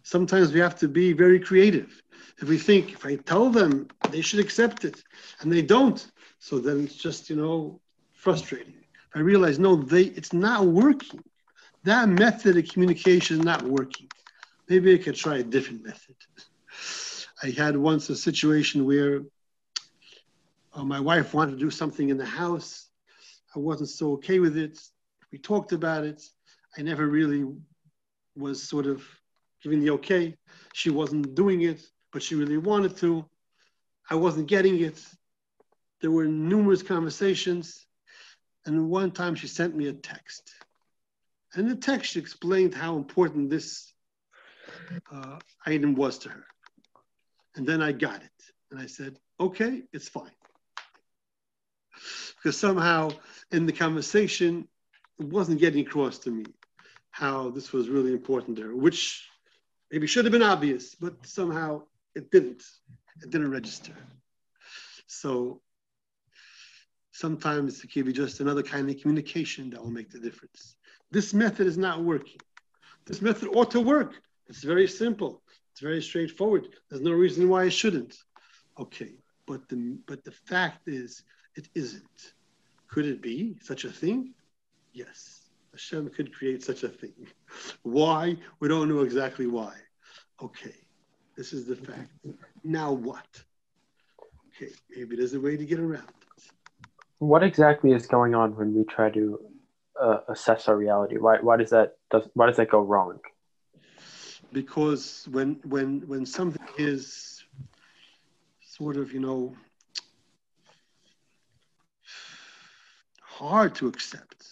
Sometimes 0.03 0.53
we 0.53 0.59
have 0.59 0.75
to 0.79 0.87
be 0.87 1.13
very 1.13 1.39
creative. 1.39 2.01
If 2.39 2.49
we 2.49 2.59
think 2.59 2.91
if 2.91 3.05
I 3.05 3.15
tell 3.15 3.49
them 3.49 3.87
they 4.11 4.21
should 4.21 4.39
accept 4.39 4.85
it 4.85 5.03
and 5.39 5.51
they 5.51 5.63
don't, 5.63 6.05
so 6.37 6.59
then 6.59 6.83
it's 6.83 6.95
just, 6.95 7.29
you 7.29 7.35
know, 7.35 7.79
frustrating. 8.25 8.73
I 9.13 9.19
realized, 9.19 9.59
no, 9.61 9.75
they 9.75 10.05
it's 10.19 10.33
not 10.33 10.65
working. 10.65 11.23
That 11.83 12.09
method 12.09 12.57
of 12.57 12.67
communication 12.67 13.37
is 13.37 13.45
not 13.45 13.61
working. 13.61 14.07
Maybe 14.67 14.95
I 14.95 14.97
could 14.97 15.15
try 15.15 15.37
a 15.37 15.43
different 15.43 15.85
method. 15.85 16.15
I 17.43 17.51
had 17.51 17.77
once 17.77 18.09
a 18.09 18.15
situation 18.15 18.83
where 18.87 19.21
uh, 20.73 20.83
my 20.83 20.99
wife 20.99 21.35
wanted 21.35 21.51
to 21.51 21.59
do 21.59 21.69
something 21.69 22.09
in 22.09 22.17
the 22.17 22.25
house. 22.25 22.87
I 23.55 23.59
wasn't 23.59 23.89
so 23.89 24.13
okay 24.13 24.39
with 24.39 24.57
it. 24.57 24.79
We 25.31 25.37
talked 25.37 25.71
about 25.71 26.03
it. 26.03 26.23
I 26.75 26.81
never 26.81 27.05
really 27.05 27.45
was 28.35 28.57
sort 28.61 28.87
of 28.87 29.03
giving 29.61 29.81
the 29.81 29.91
okay. 29.91 30.35
She 30.73 30.89
wasn't 30.89 31.35
doing 31.35 31.61
it, 31.61 31.79
but 32.11 32.23
she 32.23 32.33
really 32.33 32.57
wanted 32.57 32.97
to. 32.97 33.23
I 34.09 34.15
wasn't 34.15 34.47
getting 34.47 34.81
it. 34.81 34.99
There 36.01 36.09
were 36.09 36.25
numerous 36.25 36.81
conversations. 36.81 37.85
And 38.65 38.89
one 38.89 39.11
time 39.11 39.35
she 39.35 39.47
sent 39.47 39.75
me 39.75 39.87
a 39.87 39.93
text. 39.93 40.51
And 41.53 41.69
the 41.69 41.75
text 41.75 42.17
explained 42.17 42.73
how 42.73 42.97
important 42.97 43.49
this 43.49 43.93
uh, 45.11 45.39
item 45.65 45.95
was 45.95 46.17
to 46.19 46.29
her. 46.29 46.45
And 47.55 47.65
then 47.65 47.81
I 47.81 47.91
got 47.91 48.21
it. 48.21 48.31
And 48.71 48.79
I 48.79 48.87
said, 48.87 49.17
okay, 49.39 49.83
it's 49.93 50.09
fine. 50.09 50.31
Because 52.35 52.57
somehow 52.57 53.11
in 53.51 53.65
the 53.65 53.71
conversation, 53.71 54.67
it 55.19 55.27
wasn't 55.27 55.59
getting 55.59 55.85
across 55.85 56.19
to 56.19 56.31
me 56.31 56.45
how 57.11 57.49
this 57.51 57.71
was 57.71 57.87
really 57.87 58.11
important 58.11 58.57
to 58.57 58.63
her, 58.63 58.75
which 58.75 59.29
maybe 59.91 60.07
should 60.07 60.25
have 60.25 60.33
been 60.33 60.43
obvious, 60.43 60.95
but 60.95 61.25
somehow 61.25 61.83
it 62.15 62.31
didn't. 62.31 62.63
It 63.23 63.29
didn't 63.29 63.51
register. 63.51 63.93
So 65.07 65.61
Sometimes 67.15 67.81
it 67.81 67.93
could 67.93 68.05
be 68.05 68.11
just 68.11 68.41
another 68.41 68.61
kind 68.61 68.89
of 68.89 68.99
communication 68.99 69.69
that 69.69 69.81
will 69.81 69.89
make 69.89 70.11
the 70.11 70.19
difference. 70.19 70.75
This 71.11 71.33
method 71.33 71.65
is 71.65 71.77
not 71.77 72.03
working. 72.03 72.41
This 73.05 73.21
method 73.21 73.47
ought 73.53 73.71
to 73.71 73.79
work. 73.79 74.15
It's 74.47 74.63
very 74.63 74.85
simple. 74.85 75.41
It's 75.71 75.79
very 75.79 76.01
straightforward. 76.01 76.67
There's 76.89 77.01
no 77.01 77.13
reason 77.13 77.47
why 77.47 77.63
it 77.63 77.69
shouldn't. 77.69 78.17
Okay, 78.77 79.13
but 79.47 79.69
the 79.69 79.97
but 80.05 80.25
the 80.25 80.33
fact 80.33 80.89
is, 80.89 81.23
it 81.55 81.69
isn't. 81.73 82.33
Could 82.89 83.05
it 83.05 83.21
be 83.21 83.55
such 83.61 83.85
a 83.85 83.89
thing? 83.89 84.33
Yes. 84.91 85.51
Hashem 85.71 86.09
could 86.09 86.35
create 86.35 86.63
such 86.63 86.83
a 86.83 86.89
thing. 86.89 87.27
Why? 87.83 88.35
We 88.59 88.67
don't 88.67 88.89
know 88.89 89.03
exactly 89.03 89.47
why. 89.47 89.73
Okay, 90.41 90.75
this 91.37 91.53
is 91.53 91.65
the 91.65 91.77
fact. 91.77 92.11
Now 92.65 92.91
what? 92.91 93.41
Okay, 94.47 94.73
maybe 94.93 95.15
there's 95.15 95.33
a 95.33 95.39
way 95.39 95.55
to 95.55 95.65
get 95.65 95.79
around. 95.79 96.24
What 97.25 97.43
exactly 97.43 97.91
is 97.91 98.05
going 98.05 98.35
on 98.35 98.55
when 98.55 98.73
we 98.75 98.83
try 98.83 99.09
to 99.09 99.39
uh, 99.99 100.19
assess 100.29 100.67
our 100.67 100.77
reality? 100.77 101.17
Why, 101.17 101.37
why 101.41 101.57
does 101.57 101.71
that 101.71 101.97
does 102.11 102.29
why 102.35 102.45
does 102.45 102.57
that 102.57 102.69
go 102.69 102.81
wrong? 102.81 103.19
Because 104.53 105.27
when 105.31 105.59
when 105.63 106.01
when 106.07 106.25
something 106.25 106.67
is 106.77 107.43
sort 108.61 108.97
of 108.97 109.11
you 109.11 109.19
know 109.19 109.55
hard 113.21 113.73
to 113.75 113.87
accept, 113.87 114.45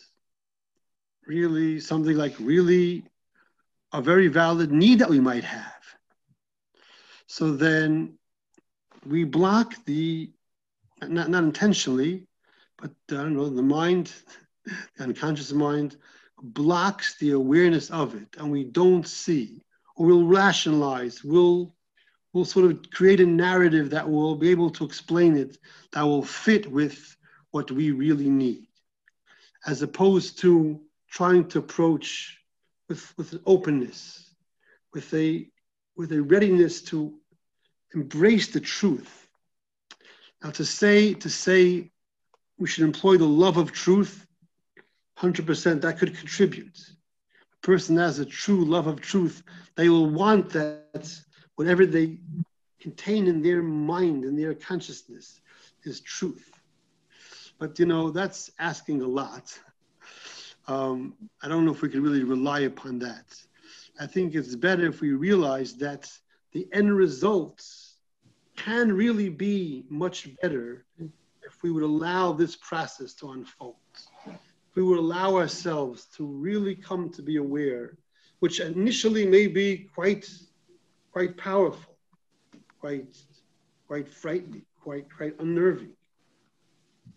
really 1.27 1.79
something 1.79 2.17
like 2.17 2.35
really 2.39 3.05
a 3.93 4.01
very 4.01 4.27
valid 4.27 4.71
need 4.71 4.97
that 4.99 5.09
we 5.09 5.19
might 5.19 5.43
have. 5.43 5.83
So 7.27 7.51
then 7.51 8.17
we 9.05 9.25
block 9.25 9.75
the 9.85 10.31
not 11.01 11.29
not 11.29 11.43
intentionally, 11.43 12.27
but 12.83 12.91
I 13.17 13.23
don't 13.23 13.35
know 13.37 13.49
the 13.49 13.61
mind 13.61 14.11
the 14.97 15.03
unconscious 15.03 15.53
mind 15.53 15.95
blocks 16.41 17.17
the 17.17 17.31
awareness 17.31 17.89
of 17.89 18.13
it 18.15 18.27
and 18.37 18.51
we 18.51 18.65
don't 18.65 19.07
see 19.07 19.63
or 19.95 20.05
we'll 20.05 20.25
rationalize 20.25 21.23
we'll 21.23 21.73
we'll 22.33 22.45
sort 22.45 22.69
of 22.69 22.89
create 22.91 23.21
a 23.21 23.25
narrative 23.25 23.89
that 23.91 24.09
will 24.09 24.35
be 24.35 24.49
able 24.49 24.69
to 24.71 24.83
explain 24.83 25.37
it 25.37 25.57
that 25.93 26.03
will 26.03 26.23
fit 26.23 26.69
with 26.69 27.15
what 27.51 27.71
we 27.71 27.91
really 27.91 28.29
need 28.29 28.67
as 29.65 29.81
opposed 29.81 30.39
to 30.39 30.81
trying 31.09 31.47
to 31.47 31.59
approach 31.59 32.37
with 32.89 33.13
with 33.17 33.31
an 33.31 33.39
openness 33.45 34.35
with 34.93 35.13
a 35.13 35.47
with 35.95 36.11
a 36.11 36.21
readiness 36.21 36.81
to 36.81 37.13
embrace 37.93 38.47
the 38.47 38.59
truth. 38.59 39.27
Now 40.43 40.49
to 40.51 40.65
say 40.65 41.13
to 41.13 41.29
say 41.29 41.92
we 42.63 42.69
should 42.69 42.85
employ 42.85 43.17
the 43.17 43.25
love 43.25 43.57
of 43.57 43.73
truth 43.73 44.25
100% 45.19 45.81
that 45.81 45.97
could 45.97 46.17
contribute. 46.17 46.79
A 47.55 47.57
person 47.67 47.97
has 47.97 48.19
a 48.19 48.25
true 48.25 48.63
love 48.63 48.87
of 48.87 49.01
truth, 49.01 49.43
they 49.75 49.89
will 49.89 50.09
want 50.09 50.49
that 50.51 51.13
whatever 51.55 51.85
they 51.85 52.19
contain 52.79 53.27
in 53.27 53.41
their 53.41 53.61
mind 53.61 54.23
and 54.23 54.39
their 54.39 54.53
consciousness 54.53 55.41
is 55.83 55.99
truth. 55.99 56.49
But 57.59 57.77
you 57.79 57.85
know, 57.85 58.11
that's 58.11 58.49
asking 58.59 59.01
a 59.01 59.07
lot. 59.07 59.59
Um, 60.65 61.15
I 61.41 61.49
don't 61.49 61.65
know 61.65 61.73
if 61.73 61.81
we 61.81 61.89
can 61.89 62.01
really 62.01 62.23
rely 62.23 62.61
upon 62.61 62.97
that. 62.99 63.25
I 63.99 64.07
think 64.07 64.35
it's 64.35 64.55
better 64.55 64.85
if 64.85 65.01
we 65.01 65.11
realize 65.11 65.75
that 65.79 66.09
the 66.53 66.65
end 66.71 66.95
results 66.95 67.97
can 68.55 68.93
really 68.93 69.27
be 69.27 69.83
much 69.89 70.29
better 70.41 70.85
we 71.63 71.71
would 71.71 71.83
allow 71.83 72.33
this 72.33 72.55
process 72.55 73.13
to 73.15 73.31
unfold 73.31 73.75
we 74.75 74.83
would 74.83 74.97
allow 74.97 75.35
ourselves 75.35 76.05
to 76.17 76.25
really 76.25 76.75
come 76.75 77.09
to 77.11 77.21
be 77.21 77.37
aware, 77.37 77.97
which 78.39 78.59
initially 78.59 79.25
may 79.25 79.47
be 79.47 79.89
quite, 79.93 80.29
quite 81.11 81.37
powerful, 81.37 81.95
quite, 82.79 83.15
quite 83.87 84.07
frightening, 84.07 84.65
quite, 84.81 85.05
quite 85.15 85.39
unnerving. 85.39 85.91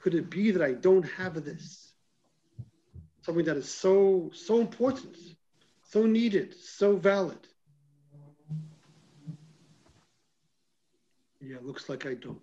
Could 0.00 0.14
it 0.14 0.28
be 0.28 0.50
that 0.50 0.62
I 0.62 0.72
don't 0.72 1.08
have 1.12 1.42
this? 1.44 1.92
Something 3.22 3.46
that 3.46 3.56
is 3.56 3.68
so, 3.68 4.30
so 4.34 4.60
important, 4.60 5.16
so 5.82 6.04
needed, 6.04 6.54
so 6.54 6.96
valid. 6.96 7.38
Yeah, 11.40 11.56
looks 11.62 11.88
like 11.88 12.06
I 12.06 12.14
don't. 12.14 12.40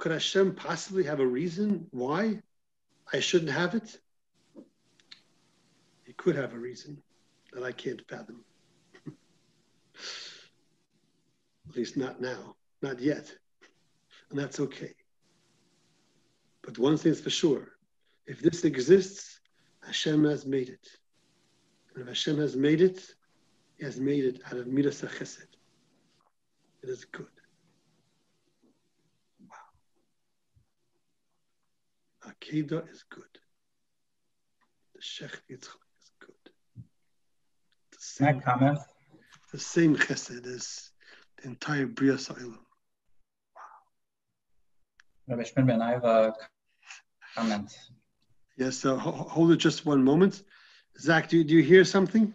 Could 0.00 0.12
Hashem 0.12 0.54
possibly 0.54 1.04
have 1.04 1.20
a 1.20 1.26
reason 1.26 1.86
why? 1.90 2.40
I 3.12 3.20
shouldn't 3.20 3.50
have 3.50 3.74
it? 3.74 4.00
He 6.04 6.14
could 6.14 6.36
have 6.36 6.54
a 6.54 6.58
reason 6.58 7.02
that 7.52 7.62
I 7.62 7.72
can't 7.72 8.00
fathom. 8.08 8.42
At 11.68 11.76
least 11.76 11.98
not 11.98 12.18
now, 12.18 12.56
not 12.80 12.98
yet. 12.98 13.30
And 14.30 14.38
that's 14.38 14.58
okay. 14.58 14.94
But 16.62 16.78
one 16.78 16.96
thing's 16.96 17.20
for 17.20 17.28
sure 17.28 17.72
if 18.26 18.40
this 18.40 18.64
exists, 18.64 19.40
Hashem 19.82 20.24
has 20.24 20.46
made 20.46 20.70
it. 20.70 20.88
And 21.92 22.00
if 22.02 22.08
Hashem 22.08 22.38
has 22.38 22.56
made 22.56 22.80
it, 22.80 23.06
He 23.76 23.84
has 23.84 24.00
made 24.00 24.24
it 24.24 24.40
out 24.46 24.56
of 24.56 24.66
Midas 24.66 25.02
Chesed. 25.02 25.58
It 26.82 26.88
is 26.88 27.04
good. 27.04 27.39
Akeda 32.40 32.90
is 32.90 33.04
good. 33.10 33.24
The 34.94 35.02
Sheikh 35.02 35.30
Yitzchak 35.50 35.80
is 36.00 36.10
good. 36.20 36.52
The 37.92 37.98
same, 37.98 38.40
comment? 38.40 38.78
The 39.52 39.58
same 39.58 39.96
chesed 39.96 40.46
as 40.46 40.90
the 41.36 41.48
entire 41.48 41.86
Briyas 41.86 42.28
Ha'olam. 42.28 42.58
Wow. 43.54 43.62
Rabbi 45.28 45.42
Schmidman, 45.42 45.82
I 45.82 45.90
have 45.92 46.04
a 46.04 46.34
comment. 47.34 47.76
Yes, 48.56 48.76
so 48.76 48.96
hold 48.96 49.52
it 49.52 49.56
just 49.56 49.86
one 49.86 50.02
moment. 50.02 50.42
Zach, 50.98 51.28
do, 51.28 51.42
do 51.44 51.54
you 51.54 51.62
hear 51.62 51.84
something? 51.84 52.34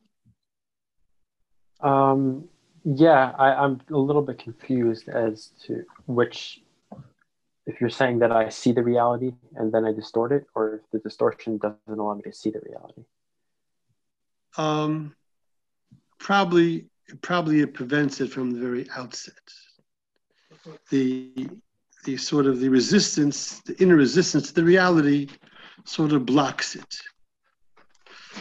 Um, 1.81 2.47
yeah, 2.83 3.33
I, 3.37 3.53
I'm 3.53 3.81
a 3.91 3.97
little 3.97 4.21
bit 4.21 4.39
confused 4.39 5.07
as 5.09 5.51
to 5.65 5.83
which 6.07 6.61
if 7.65 7.81
you're 7.81 7.89
saying 7.89 8.19
that 8.19 8.31
I 8.31 8.49
see 8.49 8.71
the 8.71 8.83
reality 8.83 9.33
and 9.55 9.71
then 9.71 9.85
I 9.85 9.91
distort 9.91 10.31
it, 10.31 10.45
or 10.53 10.75
if 10.75 10.81
the 10.91 10.99
distortion 10.99 11.57
doesn't 11.57 11.79
allow 11.87 12.13
me 12.13 12.21
to 12.23 12.33
see 12.33 12.51
the 12.51 12.61
reality? 12.61 13.03
Um, 14.57 15.15
probably, 16.19 16.85
probably 17.21 17.61
it 17.61 17.73
prevents 17.73 18.21
it 18.21 18.31
from 18.31 18.51
the 18.51 18.59
very 18.59 18.87
outset. 18.95 19.33
The 20.89 21.49
the 22.05 22.17
sort 22.17 22.45
of 22.45 22.59
the 22.59 22.69
resistance, 22.69 23.61
the 23.61 23.75
inner 23.81 23.95
resistance 23.95 24.49
to 24.49 24.53
the 24.53 24.63
reality, 24.63 25.27
sort 25.85 26.13
of 26.13 26.25
blocks 26.25 26.75
it. 26.75 26.95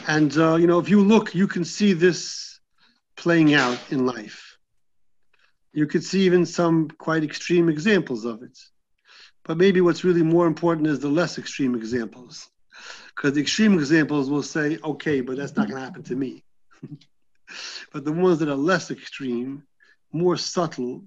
And 0.06 0.36
uh, 0.36 0.56
you 0.56 0.66
know, 0.66 0.78
if 0.78 0.88
you 0.88 1.02
look, 1.02 1.34
you 1.34 1.46
can 1.46 1.64
see 1.64 1.94
this 1.94 2.60
playing 3.16 3.54
out 3.54 3.78
in 3.90 4.06
life. 4.06 4.58
You 5.72 5.86
could 5.86 6.04
see 6.04 6.20
even 6.22 6.46
some 6.46 6.88
quite 6.90 7.24
extreme 7.24 7.68
examples 7.68 8.24
of 8.24 8.42
it. 8.42 8.58
But 9.44 9.58
maybe 9.58 9.80
what's 9.80 10.04
really 10.04 10.22
more 10.22 10.46
important 10.46 10.88
is 10.88 11.00
the 11.00 11.08
less 11.08 11.38
extreme 11.38 11.74
examples. 11.74 12.48
Because 13.14 13.34
the 13.34 13.42
extreme 13.42 13.74
examples 13.74 14.30
will 14.30 14.42
say, 14.42 14.78
okay, 14.82 15.20
but 15.20 15.36
that's 15.36 15.54
not 15.54 15.68
going 15.68 15.78
to 15.78 15.84
happen 15.84 16.02
to 16.04 16.16
me. 16.16 16.42
but 17.92 18.04
the 18.04 18.12
ones 18.12 18.38
that 18.38 18.48
are 18.48 18.54
less 18.54 18.90
extreme, 18.90 19.62
more 20.12 20.36
subtle, 20.36 21.04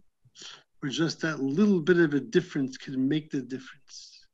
where 0.79 0.91
just 0.91 1.21
that 1.21 1.39
little 1.39 1.81
bit 1.81 1.97
of 1.97 2.13
a 2.13 2.19
difference 2.19 2.77
can 2.77 3.07
make 3.07 3.31
the 3.31 3.41
difference. 3.41 4.25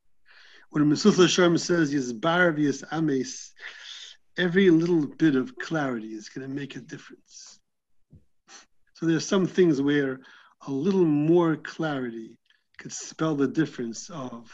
When 0.69 0.83
Mesillas 0.85 1.15
Yesharim 1.15 1.59
says, 1.59 1.93
Yizbar 1.93 2.57
ames, 2.91 3.53
every 4.37 4.69
little 4.69 5.07
bit 5.07 5.35
of 5.35 5.55
clarity 5.57 6.09
is 6.09 6.29
going 6.29 6.47
to 6.47 6.53
make 6.53 6.75
a 6.75 6.79
difference. 6.79 7.59
So 8.95 9.05
there's 9.05 9.27
some 9.27 9.45
things 9.45 9.81
where 9.81 10.19
a 10.67 10.71
little 10.71 11.05
more 11.05 11.55
clarity 11.55 12.37
could 12.77 12.91
spell 12.91 13.35
the 13.35 13.47
difference 13.47 14.09
of, 14.09 14.51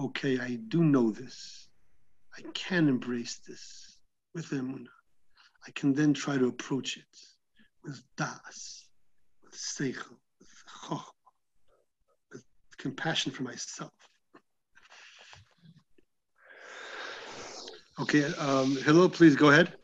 okay, 0.00 0.38
I 0.38 0.58
do 0.68 0.82
know 0.82 1.10
this. 1.10 1.68
I 2.36 2.42
can 2.54 2.88
embrace 2.88 3.40
this 3.46 3.98
with 4.34 4.50
emunah. 4.50 4.86
I 5.66 5.70
can 5.72 5.92
then 5.92 6.14
try 6.14 6.38
to 6.38 6.46
approach 6.46 6.96
it 6.96 7.04
with 7.84 8.02
das, 8.16 8.86
with 9.42 9.54
seichel, 9.54 10.16
with 10.38 10.48
chokhmah, 10.88 11.02
with 12.32 12.44
compassion 12.78 13.32
for 13.32 13.42
myself. 13.42 13.90
Okay, 18.00 18.24
um, 18.34 18.76
hello, 18.84 19.08
please 19.08 19.34
go 19.34 19.50
ahead. 19.50 19.74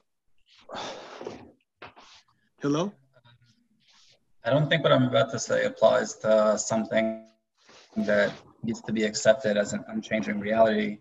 Hello? 2.63 2.93
I 4.45 4.51
don't 4.51 4.69
think 4.69 4.85
what 4.85 4.93
I'm 4.93 5.05
about 5.05 5.33
to 5.33 5.39
say 5.39 5.65
applies 5.65 6.15
to 6.19 6.57
something 6.57 7.27
that 7.97 8.33
needs 8.63 8.81
to 8.83 8.93
be 8.93 9.05
accepted 9.05 9.57
as 9.57 9.73
an 9.73 9.85
unchanging 9.89 10.41
reality, 10.41 10.99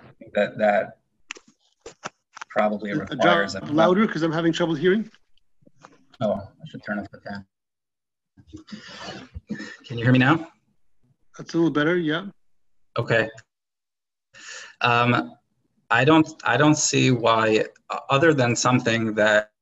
I 0.00 0.12
think 0.18 0.34
that 0.34 0.58
that 0.58 0.98
probably 2.50 2.92
Uh, 2.92 2.96
requires 2.96 3.54
a 3.54 3.64
louder 3.66 4.06
because 4.06 4.22
I'm 4.22 4.32
having 4.32 4.52
trouble 4.52 4.74
hearing. 4.74 5.10
Oh, 6.20 6.34
I 6.34 6.68
should 6.68 6.82
turn 6.84 6.98
up 6.98 7.10
the 7.10 7.20
fan. 7.20 7.46
Can 9.86 9.98
you 9.98 10.04
hear 10.04 10.12
me 10.12 10.18
now? 10.18 10.50
That's 11.38 11.54
a 11.54 11.56
little 11.56 11.70
better. 11.70 11.96
Yeah. 11.96 12.26
Okay. 12.98 13.28
Um, 14.80 15.34
I 15.90 16.04
don't, 16.04 16.28
I 16.44 16.56
don't 16.56 16.74
see 16.76 17.10
why, 17.10 17.66
other 18.10 18.34
than 18.34 18.56
something 18.56 19.14
that, 19.14 19.52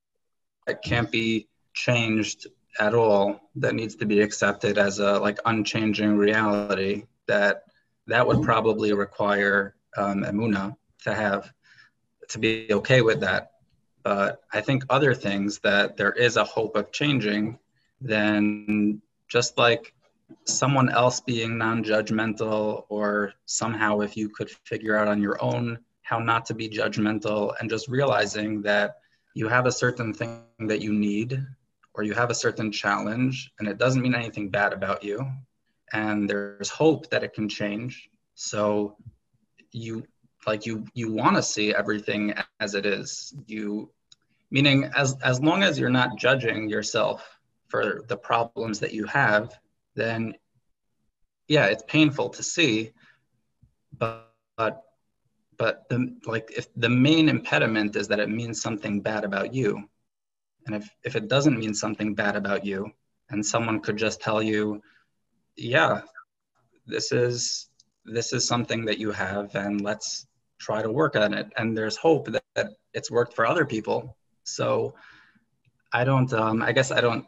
that 0.67 0.83
can't 0.83 1.11
be 1.11 1.49
changed 1.75 2.47
at 2.79 2.95
all, 2.95 3.41
that 3.57 3.75
needs 3.75 3.95
to 3.97 4.07
be 4.07 4.21
accepted 4.21 4.79
as 4.79 4.99
a 4.99 5.19
like 5.19 5.39
unchanging 5.45 6.17
reality, 6.17 7.05
that 7.27 7.65
that 8.07 8.27
would 8.27 8.43
probably 8.43 8.93
require 8.93 9.75
um, 9.97 10.25
Emuna 10.25 10.77
to 11.05 11.15
have, 11.15 11.53
to 12.29 12.39
be 12.39 12.73
okay 12.73 13.01
with 13.01 13.21
that. 13.21 13.53
But 14.03 14.43
I 14.53 14.61
think 14.61 14.85
other 14.91 15.15
things 15.15 15.59
that 15.61 15.97
there 15.97 16.13
is 16.13 16.37
a 16.37 16.45
hope 16.45 16.77
of 16.77 16.93
changing, 16.93 17.59
then 18.01 19.01
just 19.29 19.57
like 19.57 19.95
someone 20.45 20.91
else 20.91 21.21
being 21.21 21.57
non-judgmental 21.57 22.85
or 22.89 23.33
somehow 23.47 24.01
if 24.01 24.17
you 24.17 24.29
could 24.29 24.51
figure 24.65 24.97
out 24.97 25.09
on 25.09 25.23
your 25.23 25.43
own 25.43 25.79
how 26.03 26.19
not 26.19 26.45
to 26.47 26.55
be 26.55 26.69
judgmental 26.69 27.55
and 27.61 27.71
just 27.71 27.89
realizing 27.89 28.61
that 28.63 28.97
you 29.35 29.49
have 29.49 29.67
a 29.67 29.73
certain 29.73 30.13
thing 30.13 30.43
that 30.61 30.81
you 30.81 30.93
need 30.93 31.45
or 31.95 32.03
you 32.03 32.13
have 32.15 32.31
a 32.31 32.35
certain 32.35 32.73
challenge 32.73 33.53
and 33.59 33.69
it 33.69 33.79
doesn't 33.79 34.03
mean 34.03 34.15
anything 34.15 34.51
bad 34.51 34.73
about 34.73 35.03
you 35.05 35.25
and 35.93 36.29
there's 36.29 36.69
hope 36.69 37.09
that 37.11 37.23
it 37.23 37.33
can 37.35 37.49
change. 37.49 38.09
So 38.35 38.97
you 39.73 40.05
like 40.47 40.67
you 40.67 40.85
you 40.95 41.13
want 41.13 41.37
to 41.37 41.43
see 41.43 41.75
everything 41.75 42.35
as 42.61 42.75
it 42.75 42.85
is. 42.85 43.35
You 43.47 43.91
meaning 44.51 44.91
as 44.97 45.17
as 45.23 45.41
long 45.41 45.63
as 45.63 45.79
you're 45.79 45.91
not 45.91 46.19
judging 46.19 46.69
yourself 46.69 47.39
for 47.69 48.05
the 48.09 48.17
problems 48.17 48.81
that 48.81 48.93
you 48.93 49.07
have 49.07 49.59
then 49.95 50.35
yeah, 51.49 51.67
it's 51.67 51.85
painful 51.87 52.31
to 52.31 52.43
see, 52.43 52.93
but 53.99 54.31
but 54.57 54.83
but 55.57 55.89
the 55.89 56.17
like 56.27 56.53
if 56.57 56.69
the 56.75 56.89
main 56.89 57.29
impediment 57.29 57.97
is 57.97 58.09
that 58.09 58.21
it 58.21 58.31
means 58.31 58.63
something 58.63 59.01
bad 59.01 59.25
about 59.25 59.55
you, 59.55 59.89
and 60.67 60.75
if 60.75 60.89
if 61.05 61.17
it 61.17 61.29
doesn't 61.29 61.59
mean 61.59 61.75
something 61.75 62.15
bad 62.15 62.37
about 62.37 62.65
you, 62.65 62.91
and 63.31 63.45
someone 63.45 63.81
could 63.81 63.97
just 63.97 64.21
tell 64.21 64.43
you, 64.43 64.81
yeah, 65.57 66.03
this 66.87 67.13
is 67.13 67.69
this 68.05 68.33
is 68.33 68.47
something 68.47 68.85
that 68.85 68.99
you 68.99 69.11
have, 69.11 69.55
and 69.55 69.81
let's 69.81 70.27
try 70.59 70.83
to 70.83 70.91
work 70.91 71.17
on 71.17 71.35
it, 71.35 71.53
and 71.57 71.77
there's 71.77 71.97
hope 71.97 72.27
that, 72.29 72.45
that 72.55 72.69
it's 72.93 73.11
worked 73.11 73.35
for 73.35 73.47
other 73.47 73.65
people. 73.65 74.17
So 74.45 74.95
I 75.93 76.05
don't. 76.05 76.33
Um, 76.33 76.63
I 76.63 76.73
guess 76.73 76.91
I 76.91 77.01
don't. 77.01 77.27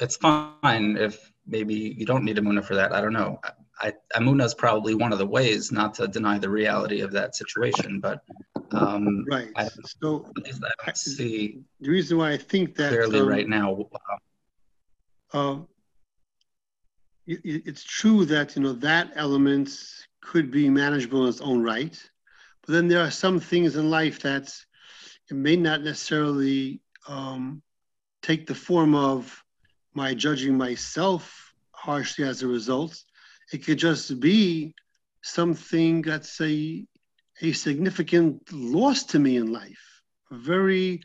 It's 0.00 0.16
fine 0.16 0.96
if 0.96 1.32
maybe 1.46 1.94
you 1.96 2.06
don't 2.06 2.24
need 2.24 2.36
Amuna 2.36 2.64
for 2.64 2.74
that. 2.74 2.92
I 2.92 3.00
don't 3.00 3.12
know. 3.12 3.40
I, 3.78 3.92
Amuna 4.14 4.44
is 4.44 4.54
probably 4.54 4.94
one 4.94 5.12
of 5.12 5.18
the 5.18 5.26
ways 5.26 5.70
not 5.70 5.94
to 5.94 6.08
deny 6.08 6.38
the 6.38 6.48
reality 6.48 7.00
of 7.00 7.12
that 7.12 7.36
situation, 7.36 8.00
but 8.00 8.22
um, 8.72 9.24
Right. 9.28 9.50
I- 9.56 9.68
So 10.00 10.26
at 10.36 10.44
least 10.44 10.62
I 10.64 10.72
don't 10.84 10.96
see 10.96 11.60
the 11.80 11.90
reason 11.90 12.18
why 12.18 12.32
I 12.32 12.36
think 12.38 12.74
that 12.76 12.88
clearly 12.90 13.20
um, 13.20 13.28
right 13.28 13.48
now. 13.48 13.86
it, 17.26 17.40
it- 17.44 17.62
it's 17.66 17.84
true 17.84 18.24
that 18.26 18.56
you 18.56 18.62
know 18.62 18.72
that 18.72 19.12
element 19.14 19.68
could 20.20 20.50
be 20.50 20.68
manageable 20.70 21.22
in 21.24 21.28
its 21.28 21.40
own 21.40 21.62
right, 21.62 22.10
but 22.62 22.72
then 22.72 22.88
there 22.88 23.00
are 23.02 23.10
some 23.10 23.38
things 23.40 23.76
in 23.76 23.90
life 23.90 24.20
that 24.20 24.54
it 25.30 25.34
may 25.34 25.56
not 25.56 25.82
necessarily 25.82 26.80
um, 27.08 27.62
take 28.22 28.46
the 28.46 28.54
form 28.54 28.94
of 28.94 29.42
my 29.94 30.14
judging 30.14 30.56
myself 30.56 31.52
harshly 31.72 32.24
as 32.24 32.42
a 32.42 32.46
result. 32.48 33.02
It 33.52 33.64
could 33.64 33.78
just 33.78 34.20
be 34.20 34.74
something 35.22 36.02
that's 36.02 36.40
a 36.40 36.84
a 37.42 37.52
significant 37.52 38.50
loss 38.50 39.04
to 39.04 39.18
me 39.18 39.36
in 39.36 39.52
life, 39.52 40.02
a 40.30 40.36
very 40.38 41.02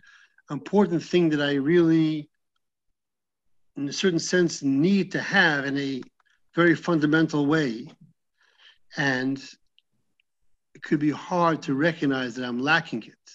important 0.50 1.04
thing 1.04 1.30
that 1.30 1.42
I 1.42 1.56
really 1.56 2.32
in 3.78 3.88
a 3.88 3.94
certain 3.94 4.20
sense, 4.20 4.62
need 4.62 5.12
to 5.14 5.22
have 5.22 5.66
in 5.66 5.78
a 5.78 6.02
very 6.56 6.76
fundamental 6.76 7.46
way. 7.46 7.88
And 8.98 9.38
it 10.76 10.84
could 10.84 11.00
be 11.00 11.12
hard 11.12 11.62
to 11.64 11.74
recognize 11.74 12.36
that 12.36 12.46
I'm 12.46 12.60
lacking 12.60 13.04
it. 13.04 13.32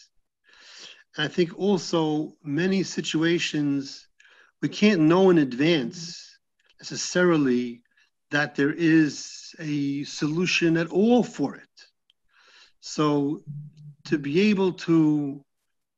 And 1.17 1.25
I 1.25 1.29
think 1.29 1.59
also 1.59 2.35
many 2.45 2.83
situations 2.83 4.07
we 4.61 4.69
can't 4.69 5.03
know 5.03 5.31
in 5.31 5.39
advance 5.39 6.39
necessarily 6.81 7.83
that 8.31 8.55
there 8.55 8.73
is 8.73 9.55
a 9.59 10.05
solution 10.05 10.77
at 10.77 10.89
all 10.89 11.23
for 11.23 11.57
it. 11.57 11.63
So 12.81 13.43
to 14.07 14.19
be 14.19 14.51
able 14.51 14.73
to 14.73 15.45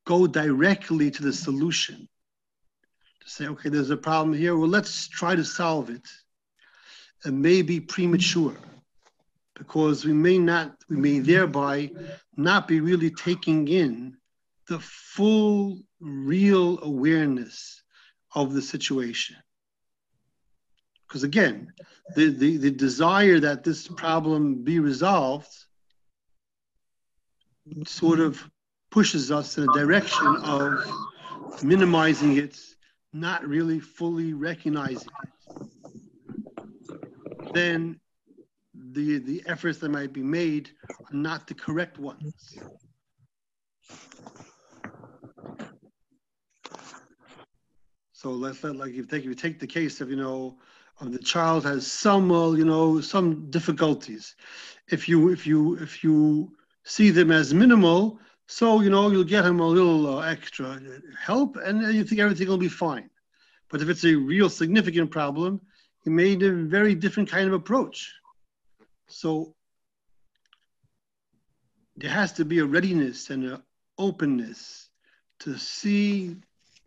go 0.05 0.27
directly 0.27 1.11
to 1.11 1.23
the 1.23 1.33
solution 1.33 2.07
to 3.21 3.29
say, 3.29 3.47
okay, 3.47 3.69
there's 3.69 3.89
a 3.89 3.97
problem 3.97 4.35
here. 4.35 4.57
Well, 4.57 4.69
let's 4.69 5.07
try 5.07 5.35
to 5.35 5.43
solve 5.43 5.89
it. 5.89 6.07
It 7.25 7.33
may 7.33 7.61
be 7.61 7.79
premature 7.79 8.55
because 9.55 10.05
we 10.05 10.13
may 10.13 10.37
not, 10.37 10.75
we 10.89 10.95
may 10.95 11.19
thereby 11.19 11.91
not 12.37 12.67
be 12.67 12.79
really 12.79 13.11
taking 13.11 13.67
in 13.67 14.17
the 14.67 14.79
full, 14.79 15.79
real 15.99 16.79
awareness 16.81 17.83
of 18.33 18.53
the 18.53 18.61
situation. 18.61 19.35
Because 21.09 21.23
again, 21.23 21.73
the, 22.15 22.29
the, 22.29 22.57
the 22.57 22.69
desire 22.69 23.39
that 23.39 23.63
this 23.63 23.87
problem 23.87 24.63
be 24.63 24.79
resolved 24.79 25.49
sort 27.87 28.19
of 28.19 28.47
pushes 28.91 29.31
us 29.31 29.57
in 29.57 29.67
a 29.67 29.73
direction 29.73 30.27
of 30.43 31.63
minimizing 31.63 32.37
it 32.37 32.59
not 33.11 33.43
really 33.43 33.79
fully 33.79 34.33
recognizing 34.33 35.09
it, 35.23 35.29
then 37.53 37.99
the 38.93 39.17
the 39.17 39.41
efforts 39.47 39.79
that 39.79 39.89
might 39.89 40.13
be 40.13 40.21
made 40.21 40.69
are 40.89 41.17
not 41.17 41.47
the 41.47 41.55
correct 41.55 41.97
ones. 41.97 42.59
So 48.11 48.31
let's 48.31 48.63
let 48.63 48.75
like 48.75 48.93
if 48.93 49.07
take 49.07 49.23
if 49.23 49.25
you 49.25 49.33
take 49.33 49.59
the 49.59 49.67
case 49.67 50.01
of 50.01 50.11
you 50.11 50.15
know 50.15 50.59
of 51.01 51.11
the 51.11 51.19
child 51.19 51.65
has 51.65 51.89
some 51.89 52.31
uh, 52.31 52.51
you 52.51 52.65
know 52.65 53.01
some 53.01 53.49
difficulties, 53.49 54.35
if 54.89 55.09
you 55.09 55.29
if 55.29 55.47
you 55.47 55.75
if 55.75 56.03
you 56.03 56.51
see 56.83 57.09
them 57.09 57.31
as 57.31 57.53
minimal, 57.53 58.19
so, 58.51 58.81
you 58.81 58.89
know, 58.89 59.11
you'll 59.11 59.25
get 59.25 59.45
him 59.45 59.59
a 59.59 59.67
little 59.67 60.17
uh, 60.17 60.21
extra 60.21 60.81
help 61.23 61.55
and 61.55 61.93
you 61.93 62.03
think 62.03 62.19
everything 62.19 62.47
will 62.47 62.57
be 62.57 62.67
fine. 62.67 63.07
But 63.69 63.83
if 63.83 63.89
it's 63.89 64.03
a 64.03 64.15
real 64.15 64.49
significant 64.49 65.11
problem, 65.11 65.61
he 66.03 66.09
made 66.09 66.41
a 66.41 66.51
very 66.51 66.95
different 66.95 67.29
kind 67.29 67.47
of 67.47 67.53
approach. 67.53 68.11
So 69.05 69.53
there 71.95 72.09
has 72.09 72.33
to 72.33 72.43
be 72.43 72.57
a 72.57 72.65
readiness 72.65 73.29
and 73.29 73.43
an 73.43 73.61
openness 73.99 74.89
to 75.41 75.55
see 75.59 76.37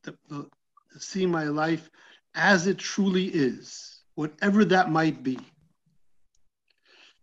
the, 0.03 0.17
the 0.29 0.51
see 0.99 1.27
my 1.27 1.45
life 1.45 1.89
as 2.35 2.67
it 2.67 2.79
truly 2.79 3.27
is, 3.27 3.92
whatever 4.23 4.65
that 4.65 4.89
might 4.89 5.21
be. 5.25 5.37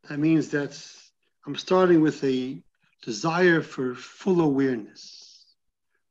That 0.10 0.20
means 0.20 0.50
that 0.50 0.78
I'm 1.47 1.56
starting 1.56 2.02
with 2.02 2.22
a 2.26 2.62
desire 3.02 3.62
for 3.62 3.95
full 3.95 4.41
awareness, 4.41 5.45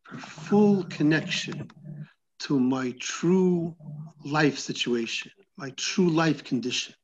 for 0.04 0.16
full 0.16 0.84
connection 0.84 1.70
to 2.38 2.58
my 2.58 2.94
true 2.98 3.76
life 4.24 4.58
situation, 4.58 5.30
my 5.58 5.70
true 5.76 6.08
life 6.08 6.42
condition, 6.42 6.94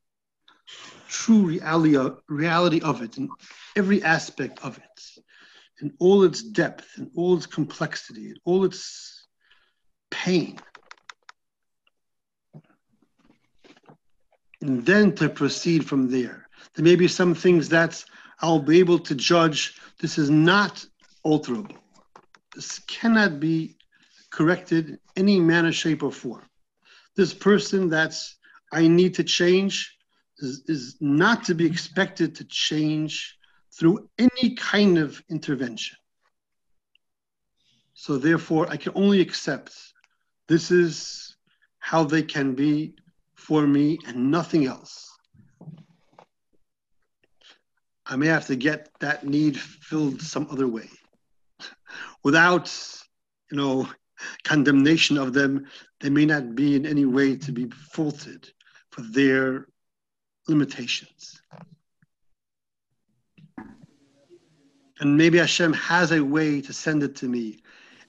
true 1.07 1.43
reality 1.43 1.95
of, 1.95 2.21
reality 2.27 2.81
of 2.81 3.03
it, 3.03 3.17
and 3.17 3.29
every 3.75 4.01
aspect 4.01 4.65
of 4.65 4.79
it, 4.79 4.97
in 5.79 5.93
all 5.99 6.23
its 6.23 6.41
depth, 6.41 6.87
and 6.97 7.11
all 7.15 7.37
its 7.37 7.45
complexity, 7.45 8.29
and 8.29 8.39
all 8.45 8.65
its 8.65 9.27
pain. 10.09 10.57
And 14.65 14.83
then 14.83 15.13
to 15.17 15.29
proceed 15.29 15.87
from 15.87 16.09
there. 16.09 16.47
There 16.73 16.83
may 16.83 16.95
be 16.95 17.07
some 17.07 17.35
things 17.35 17.69
that 17.69 18.03
I'll 18.41 18.57
be 18.57 18.79
able 18.79 18.97
to 18.97 19.13
judge 19.13 19.79
this 19.99 20.17
is 20.17 20.31
not 20.31 20.83
alterable. 21.23 21.77
This 22.55 22.79
cannot 22.79 23.39
be 23.39 23.77
corrected 24.31 24.97
any 25.15 25.39
manner, 25.39 25.71
shape, 25.71 26.01
or 26.01 26.11
form. 26.11 26.41
This 27.15 27.31
person 27.31 27.89
that's 27.89 28.37
I 28.73 28.87
need 28.87 29.13
to 29.15 29.23
change, 29.23 29.95
is, 30.39 30.63
is 30.67 30.97
not 30.99 31.43
to 31.43 31.53
be 31.53 31.67
expected 31.67 32.33
to 32.35 32.43
change 32.45 33.37
through 33.71 34.09
any 34.17 34.55
kind 34.55 34.97
of 34.97 35.21
intervention. 35.29 35.95
So 37.93 38.17
therefore, 38.17 38.67
I 38.71 38.77
can 38.77 38.93
only 38.95 39.21
accept 39.21 39.77
this 40.47 40.71
is 40.71 41.35
how 41.77 42.03
they 42.03 42.23
can 42.23 42.55
be 42.55 42.95
for 43.45 43.67
me 43.67 43.99
and 44.07 44.31
nothing 44.31 44.65
else. 44.65 45.11
I 48.07 48.15
may 48.15 48.27
have 48.27 48.47
to 48.47 48.55
get 48.55 48.89
that 48.99 49.25
need 49.25 49.59
filled 49.59 50.21
some 50.21 50.47
other 50.49 50.67
way 50.67 50.89
without, 52.23 52.73
you 53.51 53.57
know, 53.57 53.87
condemnation 54.43 55.17
of 55.17 55.33
them. 55.33 55.67
They 55.99 56.09
may 56.09 56.25
not 56.25 56.55
be 56.55 56.75
in 56.75 56.87
any 56.87 57.05
way 57.05 57.35
to 57.35 57.51
be 57.51 57.69
faulted 57.69 58.49
for 58.89 59.01
their 59.01 59.67
limitations. 60.47 61.39
And 64.99 65.17
maybe 65.17 65.37
Hashem 65.37 65.73
has 65.73 66.11
a 66.11 66.23
way 66.23 66.61
to 66.61 66.73
send 66.73 67.03
it 67.03 67.15
to 67.17 67.27
me 67.27 67.59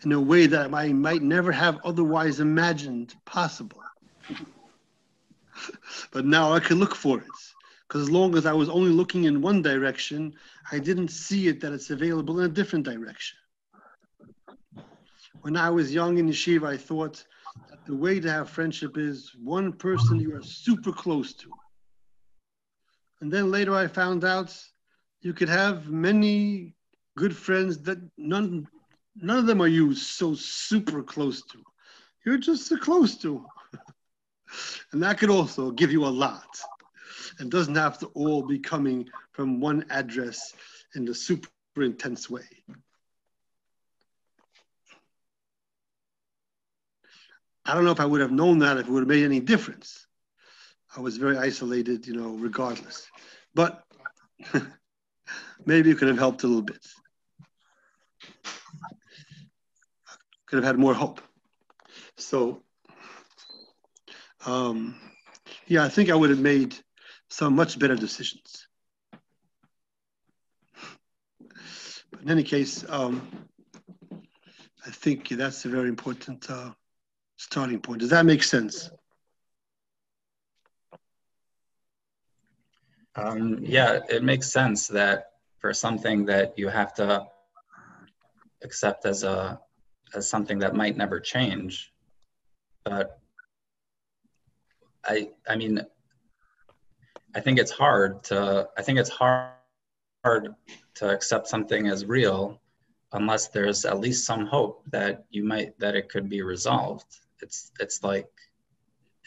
in 0.03 0.13
a 0.13 0.21
way 0.21 0.47
that 0.47 0.73
I 0.73 0.93
might 0.93 1.23
never 1.23 1.53
have 1.53 1.79
otherwise 1.85 2.41
imagined 2.41 3.15
possible. 3.25 3.83
but 6.13 6.25
now 6.25 6.53
I 6.53 6.61
can 6.61 6.79
look 6.79 6.95
for 6.95 7.19
it. 7.19 7.27
Because 7.87 8.03
as 8.03 8.11
long 8.11 8.37
as 8.37 8.47
I 8.47 8.53
was 8.53 8.69
only 8.69 8.91
looking 8.91 9.25
in 9.25 9.41
one 9.41 9.63
direction, 9.63 10.35
I 10.73 10.79
didn't 10.79 11.09
see 11.09 11.49
it 11.49 11.61
that 11.61 11.73
it's 11.73 11.91
available 11.91 12.41
in 12.41 12.47
a 12.47 12.53
different 12.53 12.85
direction. 12.85 13.39
When 15.43 15.57
I 15.57 15.71
was 15.71 15.95
young 15.95 16.19
in 16.19 16.29
yeshiva, 16.29 16.67
I 16.67 16.77
thought 16.77 17.25
that 17.71 17.85
the 17.87 17.95
way 17.95 18.19
to 18.19 18.31
have 18.31 18.51
friendship 18.51 18.99
is 18.99 19.33
one 19.43 19.73
person 19.73 20.19
you 20.19 20.35
are 20.35 20.43
super 20.43 20.93
close 20.93 21.33
to. 21.35 21.51
And 23.21 23.33
then 23.33 23.51
later 23.51 23.75
I 23.75 23.87
found 23.87 24.25
out 24.25 24.57
you 25.21 25.33
could 25.33 25.49
have 25.49 25.89
many 25.89 26.75
good 27.17 27.35
friends 27.35 27.79
that 27.83 27.99
none 28.19 28.67
none 29.17 29.39
of 29.39 29.47
them 29.47 29.63
are 29.63 29.69
you 29.69 29.95
so 29.95 30.35
super 30.35 31.03
close 31.03 31.43
to. 31.43 31.63
You're 32.25 32.39
just 32.39 32.67
so 32.67 32.77
close 32.77 33.17
to. 33.19 33.47
And 34.93 35.03
that 35.03 35.19
could 35.19 35.31
also 35.31 35.71
give 35.71 35.93
you 35.93 36.05
a 36.05 36.09
lot. 36.09 36.47
It 37.41 37.51
doesn't 37.51 37.75
have 37.75 37.99
to 38.01 38.07
all 38.09 38.43
be 38.43 38.59
coming 38.59 39.09
from 39.33 39.61
one 39.61 39.85
address 39.91 40.55
in 40.95 41.09
a 41.09 41.15
super 41.15 41.49
intense 41.79 42.31
way. 42.31 42.49
I 47.65 47.75
don't 47.75 47.85
know 47.85 47.91
if 47.91 48.01
I 48.01 48.07
would 48.07 48.21
have 48.21 48.31
known 48.31 48.61
that 48.61 48.79
if 48.79 48.87
it 48.87 48.91
would 48.93 49.01
have 49.01 49.09
made 49.09 49.25
any 49.25 49.41
difference. 49.41 50.07
I 50.97 51.01
was 51.01 51.17
very 51.17 51.37
isolated, 51.37 52.07
you 52.07 52.15
know, 52.15 52.31
regardless. 52.31 53.07
But 53.55 53.83
maybe 55.67 55.91
it 55.91 55.99
could 55.99 56.09
have 56.09 56.19
helped 56.19 56.45
a 56.45 56.47
little 56.47 56.63
bit. 56.63 56.87
Could 60.47 60.57
have 60.57 60.65
had 60.65 60.79
more 60.79 60.95
hope. 60.95 61.21
So, 62.17 62.63
um, 64.47 64.95
yeah, 65.67 65.85
I 65.85 65.89
think 65.89 66.11
I 66.11 66.15
would 66.15 66.31
have 66.31 66.39
made 66.39 66.77
some 67.29 67.55
much 67.55 67.79
better 67.79 67.97
decisions. 67.97 68.67
But 72.11 72.23
in 72.23 72.31
any 72.31 72.45
case, 72.45 72.85
um, 72.89 73.29
I 74.87 74.91
think 74.91 75.29
that's 75.29 75.65
a 75.65 75.69
very 75.69 75.89
important 75.89 76.49
uh, 76.49 76.71
starting 77.37 77.81
point. 77.81 78.01
Does 78.01 78.11
that 78.11 78.25
make 78.25 78.43
sense? 78.43 78.91
Um, 83.17 83.59
yeah, 83.63 84.01
it 84.09 84.23
makes 84.23 84.53
sense 84.53 84.87
that 84.89 85.33
for 85.59 85.73
something 85.73 86.27
that 86.27 86.59
you 86.59 86.69
have 86.69 86.95
to 86.95 87.27
accept 88.63 89.07
as 89.07 89.25
a 89.25 89.59
as 90.15 90.29
something 90.29 90.61
that 90.61 90.75
might 90.75 90.97
never 90.97 91.19
change, 91.19 91.93
but 92.85 93.19
I 95.07 95.31
I 95.49 95.57
mean 95.57 95.81
I 97.35 97.41
think 97.41 97.59
it's 97.59 97.71
hard 97.71 98.25
to 98.25 98.69
I 98.77 98.83
think 98.83 98.99
it's 98.99 99.11
hard 99.11 99.53
hard 100.25 100.55
to 100.95 101.11
accept 101.11 101.47
something 101.47 101.87
as 101.87 102.05
real 102.05 102.61
unless 103.13 103.49
there's 103.49 103.85
at 103.85 104.01
least 104.01 104.27
some 104.27 104.47
hope 104.47 104.83
that 104.91 105.25
you 105.31 105.45
might 105.45 105.79
that 105.79 105.95
it 105.95 106.09
could 106.09 106.29
be 106.29 106.43
resolved. 106.43 107.07
It's 107.43 107.71
it's 107.79 108.03
like 108.03 108.29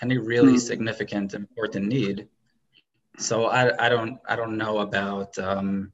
any 0.02 0.18
really 0.18 0.54
mm. 0.54 0.60
significant 0.60 1.34
important 1.34 1.88
need. 1.88 2.28
So 3.18 3.46
I 3.46 3.86
I 3.86 3.90
don't 3.90 4.20
I 4.28 4.36
don't 4.36 4.58
know 4.58 4.80
about 4.80 5.38
um, 5.40 5.92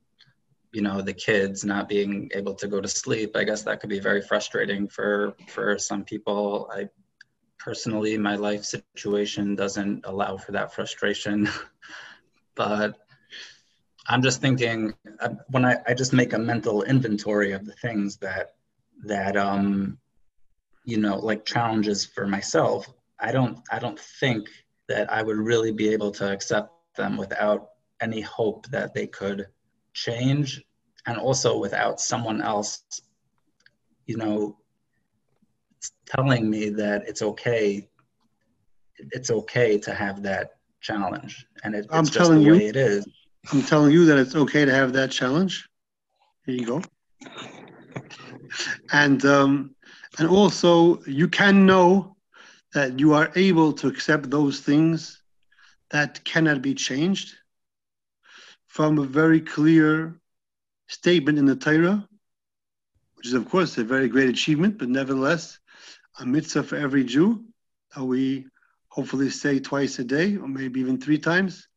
you 0.71 0.81
know 0.81 1.01
the 1.01 1.13
kids 1.13 1.63
not 1.63 1.87
being 1.87 2.29
able 2.33 2.55
to 2.55 2.67
go 2.67 2.81
to 2.81 2.87
sleep. 2.87 3.35
I 3.35 3.43
guess 3.43 3.63
that 3.63 3.79
could 3.79 3.89
be 3.89 3.99
very 3.99 4.21
frustrating 4.21 4.87
for 4.87 5.35
for 5.47 5.77
some 5.77 6.03
people. 6.03 6.69
I 6.73 6.89
personally 7.65 8.15
my 8.15 8.35
life 8.35 8.63
situation 8.63 9.55
doesn't 9.55 10.05
allow 10.05 10.37
for 10.37 10.51
that 10.51 10.71
frustration. 10.71 11.49
but 12.55 12.95
I'm 14.07 14.21
just 14.21 14.39
thinking 14.39 14.93
uh, 15.19 15.29
when 15.49 15.65
I, 15.65 15.77
I 15.87 15.95
just 15.95 16.13
make 16.13 16.33
a 16.33 16.37
mental 16.37 16.83
inventory 16.83 17.53
of 17.53 17.65
the 17.65 17.73
things 17.73 18.17
that 18.17 18.51
that 19.05 19.35
um 19.35 19.97
you 20.85 20.97
know 20.97 21.17
like 21.17 21.43
challenges 21.43 22.05
for 22.05 22.27
myself 22.27 22.87
I 23.19 23.31
don't 23.31 23.57
I 23.71 23.79
don't 23.79 23.99
think 23.99 24.47
that 24.87 25.11
I 25.11 25.23
would 25.23 25.37
really 25.37 25.71
be 25.71 25.89
able 25.89 26.11
to 26.11 26.31
accept 26.31 26.69
them 26.95 27.17
without 27.17 27.69
any 27.99 28.21
hope 28.21 28.67
that 28.67 28.93
they 28.93 29.07
could 29.07 29.47
change 29.93 30.63
and 31.07 31.17
also 31.17 31.57
without 31.57 31.99
someone 31.99 32.41
else 32.43 32.83
you 34.05 34.17
know 34.17 34.55
telling 36.05 36.49
me 36.49 36.69
that 36.69 37.07
it's 37.07 37.21
okay 37.21 37.87
it's 38.97 39.29
okay 39.29 39.77
to 39.79 39.93
have 39.93 40.23
that 40.23 40.51
challenge, 40.81 41.45
and 41.63 41.75
it, 41.75 41.87
I'm 41.89 42.05
just 42.05 42.17
telling 42.17 42.41
you. 42.41 42.55
it 42.55 42.75
is. 42.75 43.07
I'm 43.51 43.61
telling 43.61 43.91
you 43.91 44.05
that 44.05 44.17
it's 44.17 44.35
okay 44.35 44.65
to 44.65 44.73
have 44.73 44.93
that 44.93 45.11
challenge. 45.11 45.67
Here 46.45 46.55
you 46.55 46.65
go. 46.65 46.81
And 48.91 49.23
um, 49.25 49.75
and 50.17 50.27
also 50.27 51.01
you 51.03 51.27
can 51.27 51.65
know 51.65 52.15
that 52.73 52.99
you 52.99 53.13
are 53.13 53.31
able 53.35 53.73
to 53.73 53.87
accept 53.87 54.29
those 54.29 54.59
things 54.59 55.21
that 55.91 56.23
cannot 56.23 56.61
be 56.61 56.73
changed 56.73 57.35
from 58.67 58.97
a 58.97 59.05
very 59.05 59.39
clear 59.39 60.19
statement 60.87 61.37
in 61.37 61.45
the 61.45 61.55
Torah, 61.55 62.07
which 63.15 63.27
is 63.27 63.33
of 63.33 63.49
course 63.49 63.77
a 63.77 63.83
very 63.83 64.09
great 64.09 64.29
achievement, 64.29 64.77
but 64.77 64.89
nevertheless 64.89 65.59
a 66.19 66.25
mitzvah 66.25 66.63
for 66.63 66.75
every 66.75 67.03
Jew 67.03 67.43
that 67.95 68.03
we 68.03 68.45
hopefully 68.89 69.29
say 69.29 69.59
twice 69.59 69.99
a 69.99 70.03
day, 70.03 70.37
or 70.37 70.47
maybe 70.47 70.79
even 70.79 70.99
three 70.99 71.19
times. 71.19 71.67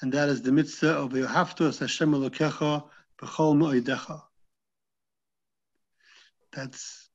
And 0.00 0.12
that 0.12 0.28
is 0.28 0.42
the 0.42 0.52
mitzvah 0.52 0.92
of 0.92 1.12
Yohaftos 1.12 1.78
Hashem 1.78 2.12
Elokecha 2.12 2.84
B'chol 3.20 3.56
Mo'idecha. 3.56 4.22
That's 6.52 7.08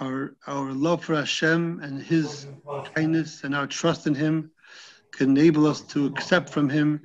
our, 0.00 0.34
our 0.46 0.72
love 0.72 1.04
for 1.04 1.16
Hashem 1.16 1.80
and 1.80 2.00
His 2.00 2.46
kindness 2.94 3.44
and 3.44 3.54
our 3.54 3.66
trust 3.66 4.06
in 4.06 4.14
Him 4.14 4.50
can 5.12 5.36
enable 5.36 5.66
us 5.66 5.82
to 5.82 6.06
accept 6.06 6.50
from 6.50 6.68
Him 6.68 7.02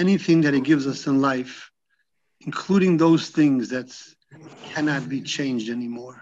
anything 0.00 0.40
that 0.42 0.54
He 0.54 0.60
gives 0.60 0.86
us 0.86 1.06
in 1.06 1.20
life, 1.20 1.70
including 2.40 2.96
those 2.96 3.28
things 3.28 3.68
that 3.68 3.96
cannot 4.64 5.08
be 5.08 5.20
changed 5.20 5.70
anymore 5.70 6.20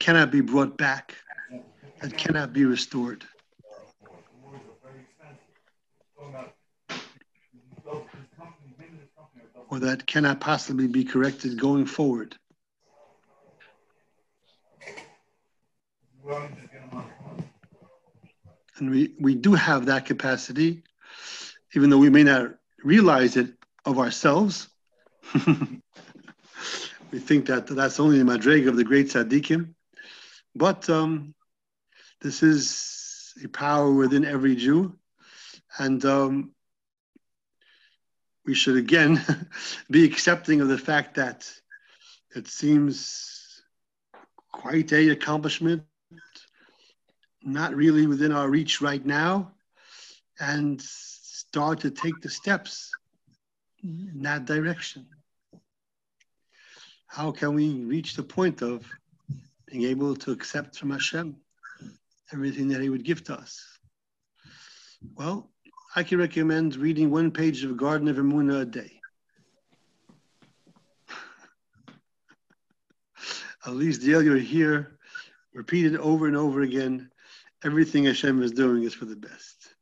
cannot 0.00 0.32
be 0.32 0.40
brought 0.40 0.76
back, 0.76 1.14
that 2.00 2.16
cannot 2.16 2.52
be 2.52 2.64
restored. 2.64 3.24
Or 9.68 9.78
that 9.78 10.06
cannot 10.06 10.40
possibly 10.40 10.88
be 10.88 11.04
corrected 11.04 11.60
going 11.60 11.86
forward. 11.86 12.34
And 18.78 18.90
we, 18.90 19.14
we 19.20 19.34
do 19.34 19.52
have 19.54 19.86
that 19.86 20.06
capacity, 20.06 20.82
even 21.74 21.90
though 21.90 21.98
we 21.98 22.10
may 22.10 22.24
not 22.24 22.54
realize 22.82 23.36
it 23.36 23.52
of 23.84 23.98
ourselves. 23.98 24.68
we 25.34 27.18
think 27.18 27.46
that 27.46 27.66
that's 27.66 28.00
only 28.00 28.18
the 28.18 28.24
madreg 28.24 28.66
of 28.66 28.76
the 28.76 28.84
great 28.84 29.08
tzaddikim, 29.08 29.74
but 30.54 30.88
um, 30.90 31.34
this 32.20 32.42
is 32.42 33.34
a 33.44 33.48
power 33.48 33.92
within 33.92 34.24
every 34.24 34.56
Jew, 34.56 34.98
and 35.78 36.04
um, 36.04 36.52
we 38.44 38.54
should 38.54 38.76
again 38.76 39.22
be 39.90 40.04
accepting 40.04 40.60
of 40.60 40.68
the 40.68 40.78
fact 40.78 41.14
that 41.14 41.50
it 42.34 42.48
seems 42.48 43.62
quite 44.52 44.92
a 44.92 45.10
accomplishment, 45.10 45.82
not 47.42 47.74
really 47.74 48.06
within 48.06 48.32
our 48.32 48.48
reach 48.48 48.80
right 48.80 49.04
now, 49.04 49.52
and 50.38 50.80
start 50.80 51.80
to 51.80 51.90
take 51.90 52.20
the 52.20 52.28
steps 52.28 52.92
in 53.82 54.22
that 54.22 54.44
direction. 54.44 55.06
How 57.06 57.32
can 57.32 57.54
we 57.54 57.84
reach 57.84 58.14
the 58.14 58.22
point 58.22 58.62
of 58.62 58.86
being 59.70 59.84
able 59.84 60.16
to 60.16 60.32
accept 60.32 60.76
from 60.76 60.90
Hashem 60.90 61.36
everything 62.32 62.68
that 62.68 62.80
He 62.80 62.88
would 62.88 63.04
give 63.04 63.22
to 63.24 63.34
us? 63.34 63.64
Well, 65.14 65.50
I 65.96 66.02
can 66.02 66.18
recommend 66.18 66.76
reading 66.76 67.10
one 67.10 67.30
page 67.30 67.64
of 67.64 67.76
Garden 67.76 68.08
of 68.08 68.16
Emunah 68.16 68.62
a 68.62 68.64
day. 68.64 69.00
At 73.66 73.72
least 73.72 74.02
the 74.02 74.10
you're 74.10 74.36
here, 74.36 74.98
repeated 75.54 75.96
over 75.96 76.26
and 76.26 76.36
over 76.36 76.62
again. 76.62 77.10
Everything 77.64 78.04
Hashem 78.04 78.42
is 78.42 78.52
doing 78.52 78.84
is 78.84 78.94
for 78.94 79.04
the 79.04 79.16
best. 79.16 79.74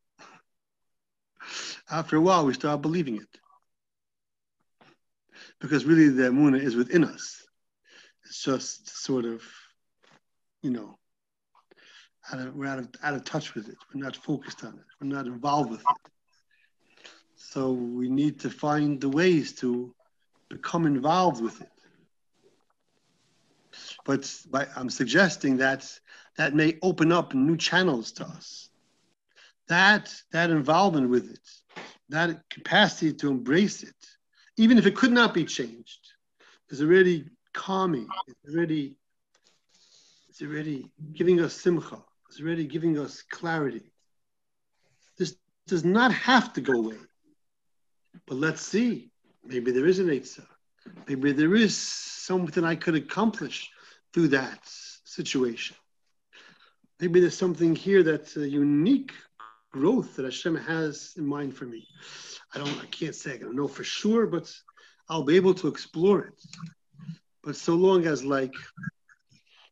After 1.91 2.17
a 2.17 2.21
while, 2.21 2.47
we 2.47 2.55
start 2.55 2.83
believing 2.83 3.17
it. 3.17 3.29
Because 5.61 5.85
really, 5.85 6.09
the 6.09 6.25
Emunah 6.25 6.63
is 6.63 6.77
within 6.77 7.05
us. 7.05 7.43
It's 8.25 8.43
just 8.43 9.05
sort 9.05 9.25
of, 9.25 9.43
you 10.63 10.71
know, 10.71 10.99
out 12.33 12.41
of, 12.41 12.55
we're 12.55 12.67
out 12.67 12.79
of, 12.79 12.89
out 13.03 13.15
of 13.15 13.25
touch 13.25 13.55
with 13.55 13.69
it. 13.69 13.77
We're 13.93 14.03
not 14.03 14.17
focused 14.17 14.65
on 14.65 14.75
it. 14.75 14.85
We're 15.01 15.09
not 15.09 15.27
involved 15.27 15.71
with 15.71 15.81
it. 15.81 16.11
So 17.37 17.73
we 17.73 18.09
need 18.09 18.41
to 18.41 18.51
find 18.51 19.01
the 19.01 19.09
ways 19.09 19.53
to 19.61 19.95
become 20.51 20.87
involved 20.87 21.43
with 21.43 21.61
it. 21.61 21.71
But 24.05 24.31
by, 24.51 24.67
I'm 24.77 24.91
suggesting 24.91 25.59
that 25.59 25.87
that 26.37 26.55
may 26.55 26.79
open 26.83 27.13
up 27.13 27.35
new 27.35 27.57
channels 27.57 28.13
to 28.13 28.25
us. 28.25 28.71
That 29.69 30.13
that 30.33 30.51
involvement 30.51 31.11
with 31.11 31.31
it, 31.31 31.83
that 32.09 32.49
capacity 32.49 33.13
to 33.15 33.29
embrace 33.29 33.83
it, 33.83 33.95
even 34.57 34.79
if 34.79 34.87
it 34.87 34.97
could 34.97 35.13
not 35.13 35.35
be 35.35 35.45
changed, 35.45 36.13
is 36.71 36.81
already 36.81 37.29
calming. 37.53 38.09
It's 38.27 38.55
already 38.55 38.97
it's 40.39 40.49
already 40.49 40.89
giving 41.15 41.41
us 41.41 41.53
simcha 41.53 42.01
is 42.31 42.41
already 42.41 42.65
giving 42.65 42.97
us 42.97 43.23
clarity. 43.23 43.91
This 45.17 45.37
does 45.67 45.85
not 45.85 46.13
have 46.13 46.53
to 46.53 46.61
go 46.61 46.75
away. 46.75 46.99
But 48.25 48.37
let's 48.37 48.63
see. 48.63 49.11
Maybe 49.45 49.73
there 49.73 49.87
is 49.87 49.99
an 49.99 50.07
Eitzah. 50.07 50.47
Maybe 51.09 51.33
there 51.33 51.57
is 51.57 51.77
something 51.77 52.63
I 52.63 52.77
could 52.77 52.95
accomplish 52.95 53.69
through 54.13 54.29
that 54.29 54.61
situation. 54.63 55.75
Maybe 57.01 57.19
there's 57.19 57.37
something 57.37 57.75
here 57.75 58.05
that's 58.05 58.37
a 58.37 58.49
unique 58.49 59.13
growth 59.73 60.15
that 60.17 60.25
Hashem 60.25 60.55
has 60.55 61.15
in 61.17 61.27
mind 61.27 61.57
for 61.57 61.65
me. 61.65 61.89
I 62.55 62.59
don't, 62.59 62.81
I 62.81 62.87
can't 62.87 63.15
say 63.15 63.35
I 63.35 63.39
don't 63.39 63.57
know 63.57 63.69
for 63.69 63.83
sure, 63.83 64.27
but 64.27 64.55
I'll 65.09 65.25
be 65.25 65.35
able 65.35 65.55
to 65.55 65.67
explore 65.67 66.21
it. 66.27 66.41
But 67.43 67.57
so 67.57 67.75
long 67.75 68.07
as 68.07 68.25
like 68.25 68.55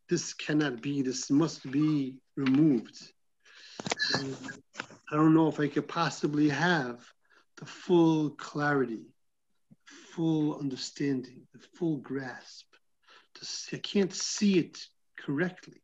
this 0.09 0.35
cannot 0.35 0.81
be, 0.81 1.03
this 1.03 1.31
must 1.31 1.69
be 1.71 2.17
removed. 2.37 3.01
And 4.15 4.37
I 5.11 5.17
don't 5.17 5.35
know 5.35 5.49
if 5.49 5.59
I 5.59 5.69
could 5.69 5.89
possibly 5.89 6.49
have 6.49 7.01
the 7.57 7.67
full 7.67 8.31
clarity, 8.31 9.07
full 9.85 10.59
understanding, 10.59 11.43
the 11.53 11.59
full 11.77 11.97
grasp. 11.99 12.67
I 13.73 13.77
can't 13.77 14.15
see 14.15 14.59
it 14.59 14.79
correctly. 15.19 15.83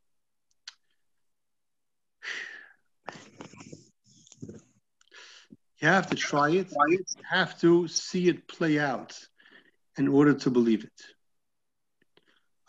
You 5.77 5.89
have 5.89 6.07
to 6.07 6.15
try 6.15 6.49
it. 6.51 6.71
You 6.87 7.03
have 7.29 7.59
to 7.59 7.87
see 7.87 8.29
it 8.29 8.47
play 8.47 8.79
out 8.79 9.19
in 9.97 10.07
order 10.07 10.33
to 10.33 10.49
believe 10.49 10.85
it 10.85 11.01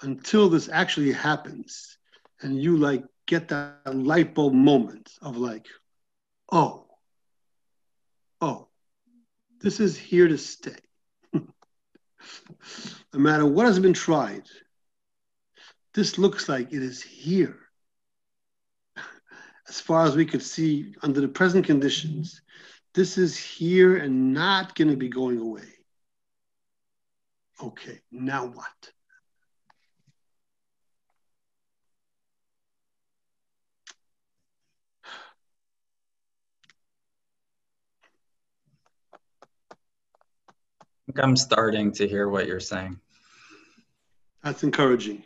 until 0.04 0.48
this 0.48 0.68
actually 0.68 1.12
happens 1.12 1.98
and 2.40 2.60
you 2.62 2.76
like 2.76 3.04
get 3.26 3.48
that 3.48 3.80
light 3.94 4.34
bulb 4.34 4.52
moment 4.52 5.10
of 5.22 5.36
like, 5.36 5.66
oh, 6.52 6.86
oh, 8.40 8.68
this 9.60 9.80
is 9.80 9.96
here 9.96 10.28
to 10.28 10.38
stay. 10.38 10.76
no 11.32 11.42
matter 13.12 13.46
what 13.46 13.66
has 13.66 13.78
been 13.78 13.94
tried, 13.94 14.44
this 15.94 16.18
looks 16.18 16.48
like 16.48 16.72
it 16.72 16.82
is 16.82 17.02
here. 17.02 17.58
As 19.68 19.80
far 19.80 20.04
as 20.04 20.14
we 20.14 20.26
could 20.26 20.42
see 20.42 20.94
under 21.02 21.20
the 21.20 21.28
present 21.28 21.64
conditions, 21.64 22.42
this 22.92 23.16
is 23.16 23.36
here 23.36 23.96
and 23.96 24.34
not 24.34 24.74
going 24.74 24.90
to 24.90 24.96
be 24.96 25.08
going 25.08 25.38
away. 25.38 25.62
Okay, 27.62 28.00
now 28.12 28.46
what? 28.46 28.92
I'm 41.16 41.36
starting 41.36 41.92
to 41.92 42.08
hear 42.08 42.28
what 42.28 42.46
you're 42.46 42.60
saying. 42.60 42.98
That's 44.42 44.62
encouraging. 44.62 45.24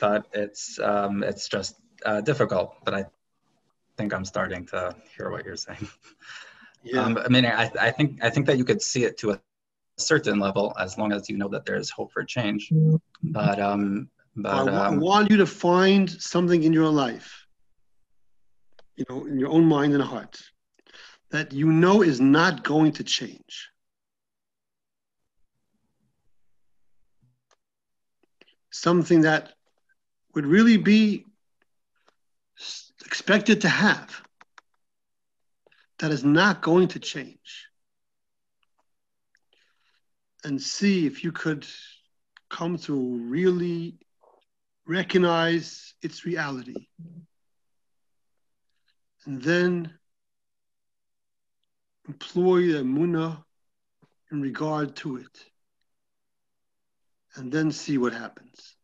But 0.00 0.26
it's 0.32 0.78
um, 0.78 1.22
it's 1.22 1.48
just 1.48 1.76
uh, 2.04 2.20
difficult. 2.20 2.76
But 2.84 2.94
I 2.94 3.04
think 3.96 4.12
I'm 4.12 4.24
starting 4.24 4.66
to 4.66 4.94
hear 5.16 5.30
what 5.30 5.44
you're 5.44 5.56
saying. 5.56 5.88
Yeah. 6.82 7.02
Um, 7.02 7.18
I 7.18 7.28
mean, 7.28 7.44
I, 7.44 7.68
I 7.80 7.90
think 7.90 8.22
I 8.22 8.30
think 8.30 8.46
that 8.46 8.58
you 8.58 8.64
could 8.64 8.80
see 8.80 9.02
it 9.02 9.18
to 9.18 9.32
a 9.32 9.40
certain 9.98 10.38
level 10.38 10.72
as 10.78 10.96
long 10.96 11.12
as 11.12 11.28
you 11.28 11.36
know 11.36 11.48
that 11.48 11.64
there 11.64 11.74
is 11.74 11.90
hope 11.90 12.12
for 12.12 12.22
change. 12.22 12.70
But 13.24 13.58
um, 13.58 14.08
but 14.36 14.68
I, 14.68 14.86
um, 14.86 15.00
want 15.00 15.30
you 15.30 15.38
to 15.38 15.46
find 15.46 16.08
something 16.08 16.62
in 16.62 16.72
your 16.72 16.88
life, 16.88 17.46
you 18.96 19.04
know, 19.08 19.26
in 19.26 19.40
your 19.40 19.48
own 19.48 19.64
mind 19.64 19.94
and 19.94 20.02
heart, 20.02 20.40
that 21.30 21.52
you 21.52 21.66
know 21.66 22.02
is 22.02 22.20
not 22.20 22.62
going 22.62 22.92
to 22.92 23.04
change. 23.04 23.70
Something 28.70 29.22
that 29.22 29.52
would 30.34 30.46
really 30.46 30.76
be 30.76 31.24
expected 33.04 33.62
to 33.62 33.68
have 33.68 34.22
that 35.98 36.10
is 36.10 36.24
not 36.24 36.62
going 36.62 36.88
to 36.88 36.98
change. 36.98 37.68
And 40.44 40.60
see 40.60 41.06
if 41.06 41.24
you 41.24 41.32
could 41.32 41.66
come 42.50 42.78
to 42.78 43.18
really 43.28 43.98
recognize 44.86 45.94
its 46.02 46.24
reality. 46.24 46.86
And 49.24 49.42
then 49.42 49.92
employ 52.08 52.72
the 52.72 52.82
muna 52.82 53.42
in 54.30 54.40
regard 54.40 54.96
to 54.96 55.16
it, 55.16 55.44
and 57.36 57.52
then 57.52 57.70
see 57.70 57.98
what 57.98 58.12
happens. 58.12 58.76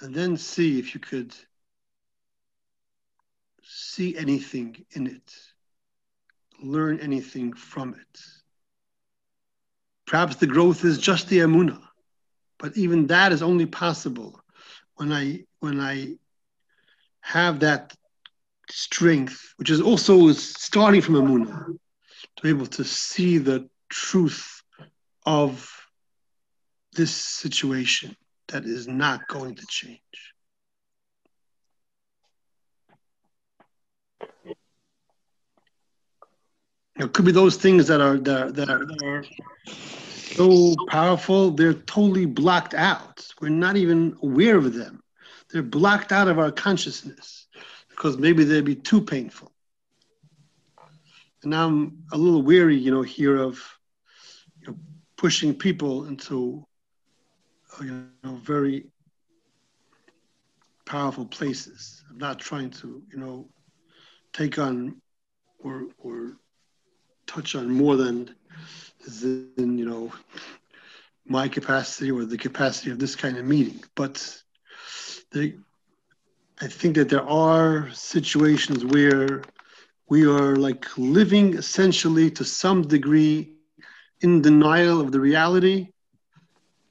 And 0.00 0.14
then 0.14 0.36
see 0.36 0.78
if 0.78 0.94
you 0.94 1.00
could 1.00 1.34
see 3.62 4.16
anything 4.16 4.84
in 4.92 5.06
it, 5.06 5.34
learn 6.62 6.98
anything 7.00 7.52
from 7.52 7.94
it. 7.94 8.20
Perhaps 10.06 10.36
the 10.36 10.46
growth 10.46 10.84
is 10.84 10.98
just 10.98 11.28
the 11.28 11.38
amuna, 11.38 11.80
but 12.58 12.76
even 12.76 13.06
that 13.08 13.32
is 13.32 13.42
only 13.42 13.66
possible 13.66 14.40
when 14.96 15.12
I 15.12 15.44
when 15.60 15.78
I 15.78 16.16
have 17.20 17.60
that 17.60 17.94
strength, 18.72 19.54
which 19.56 19.70
is 19.70 19.80
also 19.80 20.32
starting 20.32 21.00
from 21.00 21.14
Amunah, 21.14 21.66
to 22.36 22.42
be 22.42 22.48
able 22.48 22.66
to 22.66 22.84
see 22.84 23.38
the 23.38 23.68
truth 23.88 24.62
of 25.26 25.68
this 26.92 27.14
situation 27.14 28.16
that 28.48 28.64
is 28.64 28.88
not 28.88 29.28
going 29.28 29.54
to 29.54 29.66
change. 29.66 30.00
It 36.96 37.12
could 37.14 37.24
be 37.24 37.32
those 37.32 37.56
things 37.56 37.86
that 37.86 38.00
are 38.00 38.18
that 38.18 38.42
are, 38.42 38.52
that 38.52 38.68
are, 38.68 38.84
that 38.84 39.02
are 39.02 39.24
so 39.66 40.74
powerful, 40.88 41.50
they're 41.50 41.74
totally 41.74 42.26
blocked 42.26 42.74
out. 42.74 43.26
We're 43.40 43.48
not 43.48 43.76
even 43.76 44.16
aware 44.22 44.56
of 44.56 44.74
them. 44.74 45.02
They're 45.50 45.62
blocked 45.62 46.12
out 46.12 46.28
of 46.28 46.38
our 46.38 46.52
consciousness 46.52 47.39
because 48.00 48.16
maybe 48.16 48.44
they'd 48.44 48.64
be 48.64 48.74
too 48.74 49.02
painful. 49.02 49.52
And 51.42 51.54
I'm 51.54 52.02
a 52.12 52.16
little 52.16 52.40
weary, 52.40 52.74
you 52.74 52.90
know, 52.90 53.02
here 53.02 53.36
of 53.36 53.62
you 54.62 54.68
know, 54.68 54.78
pushing 55.18 55.54
people 55.54 56.06
into 56.06 56.66
uh, 57.78 57.84
you 57.84 58.06
know 58.24 58.36
very 58.36 58.86
powerful 60.86 61.26
places. 61.26 62.02
I'm 62.08 62.16
not 62.16 62.38
trying 62.38 62.70
to 62.70 63.02
you 63.12 63.18
know 63.18 63.50
take 64.32 64.58
on 64.58 65.02
or 65.58 65.88
or 65.98 66.38
touch 67.26 67.54
on 67.54 67.70
more 67.70 67.96
than 67.96 68.34
than 69.06 69.76
you 69.76 69.84
know 69.84 70.10
my 71.26 71.48
capacity 71.48 72.10
or 72.10 72.24
the 72.24 72.38
capacity 72.38 72.92
of 72.92 72.98
this 72.98 73.14
kind 73.14 73.36
of 73.36 73.44
meeting. 73.44 73.84
But 73.94 74.42
the, 75.32 75.58
I 76.62 76.66
think 76.66 76.96
that 76.96 77.08
there 77.08 77.26
are 77.26 77.90
situations 77.92 78.84
where 78.84 79.42
we 80.10 80.26
are 80.26 80.56
like 80.56 80.84
living 80.98 81.54
essentially 81.54 82.30
to 82.32 82.44
some 82.44 82.82
degree 82.82 83.54
in 84.20 84.42
denial 84.42 85.00
of 85.00 85.10
the 85.10 85.20
reality, 85.20 85.88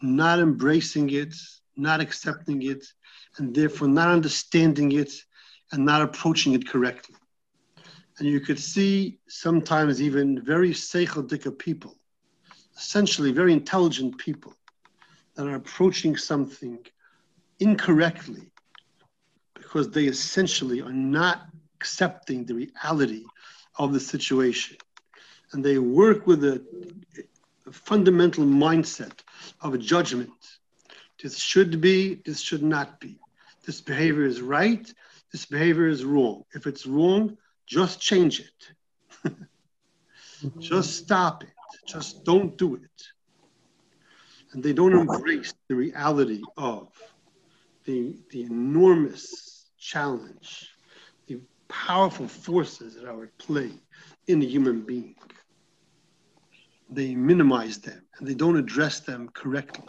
not 0.02 0.40
embracing 0.40 1.12
it, 1.12 1.36
not 1.78 2.02
accepting 2.02 2.64
it, 2.64 2.84
and 3.38 3.54
therefore 3.54 3.88
not 3.88 4.08
understanding 4.08 4.92
it 4.94 5.12
and 5.72 5.86
not 5.86 6.02
approaching 6.02 6.54
it 6.54 6.68
correctly. 6.68 7.16
And 8.18 8.28
you 8.28 8.40
could 8.40 8.60
see 8.60 9.20
sometimes 9.28 10.02
even 10.02 10.44
very 10.44 10.72
seichel 10.72 11.60
people 11.60 11.96
essentially 12.76 13.32
very 13.32 13.54
intelligent 13.54 14.18
people 14.18 14.56
that 15.36 15.46
are 15.46 15.56
approaching 15.56 16.18
something 16.18 16.80
incorrectly 17.60 18.52
because 19.70 19.92
they 19.92 20.06
essentially 20.06 20.82
are 20.82 20.92
not 20.92 21.48
accepting 21.76 22.44
the 22.44 22.56
reality 22.56 23.24
of 23.78 23.94
the 23.94 24.00
situation. 24.00 24.76
And 25.52 25.64
they 25.64 25.78
work 25.78 26.26
with 26.26 26.44
a, 26.44 26.60
a 27.68 27.72
fundamental 27.72 28.46
mindset 28.46 29.20
of 29.62 29.76
a 29.76 29.78
judgment. 29.78 30.32
This 31.22 31.38
should 31.38 31.82
be, 31.82 32.16
this 32.26 32.42
should 32.42 32.64
not 32.64 33.00
be. 33.00 33.20
This 33.64 33.80
behavior 33.80 34.26
is 34.26 34.42
right, 34.42 34.92
this 35.32 35.46
behavior 35.46 35.88
is 35.88 36.04
wrong. 36.04 36.46
If 36.54 36.66
it's 36.66 36.88
wrong, 36.88 37.38
just 37.68 38.02
change 38.02 38.40
it. 38.40 39.32
just 40.60 40.98
stop 40.98 41.44
it. 41.44 41.50
Just 41.86 42.26
don't 42.26 42.58
do 42.58 42.74
it. 42.74 43.04
And 44.52 44.64
they 44.64 44.74
don't 44.74 44.94
embrace 44.94 45.54
the 45.68 45.76
reality 45.76 46.42
of 46.58 46.88
the, 47.86 48.16
the 48.32 48.42
enormous 48.42 49.59
challenge, 49.90 50.70
the 51.28 51.40
powerful 51.68 52.28
forces 52.28 52.96
that 52.96 53.06
are 53.06 53.24
at 53.24 53.38
play 53.40 53.72
in 54.28 54.42
a 54.42 54.46
human 54.46 54.82
being. 54.82 55.16
They 56.92 57.16
minimize 57.16 57.80
them 57.80 58.02
and 58.18 58.28
they 58.28 58.36
don't 58.36 58.58
address 58.58 59.00
them 59.00 59.30
correctly. 59.34 59.86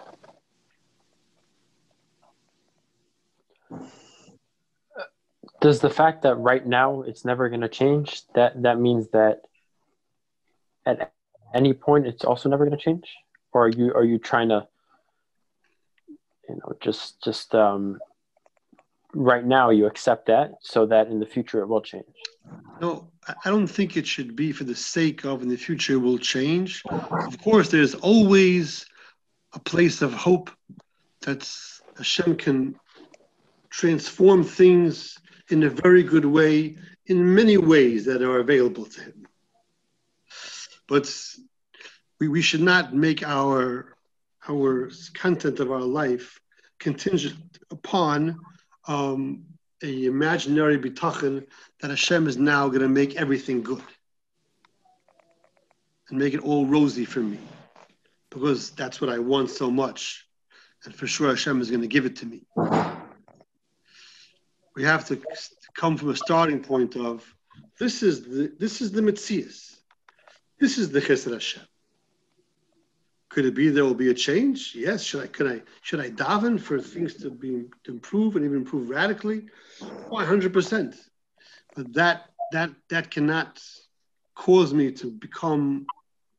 Does 5.61 5.81
the 5.81 5.91
fact 5.91 6.23
that 6.23 6.37
right 6.37 6.67
now 6.67 7.03
it's 7.03 7.25
never 7.27 7.51
going 7.51 7.61
to 7.61 7.69
change 7.69 8.23
that 8.35 8.63
that 8.63 8.81
means 8.81 9.09
that 9.11 9.43
at 10.87 11.13
any 11.55 11.75
point 11.75 12.07
it's 12.07 12.25
also 12.25 12.49
never 12.49 12.65
going 12.65 12.79
to 12.79 12.83
change 12.83 13.07
or 13.53 13.67
are 13.67 13.69
you 13.69 13.93
are 13.93 14.05
you 14.05 14.19
trying 14.19 14.49
to 14.49 14.67
you 16.49 16.55
know 16.57 16.73
just 16.81 17.23
just 17.23 17.55
um 17.55 17.99
right 19.15 19.45
now 19.45 19.71
you 19.71 19.87
accept 19.87 20.27
that 20.27 20.53
so 20.61 20.87
that 20.87 21.09
in 21.09 21.19
the 21.21 21.27
future 21.27 21.61
it 21.61 21.67
will 21.67 21.83
change? 21.83 22.05
No 22.81 23.11
i 23.45 23.51
don't 23.51 23.67
think 23.67 23.97
it 23.97 24.07
should 24.07 24.35
be 24.35 24.51
for 24.53 24.65
the 24.65 24.75
sake 24.75 25.25
of 25.25 25.43
in 25.43 25.49
the 25.49 25.57
future 25.57 25.95
it 25.95 25.99
will 25.99 26.19
change. 26.19 26.83
Of 27.11 27.41
course 27.43 27.71
there's 27.71 27.95
always 27.95 28.87
a 29.53 29.59
place 29.59 30.03
of 30.03 30.13
hope 30.13 30.51
that 31.23 31.49
hashem 31.97 32.37
can 32.37 32.77
transform 33.71 34.43
things 34.43 35.19
in 35.49 35.63
a 35.65 35.71
very 35.71 36.03
good 36.03 36.25
way 36.25 36.77
in 37.07 37.35
many 37.35 37.57
ways 37.57 38.05
that 38.05 38.23
are 38.23 38.39
available 38.39 38.87
to 38.87 39.01
him. 39.01 39.27
But 40.89 41.13
we, 42.19 42.29
we 42.29 42.43
should 42.43 42.63
not 42.63 42.95
make 42.95 43.23
our 43.23 43.97
our 44.49 44.91
content 45.15 45.61
of 45.61 45.71
our 45.71 45.83
life 45.83 46.41
contingent 46.79 47.59
upon 47.71 48.41
um, 48.87 49.45
a 49.83 50.05
imaginary 50.07 50.79
bitachon 50.79 51.47
that 51.81 51.91
Hashem 51.91 52.27
is 52.27 52.37
now 52.37 52.69
going 52.69 52.83
to 52.83 52.89
make 52.89 53.17
everything 53.17 53.63
good 53.63 53.83
and 56.09 56.19
make 56.19 56.35
it 56.35 56.41
all 56.41 56.67
rosy 56.67 57.05
for 57.05 57.21
me 57.21 57.39
because 58.31 58.71
that's 58.71 59.01
what 59.01 59.11
I 59.11 59.19
want 59.19 59.51
so 59.51 59.71
much, 59.71 60.27
and 60.85 60.95
for 60.95 61.07
sure 61.07 61.29
Hashem 61.29 61.61
is 61.61 61.71
going 61.71 61.83
to 61.83 61.89
give 61.89 62.07
it 62.07 62.17
to 62.17 62.27
me. 62.27 62.43
We 64.77 64.85
have 64.85 65.07
to 65.07 65.21
come 65.75 65.97
from 65.97 66.11
a 66.11 66.17
starting 66.17 66.61
point 66.63 66.97
of 66.97 67.25
this 67.79 68.03
is 68.03 68.23
the 68.23 68.53
this 68.59 68.81
is 68.81 68.93
the 68.93 69.01
metzius. 69.01 69.77
This 70.59 70.79
is 70.79 70.91
the 70.91 71.01
Chesed 71.01 71.33
Hashem. 71.33 71.63
Could 73.31 73.47
it 73.47 73.55
be 73.55 73.69
there 73.69 73.85
will 73.85 73.95
be 73.95 74.11
a 74.11 74.15
change? 74.15 74.75
Yes. 74.75 75.03
Should 75.05 75.23
I 75.23 75.29
could 75.29 75.47
I 75.47 75.63
should 75.83 76.01
I 76.01 76.11
daven 76.11 76.61
for 76.61 76.81
things 76.81 77.15
to 77.23 77.31
be 77.31 77.67
to 77.85 77.93
improve 77.93 78.35
and 78.37 78.45
even 78.45 78.59
improve 78.59 78.91
radically? 78.91 79.47
One 80.09 80.27
hundred 80.27 80.53
percent. 80.53 80.97
But 81.77 81.93
that 81.95 82.31
that 82.53 82.71
that 82.89 83.11
cannot 83.11 83.63
cause 84.35 84.75
me 84.75 84.91
to 84.93 85.07
become 85.11 85.87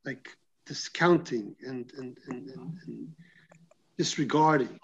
like 0.05 0.27
discounting 0.65 1.55
and 1.65 1.91
and, 1.97 2.17
and, 2.27 2.49
and, 2.49 2.79
and 2.85 3.13
disregarding, 3.97 4.77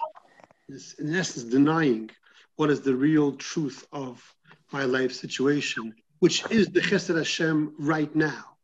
in 0.69 1.15
essence, 1.15 1.43
denying 1.43 2.09
what 2.55 2.69
is 2.69 2.81
the 2.81 2.95
real 2.95 3.33
truth 3.33 3.85
of 3.91 4.23
my 4.71 4.85
life 4.85 5.11
situation, 5.11 5.93
which 6.19 6.49
is 6.51 6.67
the 6.69 6.79
Chesed 6.79 7.17
Hashem 7.17 7.73
right 7.77 8.15
now 8.15 8.56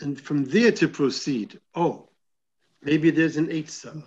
and 0.00 0.20
from 0.20 0.44
there 0.44 0.72
to 0.72 0.88
proceed. 0.88 1.60
Oh, 1.74 2.08
maybe 2.82 3.10
there's 3.10 3.36
an 3.36 3.48
Eitzah 3.48 4.02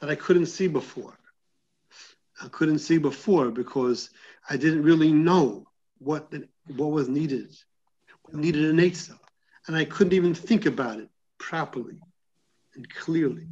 that 0.00 0.10
I 0.10 0.14
couldn't 0.14 0.46
see 0.46 0.68
before. 0.68 1.18
I 2.40 2.48
couldn't 2.48 2.78
see 2.78 2.98
before 2.98 3.50
because 3.50 4.10
I 4.48 4.56
didn't 4.56 4.82
really 4.82 5.12
know 5.12 5.66
what 5.98 6.30
the, 6.30 6.48
what 6.76 6.90
was 6.90 7.08
needed. 7.08 7.56
What 8.22 8.36
needed 8.36 8.64
an 8.64 8.78
Eitzah. 8.78 9.18
And 9.66 9.76
I 9.76 9.84
couldn't 9.84 10.12
even 10.12 10.34
think 10.34 10.66
about 10.66 11.00
it 11.00 11.08
properly 11.38 12.00
and 12.74 12.88
clearly, 12.94 13.48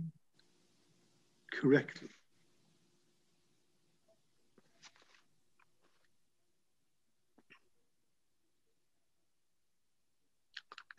correctly. 1.52 2.08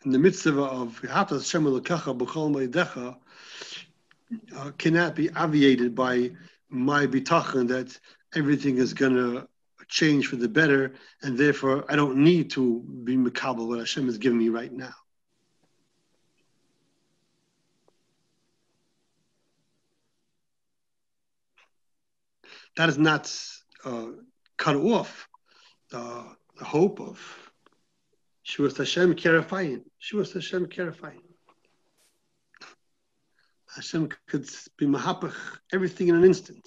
In 0.04 0.12
the 0.12 0.18
mitzvah 0.18 0.62
of 0.62 0.98
Hashem 1.00 1.64
B'chol 1.64 3.16
uh, 4.56 4.70
cannot 4.78 5.14
be 5.14 5.30
obviated 5.30 5.94
by 5.94 6.30
my 6.68 7.06
bitachon 7.06 7.68
that 7.68 7.98
everything 8.34 8.76
is 8.78 8.94
going 8.94 9.14
to 9.14 9.48
change 9.88 10.26
for 10.26 10.36
the 10.36 10.48
better, 10.48 10.94
and 11.22 11.36
therefore 11.36 11.84
I 11.88 11.96
don't 11.96 12.18
need 12.18 12.50
to 12.50 12.80
be 13.04 13.16
makabel 13.16 13.66
what 13.66 13.78
Hashem 13.78 14.08
is 14.08 14.18
giving 14.18 14.38
me 14.38 14.50
right 14.50 14.72
now. 14.72 14.94
That 22.76 22.88
is 22.88 22.98
not 22.98 23.34
uh, 23.84 24.08
cut 24.56 24.76
off 24.76 25.28
uh, 25.92 26.24
the 26.58 26.64
hope 26.64 27.00
of 27.00 27.47
was 28.56 28.76
Hashem 28.76 29.14
she 29.14 30.16
was 30.16 30.32
Hashem 30.32 30.66
K'heref 30.66 31.00
Ayin. 31.00 31.20
Hashem 33.74 34.08
could 34.26 34.48
be 34.78 34.86
mahapach 34.86 35.34
everything 35.72 36.08
in 36.08 36.14
an 36.14 36.24
instant. 36.24 36.66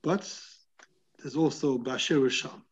But 0.00 0.32
there's 1.18 1.36
also 1.36 1.76
Bashir 1.76 2.20
Risham. 2.20 2.62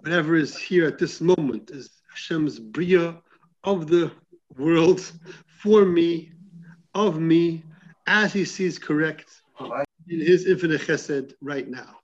Whatever 0.00 0.36
is 0.36 0.56
here 0.56 0.86
at 0.86 0.98
this 0.98 1.20
moment 1.20 1.70
is 1.70 1.90
Hashem's 2.10 2.58
bria 2.58 3.20
of 3.64 3.86
the 3.86 4.12
world 4.56 5.00
for 5.62 5.84
me, 5.84 6.32
of 6.94 7.18
me, 7.18 7.64
as 8.06 8.32
he 8.32 8.44
sees 8.44 8.78
correct 8.78 9.42
in 10.10 10.20
his 10.20 10.46
infinite 10.46 10.80
chesed 10.80 11.32
right 11.40 11.68
now. 11.68 11.96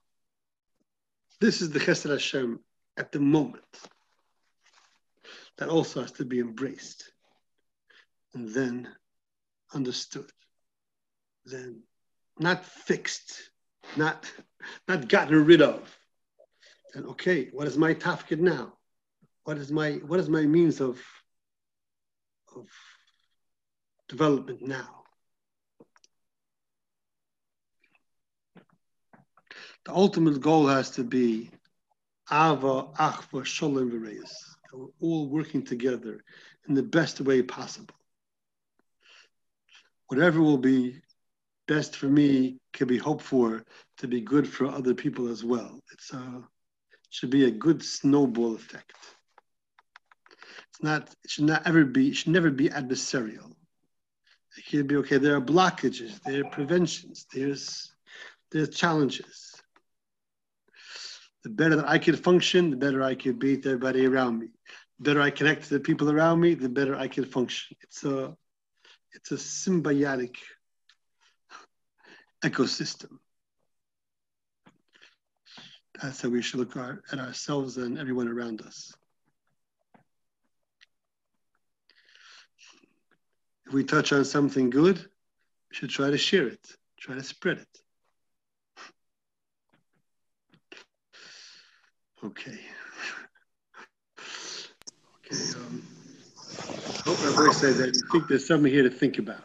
This 1.41 1.61
is 1.61 1.69
the 1.69 1.79
chesed 1.79 2.09
Hashem 2.09 2.59
at 2.95 3.11
the 3.11 3.19
moment. 3.19 3.63
That 5.57 5.69
also 5.69 6.01
has 6.01 6.13
to 6.13 6.25
be 6.25 6.39
embraced 6.39 7.11
and 8.33 8.47
then 8.49 8.87
understood. 9.73 10.31
Then 11.45 11.83
not 12.39 12.65
fixed, 12.65 13.49
not, 13.97 14.31
not 14.87 15.09
gotten 15.09 15.45
rid 15.45 15.61
of, 15.61 15.97
then 16.93 17.05
okay, 17.07 17.49
what 17.51 17.67
is 17.67 17.77
my 17.77 17.93
tafkid 17.93 18.39
now? 18.39 18.73
What 19.43 19.57
is 19.57 19.71
my 19.71 19.93
what 20.05 20.19
is 20.19 20.29
my 20.29 20.43
means 20.43 20.81
of 20.81 21.01
of 22.55 22.67
development 24.07 24.61
now? 24.61 24.96
The 29.87 29.93
ultimate 29.93 30.41
goal 30.41 30.67
has 30.67 30.91
to 30.91 31.03
be 31.05 31.49
Ahava, 32.29 32.93
Achva, 32.95 33.45
Shalom, 33.45 33.89
V'Reus. 33.89 34.33
We're 34.73 34.87
all 34.99 35.29
working 35.29 35.63
together 35.63 36.25
in 36.67 36.75
the 36.75 36.83
best 36.83 37.21
way 37.21 37.41
possible. 37.41 37.95
Whatever 40.07 40.41
will 40.41 40.57
be 40.57 41.01
best 41.69 41.95
for 41.95 42.07
me 42.07 42.59
can 42.73 42.89
be 42.89 42.97
hoped 42.97 43.23
for 43.23 43.63
to 43.99 44.07
be 44.09 44.19
good 44.19 44.45
for 44.45 44.67
other 44.67 44.93
people 44.93 45.29
as 45.29 45.45
well. 45.45 45.79
It's 45.93 46.11
a, 46.11 46.17
it 46.17 47.09
should 47.09 47.29
be 47.29 47.45
a 47.45 47.51
good 47.51 47.81
snowball 47.81 48.55
effect. 48.55 48.91
It's 50.71 50.83
not, 50.83 51.15
it 51.23 51.31
should 51.31 51.45
not 51.45 51.65
ever 51.65 51.85
be, 51.85 52.09
it 52.09 52.17
should 52.17 52.33
never 52.33 52.51
be 52.51 52.67
adversarial. 52.67 53.53
It 54.57 54.65
can 54.65 54.85
be 54.85 54.97
okay, 54.97 55.17
there 55.17 55.37
are 55.37 55.41
blockages, 55.41 56.21
there 56.23 56.41
are 56.41 56.49
preventions, 56.49 57.25
there's 57.33 57.93
there's 58.51 58.69
challenges. 58.69 59.46
The 61.47 61.53
better 61.53 61.77
that 61.77 61.87
I 61.87 61.97
could 61.97 62.21
function, 62.21 62.71
the 62.71 62.75
better 62.75 63.01
I 63.01 63.15
could 63.15 63.39
beat 63.39 63.65
everybody 63.65 64.05
around 64.05 64.37
me. 64.37 64.47
The 64.99 65.03
better 65.05 65.21
I 65.21 65.29
connect 65.29 65.63
to 65.63 65.75
the 65.75 65.79
people 65.79 66.11
around 66.11 66.41
me, 66.41 66.55
the 66.55 66.67
better 66.67 66.93
I 66.93 67.07
can 67.07 67.23
function. 67.23 67.77
It's 67.83 68.03
a 68.03 68.35
it's 69.13 69.31
a 69.31 69.35
symbiotic 69.35 70.35
ecosystem. 72.43 73.19
That's 76.01 76.21
how 76.21 76.27
we 76.27 76.41
should 76.41 76.59
look 76.59 76.75
at 76.75 77.17
ourselves 77.17 77.77
and 77.77 77.97
everyone 77.97 78.27
around 78.27 78.61
us. 78.61 78.93
If 83.67 83.73
we 83.73 83.85
touch 83.85 84.11
on 84.11 84.25
something 84.25 84.69
good, 84.69 84.97
we 84.97 85.75
should 85.77 85.91
try 85.91 86.09
to 86.11 86.17
share 86.17 86.47
it, 86.47 86.67
try 86.99 87.15
to 87.15 87.23
spread 87.23 87.59
it. 87.59 87.86
Okay. 92.27 92.59
Okay. 95.25 95.43
Um, 95.55 95.81
I 96.75 97.09
hope 97.09 97.19
my 97.23 97.45
voice 97.45 97.57
said 97.57 97.75
that. 97.75 97.89
I 97.89 98.11
think 98.11 98.27
there's 98.27 98.45
something 98.45 98.69
here 98.71 98.83
to 98.83 98.89
think 98.89 99.17
about. 99.17 99.43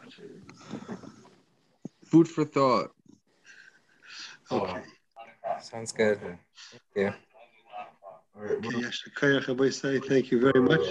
Food 2.03 2.27
for 2.27 2.43
thought. 2.43 2.91
Okay. 4.51 4.81
Sounds 5.61 5.93
good. 5.93 6.19
Yeah. 6.23 6.33
you. 7.03 7.13
All 8.35 8.43
right, 8.43 8.61
Okay, 8.61 8.81
Yasher 8.81 9.13
Koach 9.15 10.05
Thank 10.05 10.29
you 10.31 10.41
very 10.41 10.61
much. 10.61 10.81